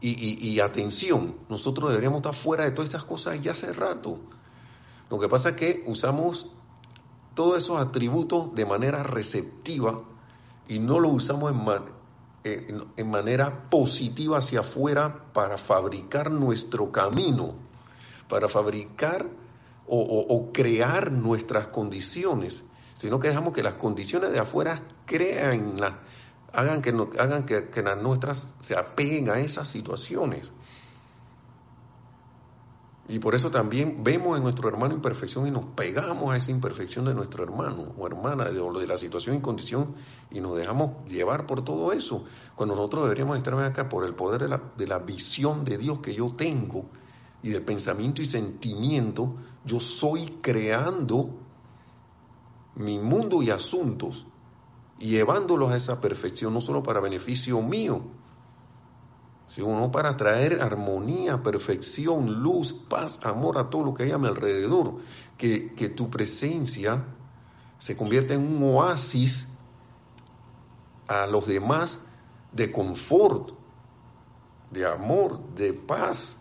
Y, 0.00 0.60
atención, 0.60 1.34
nosotros 1.48 1.90
deberíamos 1.90 2.18
estar 2.18 2.36
fuera 2.36 2.62
de 2.62 2.70
todas 2.70 2.90
estas 2.90 3.04
cosas 3.04 3.42
ya 3.42 3.50
hace 3.50 3.72
rato. 3.72 4.20
Lo 5.10 5.18
que 5.18 5.28
pasa 5.28 5.48
es 5.48 5.56
que 5.56 5.82
usamos 5.88 6.52
todos 7.34 7.58
esos 7.58 7.82
atributos 7.82 8.54
de 8.54 8.64
manera 8.64 9.02
receptiva 9.02 10.04
y 10.68 10.78
no 10.78 11.00
los 11.00 11.10
usamos 11.10 11.52
en, 12.44 12.84
en 12.96 13.10
manera 13.10 13.68
positiva 13.70 14.38
hacia 14.38 14.60
afuera 14.60 15.24
para 15.32 15.58
fabricar 15.58 16.30
nuestro 16.30 16.92
camino, 16.92 17.54
para 18.28 18.48
fabricar 18.48 19.26
o, 19.88 20.50
crear 20.52 21.10
nuestras 21.10 21.66
condiciones, 21.66 22.62
sino 23.00 23.18
que 23.18 23.28
dejamos 23.28 23.54
que 23.54 23.62
las 23.62 23.76
condiciones 23.76 24.30
de 24.30 24.40
afuera 24.40 24.82
crean, 25.06 25.80
hagan, 26.52 26.82
que, 26.82 26.90
hagan 27.18 27.46
que, 27.46 27.82
las 27.82 27.96
nuestras 27.96 28.54
se 28.60 28.76
apeguen 28.76 29.30
a 29.30 29.40
esas 29.40 29.70
situaciones. 29.70 30.50
Y 33.08 33.18
por 33.18 33.34
eso 33.34 33.50
también 33.50 34.04
vemos 34.04 34.36
en 34.36 34.42
nuestro 34.42 34.68
hermano 34.68 34.94
imperfección 34.94 35.46
y 35.46 35.50
nos 35.50 35.64
pegamos 35.64 36.34
a 36.34 36.36
esa 36.36 36.50
imperfección 36.50 37.06
de 37.06 37.14
nuestro 37.14 37.42
hermano 37.42 37.94
o 37.96 38.06
hermana, 38.06 38.44
de, 38.44 38.60
de 38.60 38.86
la 38.86 38.98
situación 38.98 39.34
y 39.34 39.40
condición, 39.40 39.94
y 40.30 40.42
nos 40.42 40.58
dejamos 40.58 41.02
llevar 41.08 41.46
por 41.46 41.64
todo 41.64 41.92
eso. 41.92 42.24
Cuando 42.54 42.74
nosotros 42.74 43.04
deberíamos 43.04 43.38
estar 43.38 43.58
acá 43.60 43.88
por 43.88 44.04
el 44.04 44.14
poder 44.14 44.42
de 44.42 44.48
la, 44.48 44.60
de 44.76 44.86
la 44.86 44.98
visión 44.98 45.64
de 45.64 45.78
Dios 45.78 46.00
que 46.00 46.12
yo 46.12 46.34
tengo 46.36 46.84
y 47.42 47.48
del 47.48 47.62
pensamiento 47.62 48.20
y 48.20 48.26
sentimiento, 48.26 49.36
yo 49.64 49.80
soy 49.80 50.38
creando 50.42 51.48
mi 52.74 52.98
mundo 52.98 53.42
y 53.42 53.50
asuntos 53.50 54.26
llevándolos 54.98 55.72
a 55.72 55.76
esa 55.76 56.00
perfección, 56.00 56.52
no 56.54 56.60
solo 56.60 56.82
para 56.82 57.00
beneficio 57.00 57.60
mío, 57.62 58.02
sino 59.48 59.90
para 59.90 60.16
traer 60.16 60.60
armonía, 60.62 61.42
perfección, 61.42 62.42
luz, 62.42 62.72
paz, 62.72 63.18
amor 63.24 63.58
a 63.58 63.68
todo 63.68 63.82
lo 63.82 63.94
que 63.94 64.04
hay 64.04 64.12
a 64.12 64.18
mi 64.18 64.28
alrededor. 64.28 64.98
Que, 65.36 65.74
que 65.74 65.88
tu 65.88 66.08
presencia 66.10 67.04
se 67.78 67.96
convierta 67.96 68.34
en 68.34 68.42
un 68.42 68.62
oasis 68.62 69.48
a 71.08 71.26
los 71.26 71.46
demás 71.48 71.98
de 72.52 72.70
confort, 72.70 73.50
de 74.70 74.86
amor, 74.86 75.40
de 75.56 75.72
paz, 75.72 76.39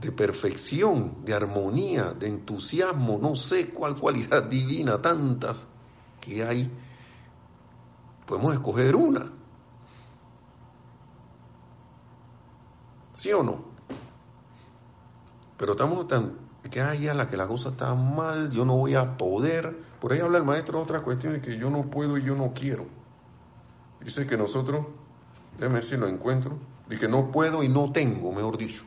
de 0.00 0.12
perfección, 0.12 1.24
de 1.24 1.34
armonía, 1.34 2.12
de 2.12 2.28
entusiasmo, 2.28 3.18
no 3.20 3.36
sé 3.36 3.70
cuál 3.70 3.96
cualidad 4.00 4.44
divina, 4.44 5.00
tantas 5.00 5.66
que 6.20 6.44
hay. 6.44 6.70
Podemos 8.26 8.54
escoger 8.54 8.96
una. 8.96 9.32
¿Sí 13.14 13.32
o 13.32 13.42
no? 13.42 13.64
Pero 15.56 15.72
estamos 15.72 16.06
tan 16.06 16.46
que 16.68 16.82
hay 16.82 17.06
a 17.06 17.14
la 17.14 17.28
que 17.28 17.36
la 17.36 17.46
cosa 17.46 17.68
está 17.70 17.94
mal, 17.94 18.50
yo 18.50 18.64
no 18.64 18.76
voy 18.76 18.96
a 18.96 19.16
poder. 19.16 19.78
Por 20.00 20.12
ahí 20.12 20.18
habla 20.18 20.38
el 20.38 20.44
maestro 20.44 20.78
de 20.78 20.84
otras 20.84 21.02
cuestiones 21.02 21.40
que 21.40 21.56
yo 21.56 21.70
no 21.70 21.88
puedo 21.88 22.18
y 22.18 22.24
yo 22.24 22.34
no 22.34 22.52
quiero. 22.52 22.86
Dice 24.00 24.26
que 24.26 24.36
nosotros, 24.36 24.84
déjame 25.56 25.74
ver 25.74 25.84
si 25.84 25.96
lo 25.96 26.08
encuentro, 26.08 26.58
y 26.90 26.96
que 26.96 27.06
no 27.06 27.30
puedo 27.30 27.62
y 27.62 27.68
no 27.68 27.92
tengo, 27.92 28.32
mejor 28.32 28.58
dicho 28.58 28.84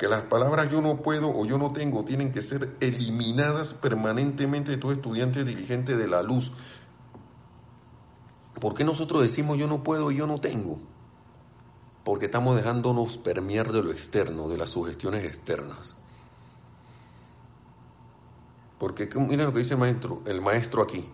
que 0.00 0.08
las 0.08 0.22
palabras 0.22 0.70
yo 0.70 0.80
no 0.80 1.02
puedo 1.02 1.28
o 1.28 1.44
yo 1.44 1.58
no 1.58 1.74
tengo 1.74 2.06
tienen 2.06 2.32
que 2.32 2.40
ser 2.40 2.74
eliminadas 2.80 3.74
permanentemente 3.74 4.70
de 4.70 4.78
todo 4.78 4.92
estudiante 4.92 5.44
dirigente 5.44 5.94
de 5.94 6.08
la 6.08 6.22
luz. 6.22 6.52
¿Por 8.58 8.72
qué 8.72 8.82
nosotros 8.82 9.20
decimos 9.20 9.58
yo 9.58 9.66
no 9.66 9.82
puedo 9.84 10.10
y 10.10 10.16
yo 10.16 10.26
no 10.26 10.38
tengo? 10.38 10.78
Porque 12.02 12.24
estamos 12.24 12.56
dejándonos 12.56 13.18
permear 13.18 13.72
de 13.72 13.82
lo 13.82 13.90
externo, 13.90 14.48
de 14.48 14.56
las 14.56 14.70
sugestiones 14.70 15.26
externas. 15.26 15.96
Porque 18.78 19.06
miren 19.16 19.44
lo 19.44 19.52
que 19.52 19.58
dice 19.58 19.74
el 19.74 19.80
maestro, 19.80 20.22
el 20.24 20.40
maestro 20.40 20.82
aquí, 20.82 21.10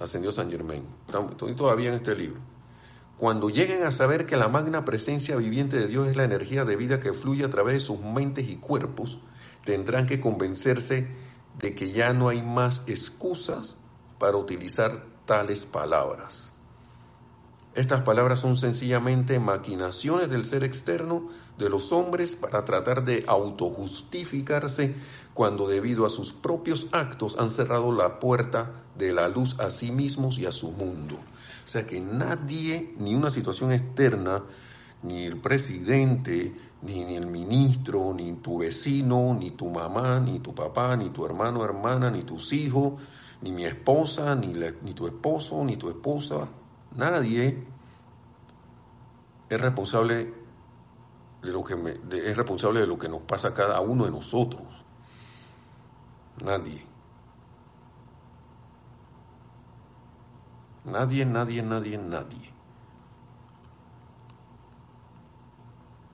ascendió 0.00 0.30
San 0.30 0.48
Germain. 0.48 0.86
Estoy 1.32 1.56
todavía 1.56 1.88
en 1.88 1.96
este 1.96 2.14
libro. 2.14 2.53
Cuando 3.18 3.48
lleguen 3.48 3.84
a 3.84 3.92
saber 3.92 4.26
que 4.26 4.36
la 4.36 4.48
magna 4.48 4.84
presencia 4.84 5.36
viviente 5.36 5.78
de 5.78 5.86
Dios 5.86 6.08
es 6.08 6.16
la 6.16 6.24
energía 6.24 6.64
de 6.64 6.76
vida 6.76 6.98
que 6.98 7.12
fluye 7.12 7.44
a 7.44 7.50
través 7.50 7.74
de 7.74 7.80
sus 7.80 8.00
mentes 8.00 8.48
y 8.48 8.56
cuerpos, 8.56 9.20
tendrán 9.64 10.06
que 10.06 10.20
convencerse 10.20 11.08
de 11.58 11.74
que 11.74 11.92
ya 11.92 12.12
no 12.12 12.28
hay 12.28 12.42
más 12.42 12.82
excusas 12.86 13.78
para 14.18 14.36
utilizar 14.36 15.06
tales 15.26 15.64
palabras. 15.64 16.53
Estas 17.74 18.02
palabras 18.02 18.38
son 18.38 18.56
sencillamente 18.56 19.40
maquinaciones 19.40 20.30
del 20.30 20.46
ser 20.46 20.62
externo 20.62 21.28
de 21.58 21.68
los 21.68 21.90
hombres 21.90 22.36
para 22.36 22.64
tratar 22.64 23.04
de 23.04 23.24
autojustificarse 23.26 24.94
cuando 25.34 25.66
debido 25.66 26.06
a 26.06 26.10
sus 26.10 26.32
propios 26.32 26.86
actos 26.92 27.36
han 27.36 27.50
cerrado 27.50 27.90
la 27.90 28.20
puerta 28.20 28.84
de 28.96 29.12
la 29.12 29.28
luz 29.28 29.58
a 29.58 29.70
sí 29.70 29.90
mismos 29.90 30.38
y 30.38 30.46
a 30.46 30.52
su 30.52 30.70
mundo. 30.70 31.16
O 31.16 31.68
sea 31.68 31.84
que 31.84 32.00
nadie, 32.00 32.94
ni 33.00 33.16
una 33.16 33.30
situación 33.30 33.72
externa, 33.72 34.44
ni 35.02 35.24
el 35.24 35.40
presidente, 35.40 36.54
ni, 36.82 37.16
el 37.16 37.26
ministro, 37.26 38.14
ni 38.14 38.34
tu 38.34 38.58
vecino, 38.58 39.34
ni 39.34 39.50
tu 39.50 39.68
mamá, 39.68 40.20
ni 40.20 40.38
tu 40.38 40.54
papá, 40.54 40.96
ni 40.96 41.10
tu 41.10 41.26
hermano, 41.26 41.64
hermana, 41.64 42.08
ni 42.12 42.22
tus 42.22 42.52
hijos, 42.52 43.02
ni 43.42 43.50
mi 43.50 43.64
esposa, 43.64 44.36
ni, 44.36 44.52
ni 44.82 44.94
tu 44.94 45.08
esposo, 45.08 45.64
ni 45.64 45.76
tu 45.76 45.88
esposa, 45.88 46.48
nadie 46.94 47.66
es 49.48 49.60
responsable 49.60 50.32
de 51.42 51.52
lo 51.52 51.62
que 51.62 51.74
es 52.10 52.36
responsable 52.36 52.80
de 52.80 52.86
lo 52.86 52.98
que 52.98 53.08
nos 53.08 53.22
pasa 53.22 53.48
a 53.48 53.54
cada 53.54 53.80
uno 53.80 54.04
de 54.04 54.10
nosotros. 54.10 54.62
Nadie. 56.42 56.82
Nadie, 60.84 61.24
nadie, 61.24 61.62
nadie, 61.62 61.98
nadie. 61.98 62.52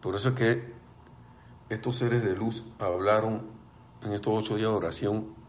Por 0.01 0.15
eso 0.15 0.31
es 0.31 0.35
que 0.35 0.75
estos 1.69 1.97
seres 1.97 2.25
de 2.25 2.35
luz 2.35 2.65
hablaron 2.79 3.43
en 4.03 4.13
estos 4.13 4.35
ocho 4.35 4.57
días 4.57 4.71
de 4.71 4.77
oración 4.77 5.40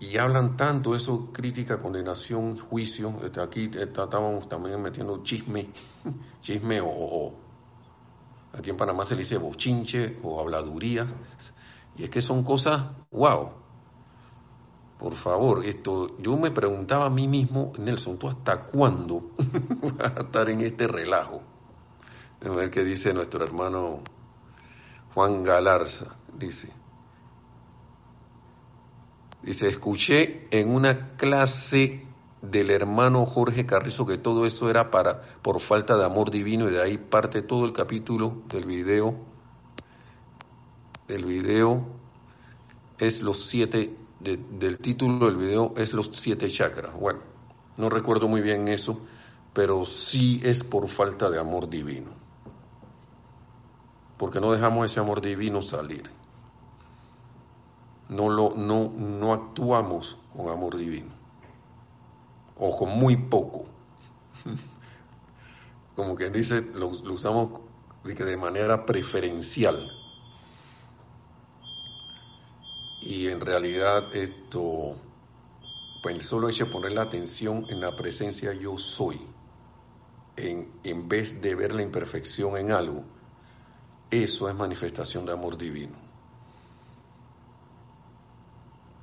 y 0.00 0.16
hablan 0.16 0.56
tanto 0.56 0.94
eso, 0.94 1.30
crítica, 1.32 1.78
condenación, 1.78 2.56
juicio. 2.58 3.20
Este, 3.24 3.40
aquí 3.40 3.70
estábamos 3.76 4.48
también 4.48 4.80
metiendo 4.80 5.22
chisme, 5.24 5.66
chisme 6.40 6.80
o, 6.80 7.32
aquí 8.52 8.70
en 8.70 8.76
Panamá 8.76 9.04
se 9.04 9.14
le 9.14 9.20
dice 9.20 9.38
bochinche 9.38 10.18
o 10.22 10.40
habladuría. 10.40 11.06
Y 11.96 12.04
es 12.04 12.10
que 12.10 12.22
son 12.22 12.44
cosas, 12.44 12.82
wow, 13.10 13.50
por 14.98 15.14
favor, 15.14 15.64
esto, 15.64 16.16
yo 16.18 16.36
me 16.36 16.50
preguntaba 16.50 17.06
a 17.06 17.10
mí 17.10 17.26
mismo, 17.28 17.72
Nelson, 17.78 18.18
¿tú 18.18 18.28
hasta 18.28 18.64
cuándo 18.64 19.30
vas 19.98 20.16
a 20.16 20.20
estar 20.20 20.48
en 20.48 20.60
este 20.60 20.86
relajo? 20.86 21.42
A 22.44 22.50
ver 22.50 22.70
qué 22.70 22.84
dice 22.84 23.12
nuestro 23.12 23.42
hermano 23.42 24.00
Juan 25.14 25.42
Galarza, 25.42 26.16
dice. 26.36 26.77
Dice, 29.42 29.68
escuché 29.68 30.48
en 30.50 30.74
una 30.74 31.16
clase 31.16 32.04
del 32.42 32.70
hermano 32.70 33.26
Jorge 33.26 33.66
Carrizo 33.66 34.06
que 34.06 34.18
todo 34.18 34.46
eso 34.46 34.70
era 34.70 34.90
para 34.90 35.22
por 35.42 35.60
falta 35.60 35.96
de 35.96 36.04
amor 36.04 36.30
divino 36.30 36.68
y 36.68 36.72
de 36.72 36.82
ahí 36.82 36.98
parte 36.98 37.42
todo 37.42 37.64
el 37.64 37.72
capítulo 37.72 38.42
del 38.48 38.64
video. 38.64 39.16
El 41.08 41.24
video 41.24 41.86
es 42.98 43.22
los 43.22 43.46
siete 43.46 43.96
del 44.20 44.78
título 44.78 45.26
del 45.26 45.36
video 45.36 45.74
es 45.76 45.92
los 45.92 46.10
siete 46.12 46.50
chakras. 46.50 46.92
Bueno, 46.94 47.20
no 47.76 47.88
recuerdo 47.88 48.26
muy 48.26 48.40
bien 48.40 48.66
eso, 48.68 49.00
pero 49.52 49.84
sí 49.84 50.40
es 50.44 50.64
por 50.64 50.88
falta 50.88 51.30
de 51.30 51.38
amor 51.38 51.68
divino. 51.68 52.10
Porque 54.16 54.40
no 54.40 54.50
dejamos 54.50 54.90
ese 54.90 54.98
amor 54.98 55.20
divino 55.20 55.62
salir. 55.62 56.17
No, 58.08 58.28
lo, 58.28 58.54
no, 58.56 58.90
no 58.96 59.32
actuamos 59.32 60.16
con 60.34 60.48
amor 60.48 60.76
divino. 60.76 61.10
O 62.56 62.76
con 62.76 62.98
muy 62.98 63.16
poco. 63.16 63.66
Como 65.94 66.14
quien 66.16 66.32
dice, 66.32 66.62
lo, 66.74 66.88
usamos 66.88 67.60
de 68.04 68.36
manera 68.36 68.86
preferencial 68.86 69.92
y 73.00 73.28
en 73.28 73.40
realidad 73.40 74.14
esto, 74.14 74.96
pues 76.02 76.24
solo 76.24 76.48
hecho 76.48 76.70
poner 76.70 76.92
la 76.92 77.02
atención 77.02 77.66
en 77.68 77.80
la 77.80 77.94
presencia 77.96 78.52
yo 78.52 78.78
soy, 78.78 79.20
en, 80.36 80.70
en 80.84 81.08
vez 81.08 81.40
de 81.40 81.54
ver 81.54 81.74
la 81.74 81.82
imperfección 81.82 82.56
en 82.56 82.72
algo, 82.72 83.04
eso 84.10 84.48
es 84.48 84.54
manifestación 84.54 85.26
de 85.26 85.32
amor 85.32 85.58
divino. 85.58 86.07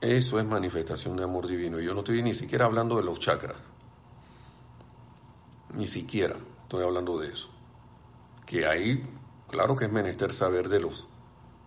Eso 0.05 0.39
es 0.39 0.45
manifestación 0.45 1.17
de 1.17 1.23
amor 1.23 1.47
divino. 1.47 1.79
Yo 1.79 1.93
no 1.95 2.01
estoy 2.01 2.21
ni 2.21 2.35
siquiera 2.35 2.65
hablando 2.65 2.95
de 2.97 3.03
los 3.03 3.19
chakras. 3.19 3.57
Ni 5.73 5.87
siquiera 5.87 6.37
estoy 6.61 6.83
hablando 6.83 7.17
de 7.17 7.29
eso. 7.29 7.49
que 8.45 8.67
ahí, 8.67 9.03
claro 9.49 9.75
que 9.75 9.85
es 9.85 9.91
menester 9.91 10.31
saber 10.31 10.69
de 10.69 10.79
los, 10.79 11.07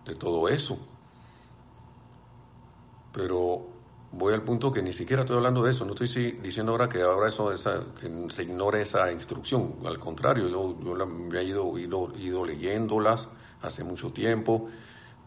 de 0.05 0.15
todo 0.15 0.47
eso. 0.47 0.79
Pero 3.11 3.67
voy 4.13 4.33
al 4.33 4.43
punto 4.43 4.71
que 4.71 4.81
ni 4.81 4.93
siquiera 4.93 5.23
estoy 5.23 5.35
hablando 5.35 5.61
de 5.63 5.71
eso, 5.71 5.83
no 5.83 5.93
estoy 5.93 6.31
diciendo 6.41 6.71
ahora 6.71 6.87
que 6.87 7.01
ahora 7.01 7.27
eso 7.27 7.49
que 7.49 8.29
se 8.29 8.43
ignore 8.43 8.81
esa 8.81 9.11
instrucción, 9.11 9.75
al 9.85 9.99
contrario, 9.99 10.47
yo, 10.47 10.77
yo 10.79 11.05
me 11.05 11.39
he 11.39 11.43
ido, 11.43 11.77
ido, 11.77 12.13
ido, 12.17 12.45
leyéndolas 12.45 13.27
hace 13.61 13.83
mucho 13.83 14.11
tiempo, 14.11 14.69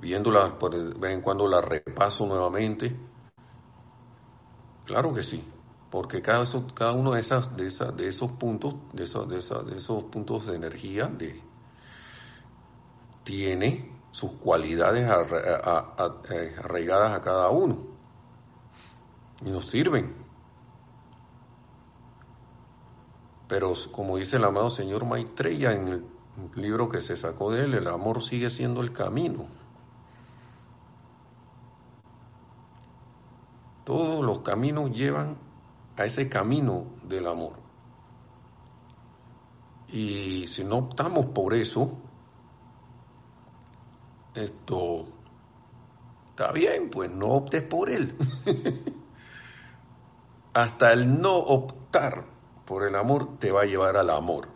viéndolas, 0.03 0.51
por 0.55 0.75
vez 0.99 1.13
en 1.13 1.23
cuando 1.23 1.47
las 1.47 1.65
repaso 1.65 2.27
nuevamente. 2.27 2.95
Claro 4.85 5.15
que 5.15 5.23
sí, 5.23 5.45
porque 5.91 6.21
cada, 6.21 6.45
cada 6.75 6.93
uno 6.93 7.13
de, 7.13 7.21
esas, 7.21 7.57
de, 7.57 7.69
esas, 7.69 7.97
de 7.97 8.09
esos 8.09 8.33
puntos, 8.33 8.75
de 8.93 9.05
esos, 9.05 9.29
de, 9.29 9.37
de 9.71 9.79
esos 9.79 10.05
puntos 10.05 10.47
de 10.47 10.57
energía 10.57 11.07
de, 11.07 11.41
tiene 13.23 13.93
sus 14.11 14.33
cualidades 14.33 15.03
eh, 15.03 16.57
arraigadas 16.59 17.13
a 17.13 17.21
cada 17.21 17.49
uno 17.51 17.79
y 19.45 19.51
nos 19.51 19.71
sirven. 19.71 20.15
Pero 23.47 23.75
como 23.93 24.17
dice 24.17 24.37
el 24.37 24.45
amado 24.45 24.69
señor 24.69 25.05
Maitreya 25.05 25.73
en 25.73 25.89
el 25.89 26.05
libro 26.57 26.89
que 26.89 27.01
se 27.01 27.17
sacó 27.17 27.53
de 27.53 27.67
él, 27.67 27.75
el 27.75 27.87
amor 27.87 28.23
sigue 28.23 28.51
siendo 28.51 28.81
el 28.81 28.93
camino. 28.93 29.62
Todos 33.85 34.25
los 34.25 34.41
caminos 34.41 34.91
llevan 34.93 35.37
a 35.97 36.05
ese 36.05 36.29
camino 36.29 36.85
del 37.03 37.27
amor. 37.27 37.55
Y 39.89 40.47
si 40.47 40.65
no 40.65 40.79
optamos 40.79 41.27
por 41.27 41.53
eso, 41.55 41.99
esto 44.35 45.07
está 46.31 46.53
bien, 46.53 46.91
pues 46.91 47.11
no 47.11 47.27
optes 47.27 47.63
por 47.63 47.91
él. 47.91 48.17
hasta 50.55 50.93
el 50.93 51.21
no 51.21 51.37
optar 51.37 52.25
por 52.65 52.85
el 52.85 52.95
amor 52.95 53.39
te 53.39 53.53
va 53.53 53.63
a 53.63 53.67
llevar 53.67 53.97
al 53.97 54.11
amor, 54.11 54.49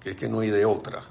que 0.00 0.10
es 0.10 0.16
que 0.16 0.28
no 0.28 0.40
hay 0.40 0.50
de 0.50 0.64
otra. 0.64 1.04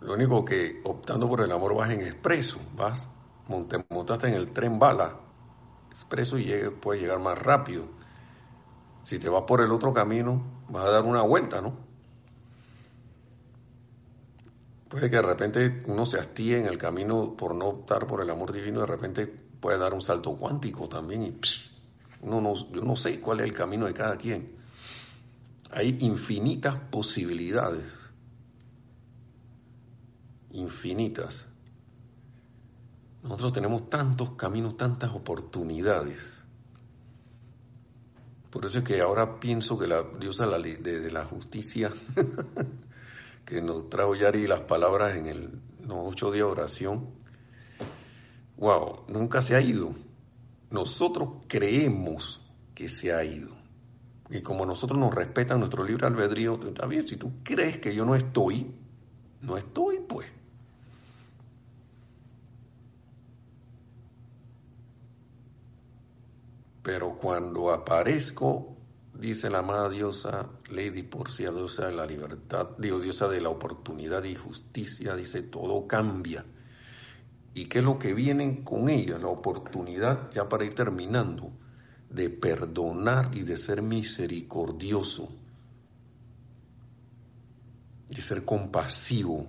Lo 0.00 0.14
único 0.14 0.44
que 0.44 0.80
optando 0.84 1.28
por 1.28 1.42
el 1.42 1.52
amor 1.52 1.74
vas 1.74 1.90
en 1.90 2.00
expreso, 2.00 2.58
vas, 2.74 3.08
te 3.68 3.84
montaste 3.90 4.28
en 4.28 4.34
el 4.34 4.52
tren 4.52 4.78
bala, 4.78 5.16
expreso 5.90 6.38
y 6.38 6.52
puedes 6.80 7.02
llegar 7.02 7.18
más 7.18 7.38
rápido. 7.38 7.84
Si 9.02 9.18
te 9.18 9.28
vas 9.28 9.42
por 9.42 9.60
el 9.60 9.72
otro 9.72 9.92
camino, 9.92 10.42
vas 10.68 10.84
a 10.86 10.90
dar 10.90 11.04
una 11.04 11.22
vuelta, 11.22 11.60
¿no? 11.60 11.74
Puede 14.88 15.08
que 15.08 15.16
de 15.16 15.22
repente 15.22 15.82
uno 15.86 16.04
se 16.04 16.18
hastíe 16.18 16.58
en 16.58 16.66
el 16.66 16.76
camino 16.76 17.36
por 17.36 17.54
no 17.54 17.66
optar 17.66 18.06
por 18.06 18.20
el 18.22 18.30
amor 18.30 18.52
divino, 18.52 18.80
de 18.80 18.86
repente 18.86 19.26
puede 19.26 19.78
dar 19.78 19.94
un 19.94 20.02
salto 20.02 20.36
cuántico 20.36 20.88
también 20.88 21.22
y 21.22 21.40
no, 22.22 22.54
yo 22.54 22.82
no 22.82 22.96
sé 22.96 23.20
cuál 23.20 23.40
es 23.40 23.46
el 23.46 23.52
camino 23.52 23.86
de 23.86 23.94
cada 23.94 24.16
quien. 24.16 24.52
Hay 25.70 25.96
infinitas 26.00 26.74
posibilidades, 26.90 27.86
infinitas. 30.52 31.46
Nosotros 33.22 33.52
tenemos 33.52 33.90
tantos 33.90 34.30
caminos, 34.32 34.76
tantas 34.76 35.10
oportunidades. 35.10 36.42
Por 38.50 38.66
eso 38.66 38.78
es 38.78 38.84
que 38.84 39.00
ahora 39.00 39.38
pienso 39.38 39.78
que 39.78 39.86
la 39.86 40.02
diosa 40.02 40.46
de, 40.46 41.10
la 41.10 41.24
justicia, 41.24 41.92
que 43.44 43.62
nos 43.62 43.88
trajo 43.88 44.14
Yari 44.14 44.46
las 44.46 44.62
palabras 44.62 45.16
en 45.16 45.26
el, 45.26 45.50
los 45.86 45.98
ocho 46.00 46.32
días 46.32 46.46
de 46.46 46.52
oración, 46.52 47.10
wow, 48.56 49.04
nunca 49.08 49.40
se 49.42 49.54
ha 49.54 49.60
ido. 49.60 49.94
Nosotros 50.70 51.28
creemos 51.46 52.40
que 52.74 52.88
se 52.88 53.12
ha 53.12 53.22
ido. 53.22 53.60
Y 54.30 54.40
como 54.42 54.64
nosotros 54.64 54.98
nos 54.98 55.14
respetan 55.14 55.58
nuestro 55.58 55.84
libre 55.84 56.06
albedrío, 56.06 56.58
está 56.64 56.86
bien, 56.86 57.06
si 57.06 57.16
tú 57.16 57.32
crees 57.42 57.78
que 57.78 57.94
yo 57.94 58.04
no 58.04 58.14
estoy, 58.14 58.74
no 59.42 59.56
estoy, 59.56 60.00
pues. 60.00 60.26
Pero 66.82 67.16
cuando 67.18 67.72
aparezco, 67.72 68.76
dice 69.14 69.50
la 69.50 69.58
amada 69.58 69.88
diosa 69.90 70.48
Lady 70.70 71.02
Porcia, 71.02 71.50
diosa 71.50 71.86
de 71.86 71.92
la 71.92 72.06
libertad, 72.06 72.70
digo, 72.78 73.00
diosa 73.00 73.28
de 73.28 73.40
la 73.40 73.50
oportunidad 73.50 74.24
y 74.24 74.34
justicia, 74.34 75.14
dice, 75.14 75.42
todo 75.42 75.86
cambia. 75.86 76.44
Y 77.52 77.66
qué 77.66 77.78
es 77.78 77.84
lo 77.84 77.98
que 77.98 78.14
vienen 78.14 78.64
con 78.64 78.88
ella, 78.88 79.18
la 79.18 79.28
oportunidad, 79.28 80.30
ya 80.30 80.48
para 80.48 80.64
ir 80.64 80.74
terminando, 80.74 81.50
de 82.08 82.30
perdonar 82.30 83.30
y 83.34 83.42
de 83.42 83.56
ser 83.56 83.82
misericordioso, 83.82 85.28
de 88.08 88.22
ser 88.22 88.44
compasivo, 88.44 89.46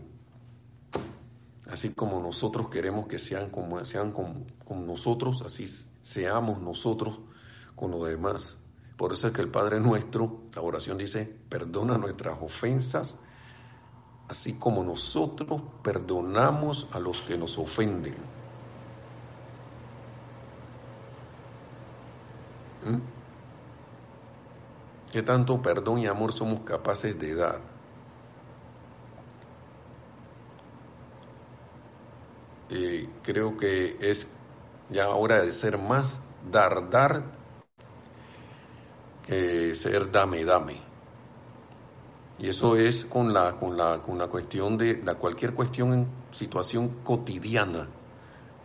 así 1.70 1.90
como 1.94 2.22
nosotros 2.22 2.70
queremos 2.70 3.08
que 3.08 3.18
sean 3.18 3.50
como 3.50 3.84
sean 3.86 4.12
con, 4.12 4.46
con 4.66 4.86
nosotros, 4.86 5.42
así 5.44 5.66
seamos 6.02 6.62
nosotros 6.62 7.20
con 7.76 7.92
los 7.92 8.08
demás. 8.08 8.58
Por 8.98 9.14
eso 9.14 9.28
es 9.28 9.34
que 9.34 9.42
el 9.42 9.50
Padre 9.50 9.80
nuestro, 9.80 10.42
la 10.54 10.62
oración 10.62 10.98
dice, 10.98 11.26
perdona 11.50 11.98
nuestras 11.98 12.38
ofensas 12.42 13.20
así 14.32 14.54
como 14.54 14.82
nosotros 14.82 15.62
perdonamos 15.84 16.88
a 16.94 17.02
los 17.02 17.22
que 17.22 17.38
nos 17.38 17.58
ofenden. 17.58 18.16
¿Mm? 22.86 23.00
¿Qué 25.12 25.22
tanto 25.22 25.62
perdón 25.62 26.00
y 26.00 26.08
amor 26.08 26.32
somos 26.32 26.62
capaces 26.62 27.20
de 27.20 27.36
dar? 27.36 27.60
Eh, 32.70 33.10
creo 33.24 33.58
que 33.58 33.98
es 34.00 34.30
ya 34.92 35.10
hora 35.10 35.42
de 35.42 35.52
ser 35.52 35.78
más 35.78 36.20
dar, 36.52 36.90
dar 36.90 37.24
que 39.26 39.74
ser 39.76 40.12
dame, 40.12 40.44
dame. 40.44 40.92
Y 42.38 42.50
eso 42.50 42.76
es 42.76 43.06
con 43.06 43.34
la, 43.34 43.54
con 43.54 43.78
la, 43.78 44.02
con 44.02 44.18
cuestión 44.28 44.78
de 44.78 45.02
la 45.04 45.16
cualquier 45.16 45.54
cuestión 45.54 45.94
en 45.94 46.08
situación 46.32 46.90
cotidiana, 47.04 47.88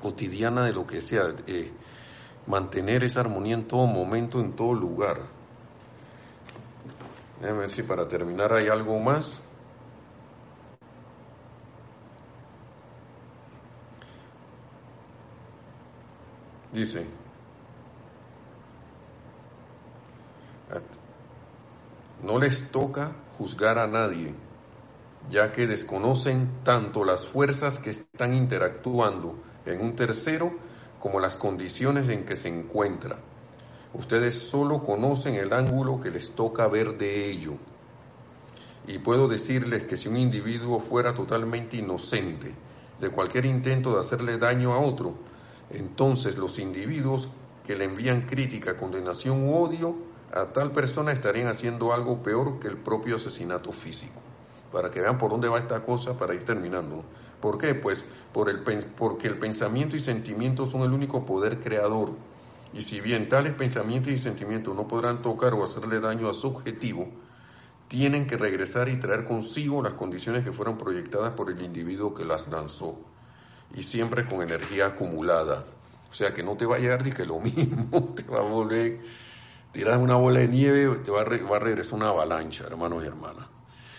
cotidiana 0.01 0.65
de 0.65 0.73
lo 0.73 0.87
que 0.87 1.01
sea, 1.01 1.35
eh, 1.47 1.73
mantener 2.47 3.05
esa 3.05 3.21
armonía 3.21 3.55
en 3.55 3.69
todo 3.69 3.87
momento, 3.87 4.41
en 4.41 4.55
todo 4.55 4.73
lugar. 4.73 5.21
A 7.43 7.53
ver 7.53 7.71
si 7.71 7.83
para 7.83 8.09
terminar 8.09 8.53
hay 8.53 8.69
algo 8.69 8.99
más. 8.99 9.41
Dice, 16.77 17.07
no 22.23 22.39
les 22.39 22.71
toca 22.71 23.13
juzgar 23.39 23.79
a 23.79 23.87
nadie, 23.87 24.35
ya 25.31 25.53
que 25.53 25.67
desconocen 25.67 26.51
tanto 26.65 27.07
las 27.07 27.27
fuerzas 27.27 27.79
que 27.79 27.89
están 27.89 28.35
interactuando 28.35 29.39
en 29.65 29.81
un 29.81 29.97
tercero 29.97 30.53
como 31.01 31.19
las 31.19 31.39
condiciones 31.39 32.11
en 32.11 32.27
que 32.27 32.37
se 32.37 32.49
encuentra. 32.49 33.21
Ustedes 33.95 34.35
solo 34.35 34.83
conocen 34.85 35.37
el 35.37 35.55
ángulo 35.55 35.99
que 36.03 36.11
les 36.11 36.33
toca 36.33 36.69
ver 36.69 36.99
de 36.99 37.31
ello. 37.31 37.55
Y 38.87 38.99
puedo 38.99 39.29
decirles 39.29 39.85
que 39.85 39.97
si 39.97 40.09
un 40.09 40.19
individuo 40.19 40.79
fuera 40.79 41.15
totalmente 41.15 41.79
inocente 41.79 42.53
de 43.01 43.09
cualquier 43.09 43.47
intento 43.47 43.95
de 43.95 44.01
hacerle 44.01 44.37
daño 44.37 44.75
a 44.75 44.81
otro, 44.81 45.15
entonces 45.71 46.39
los 46.39 46.59
individuos 46.59 47.29
que 47.67 47.77
le 47.77 47.85
envían 47.85 48.23
crítica, 48.23 48.77
condenación 48.77 49.49
u 49.49 49.57
odio 49.57 49.97
a 50.33 50.47
tal 50.53 50.73
persona 50.73 51.13
estarían 51.13 51.49
haciendo 51.49 51.93
algo 51.93 52.23
peor 52.23 52.59
que 52.61 52.69
el 52.69 52.77
propio 52.77 53.17
asesinato 53.17 53.73
físico. 53.73 54.21
Para 54.73 54.91
que 54.91 55.01
vean 55.01 55.19
por 55.19 55.31
dónde 55.31 55.49
va 55.49 55.59
esta 55.59 55.85
cosa 55.85 56.19
para 56.19 56.35
ir 56.35 56.45
terminando. 56.45 57.05
¿Por 57.41 57.59
qué? 57.59 57.75
Pues 57.75 58.05
porque 58.33 59.29
el 59.29 59.39
pensamiento 59.39 59.97
y 59.97 60.01
sentimiento 60.01 60.67
son 60.67 60.83
el 60.83 60.93
único 60.93 61.25
poder 61.25 61.61
creador. 61.61 62.13
Y 62.73 62.83
si 62.83 63.01
bien 63.01 63.29
tales 63.29 63.55
pensamientos 63.55 64.13
y 64.13 64.19
sentimientos 64.19 64.75
no 64.75 64.87
podrán 64.87 65.23
tocar 65.23 65.55
o 65.55 65.65
hacerle 65.65 66.01
daño 66.01 66.29
a 66.29 66.35
su 66.35 66.49
objetivo, 66.49 67.09
tienen 67.89 68.27
que 68.27 68.37
regresar 68.37 68.89
y 68.89 68.99
traer 68.99 69.25
consigo 69.25 69.83
las 69.83 69.95
condiciones 69.95 70.45
que 70.45 70.53
fueron 70.53 70.77
proyectadas 70.77 71.33
por 71.33 71.51
el 71.51 71.63
individuo 71.63 72.15
que 72.15 72.25
las 72.25 72.49
lanzó. 72.49 72.99
Y 73.75 73.83
siempre 73.83 74.27
con 74.27 74.43
energía 74.43 74.87
acumulada. 74.87 75.65
O 76.11 76.15
sea 76.15 76.33
que 76.33 76.43
no 76.43 76.57
te 76.57 76.67
va 76.67 76.77
a 76.77 76.79
llegar 76.79 77.05
ni 77.05 77.13
que 77.13 77.27
lo 77.27 77.41
mismo, 77.41 78.15
te 78.15 78.23
va 78.25 78.39
a 78.39 78.43
volver 78.43 79.01
tiras 79.77 79.99
una 79.99 80.17
bola 80.17 80.41
de 80.41 80.49
nieve, 80.49 80.97
te 81.05 81.11
va 81.11 81.21
a, 81.21 81.59
regresar 81.59 81.99
una 81.99 82.09
avalancha, 82.09 82.65
hermanos 82.65 83.05
y 83.05 83.07
hermanas. 83.07 83.45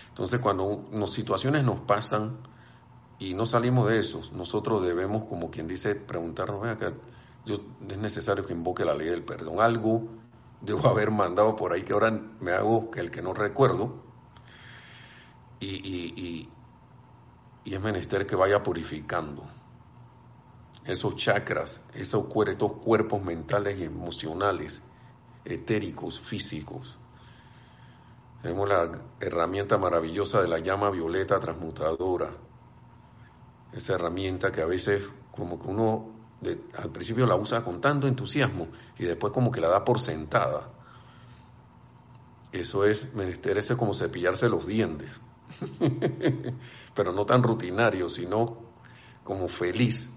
Entonces, 0.08 0.40
cuando 0.40 0.88
nos, 0.90 1.12
situaciones 1.12 1.62
nos 1.62 1.78
pasan 1.78 2.38
y 3.20 3.34
no 3.34 3.46
salimos 3.46 3.88
de 3.88 4.00
eso, 4.00 4.20
nosotros 4.32 4.82
debemos, 4.82 5.26
como 5.26 5.52
quien 5.52 5.68
dice, 5.68 5.94
preguntarnos, 5.94 6.76
que 6.76 6.92
yo, 7.46 7.58
es 7.88 7.98
necesario 7.98 8.44
que 8.44 8.54
invoque 8.54 8.84
la 8.84 8.92
ley 8.92 9.06
del 9.06 9.22
perdón. 9.22 9.60
Algo 9.60 10.08
debo 10.60 10.88
haber 10.88 11.12
mandado 11.12 11.54
por 11.54 11.72
ahí 11.72 11.82
que 11.82 11.92
ahora 11.92 12.10
me 12.40 12.50
hago 12.50 12.90
que 12.90 12.98
el 12.98 13.12
que 13.12 13.22
no 13.22 13.32
recuerdo. 13.32 14.02
Y, 15.60 15.66
y, 15.66 16.12
y, 16.16 16.48
y 17.62 17.74
es 17.74 17.80
menester 17.80 18.26
que 18.26 18.34
vaya 18.34 18.64
purificando 18.64 19.44
esos 20.88 21.16
chakras, 21.16 21.82
esos, 21.94 22.24
estos 22.46 22.72
cuerpos 22.72 23.22
mentales 23.22 23.78
y 23.78 23.84
emocionales, 23.84 24.80
etéricos, 25.44 26.18
físicos. 26.18 26.96
Tenemos 28.42 28.68
la 28.68 28.98
herramienta 29.20 29.76
maravillosa 29.76 30.40
de 30.40 30.48
la 30.48 30.60
llama 30.60 30.90
violeta 30.90 31.38
transmutadora. 31.40 32.30
Esa 33.72 33.94
herramienta 33.94 34.50
que 34.50 34.62
a 34.62 34.66
veces 34.66 35.06
como 35.30 35.60
que 35.60 35.68
uno 35.68 36.16
al 36.78 36.90
principio 36.90 37.26
la 37.26 37.36
usa 37.36 37.62
con 37.64 37.80
tanto 37.80 38.06
entusiasmo 38.06 38.68
y 38.96 39.04
después 39.04 39.32
como 39.32 39.50
que 39.50 39.60
la 39.60 39.68
da 39.68 39.84
por 39.84 40.00
sentada. 40.00 40.70
Eso 42.50 42.86
es 42.86 43.12
menester, 43.12 43.58
ese 43.58 43.76
como 43.76 43.92
cepillarse 43.92 44.48
los 44.48 44.66
dientes. 44.66 45.20
Pero 46.94 47.12
no 47.12 47.26
tan 47.26 47.42
rutinario, 47.42 48.08
sino 48.08 48.56
como 49.22 49.48
feliz 49.48 50.12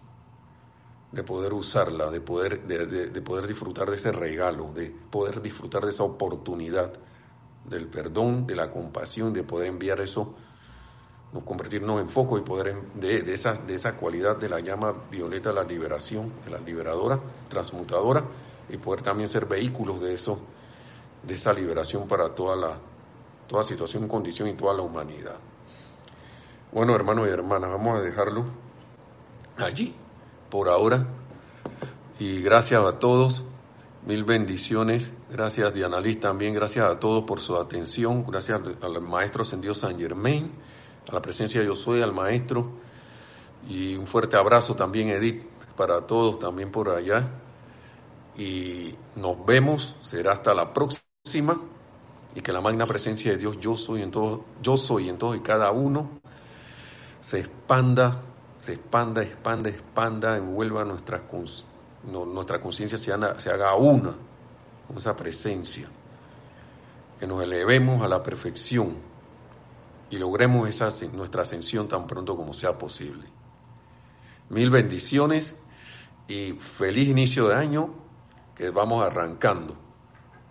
de 1.11 1.23
poder 1.23 1.53
usarla, 1.53 2.09
de 2.09 2.21
poder, 2.21 2.65
de, 2.65 3.21
poder 3.21 3.47
disfrutar 3.47 3.89
de 3.89 3.97
ese 3.97 4.11
regalo, 4.11 4.71
de 4.73 4.89
poder 4.89 5.41
disfrutar 5.41 5.83
de 5.83 5.89
esa 5.89 6.03
oportunidad 6.03 6.93
del 7.65 7.87
perdón, 7.87 8.47
de 8.47 8.55
la 8.55 8.71
compasión, 8.71 9.33
de 9.33 9.43
poder 9.43 9.67
enviar 9.67 9.99
eso, 9.99 10.33
nos 11.33 11.43
convertirnos 11.43 11.99
en 11.99 12.09
foco 12.09 12.37
y 12.37 12.41
poder 12.41 12.81
de, 12.95 13.21
de, 13.21 13.33
esa, 13.33 13.53
de 13.53 13.75
esa 13.75 13.95
cualidad 13.97 14.37
de 14.37 14.49
la 14.49 14.59
llama 14.59 14.93
violeta, 15.11 15.51
la 15.51 15.63
liberación, 15.63 16.31
de 16.45 16.51
la 16.51 16.59
liberadora, 16.59 17.19
transmutadora, 17.49 18.23
y 18.69 18.77
poder 18.77 19.01
también 19.01 19.27
ser 19.27 19.45
vehículos 19.45 19.99
de 20.01 20.13
eso, 20.13 20.39
de 21.23 21.33
esa 21.33 21.53
liberación 21.53 22.07
para 22.07 22.33
toda 22.33 22.55
la 22.55 22.77
toda 23.47 23.63
situación, 23.63 24.07
condición 24.07 24.47
y 24.47 24.53
toda 24.53 24.73
la 24.73 24.81
humanidad. 24.81 25.35
Bueno, 26.71 26.95
hermanos 26.95 27.27
y 27.27 27.31
hermanas, 27.31 27.69
vamos 27.69 27.99
a 27.99 28.01
dejarlo 28.01 28.45
allí 29.57 29.93
por 30.51 30.69
ahora. 30.69 31.07
Y 32.19 32.43
gracias 32.43 32.85
a 32.85 32.99
todos, 32.99 33.41
mil 34.05 34.23
bendiciones. 34.23 35.11
Gracias 35.31 35.73
Diana 35.73 35.99
Liz 35.99 36.19
también, 36.19 36.53
gracias 36.53 36.85
a 36.85 36.99
todos 36.99 37.23
por 37.23 37.39
su 37.39 37.55
atención. 37.55 38.23
Gracias 38.23 38.61
al 38.83 39.01
maestro 39.01 39.41
Ascendido 39.41 39.73
San 39.73 39.97
Germain, 39.97 40.51
a 41.09 41.13
la 41.13 41.21
presencia 41.23 41.61
de 41.61 41.65
Yo 41.65 41.75
Soy, 41.75 42.03
al 42.03 42.13
maestro. 42.13 42.69
Y 43.67 43.95
un 43.95 44.05
fuerte 44.05 44.37
abrazo 44.37 44.75
también, 44.75 45.09
Edith, 45.09 45.43
para 45.75 46.05
todos 46.05 46.37
también 46.37 46.71
por 46.71 46.89
allá. 46.89 47.27
Y 48.37 48.93
nos 49.15 49.43
vemos, 49.45 49.95
será 50.01 50.33
hasta 50.33 50.53
la 50.53 50.73
próxima. 50.73 51.59
Y 52.35 52.41
que 52.41 52.53
la 52.53 52.61
magna 52.61 52.85
presencia 52.85 53.31
de 53.31 53.37
Dios, 53.37 53.59
yo 53.59 53.75
soy 53.75 54.03
en 54.03 54.11
todo, 54.11 54.45
yo 54.61 54.77
soy 54.77 55.09
en 55.09 55.17
todo 55.17 55.35
y 55.35 55.41
cada 55.41 55.71
uno, 55.71 56.21
se 57.19 57.39
expanda 57.39 58.21
se 58.61 58.73
expanda, 58.73 59.23
expanda, 59.23 59.69
expanda, 59.69 60.37
envuelva 60.37 60.85
nuestra, 60.85 61.23
nuestra 62.03 62.61
conciencia, 62.61 62.97
se, 62.97 63.11
se 63.39 63.49
haga 63.49 63.75
una 63.75 64.15
con 64.87 64.97
esa 64.97 65.15
presencia, 65.15 65.89
que 67.19 67.25
nos 67.27 67.41
elevemos 67.41 68.03
a 68.03 68.07
la 68.07 68.21
perfección 68.21 68.95
y 70.11 70.17
logremos 70.17 70.69
esa, 70.69 70.89
nuestra 71.07 71.41
ascensión 71.41 71.87
tan 71.87 72.05
pronto 72.05 72.37
como 72.37 72.53
sea 72.53 72.77
posible. 72.77 73.27
Mil 74.49 74.69
bendiciones 74.69 75.55
y 76.27 76.51
feliz 76.53 77.07
inicio 77.09 77.47
de 77.47 77.55
año 77.55 77.95
que 78.55 78.69
vamos 78.69 79.03
arrancando 79.03 79.75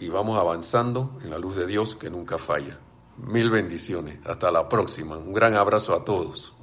y 0.01 0.09
vamos 0.09 0.37
avanzando 0.37 1.17
en 1.23 1.31
la 1.31 1.39
luz 1.39 1.55
de 1.55 1.67
Dios 1.67 1.95
que 1.95 2.11
nunca 2.11 2.39
falla. 2.39 2.79
Mil 3.19 3.51
bendiciones. 3.51 4.19
Hasta 4.27 4.51
la 4.51 4.69
próxima. 4.69 5.17
Un 5.19 5.33
gran 5.33 5.55
abrazo 5.55 5.95
a 5.95 6.05
todos. 6.05 6.55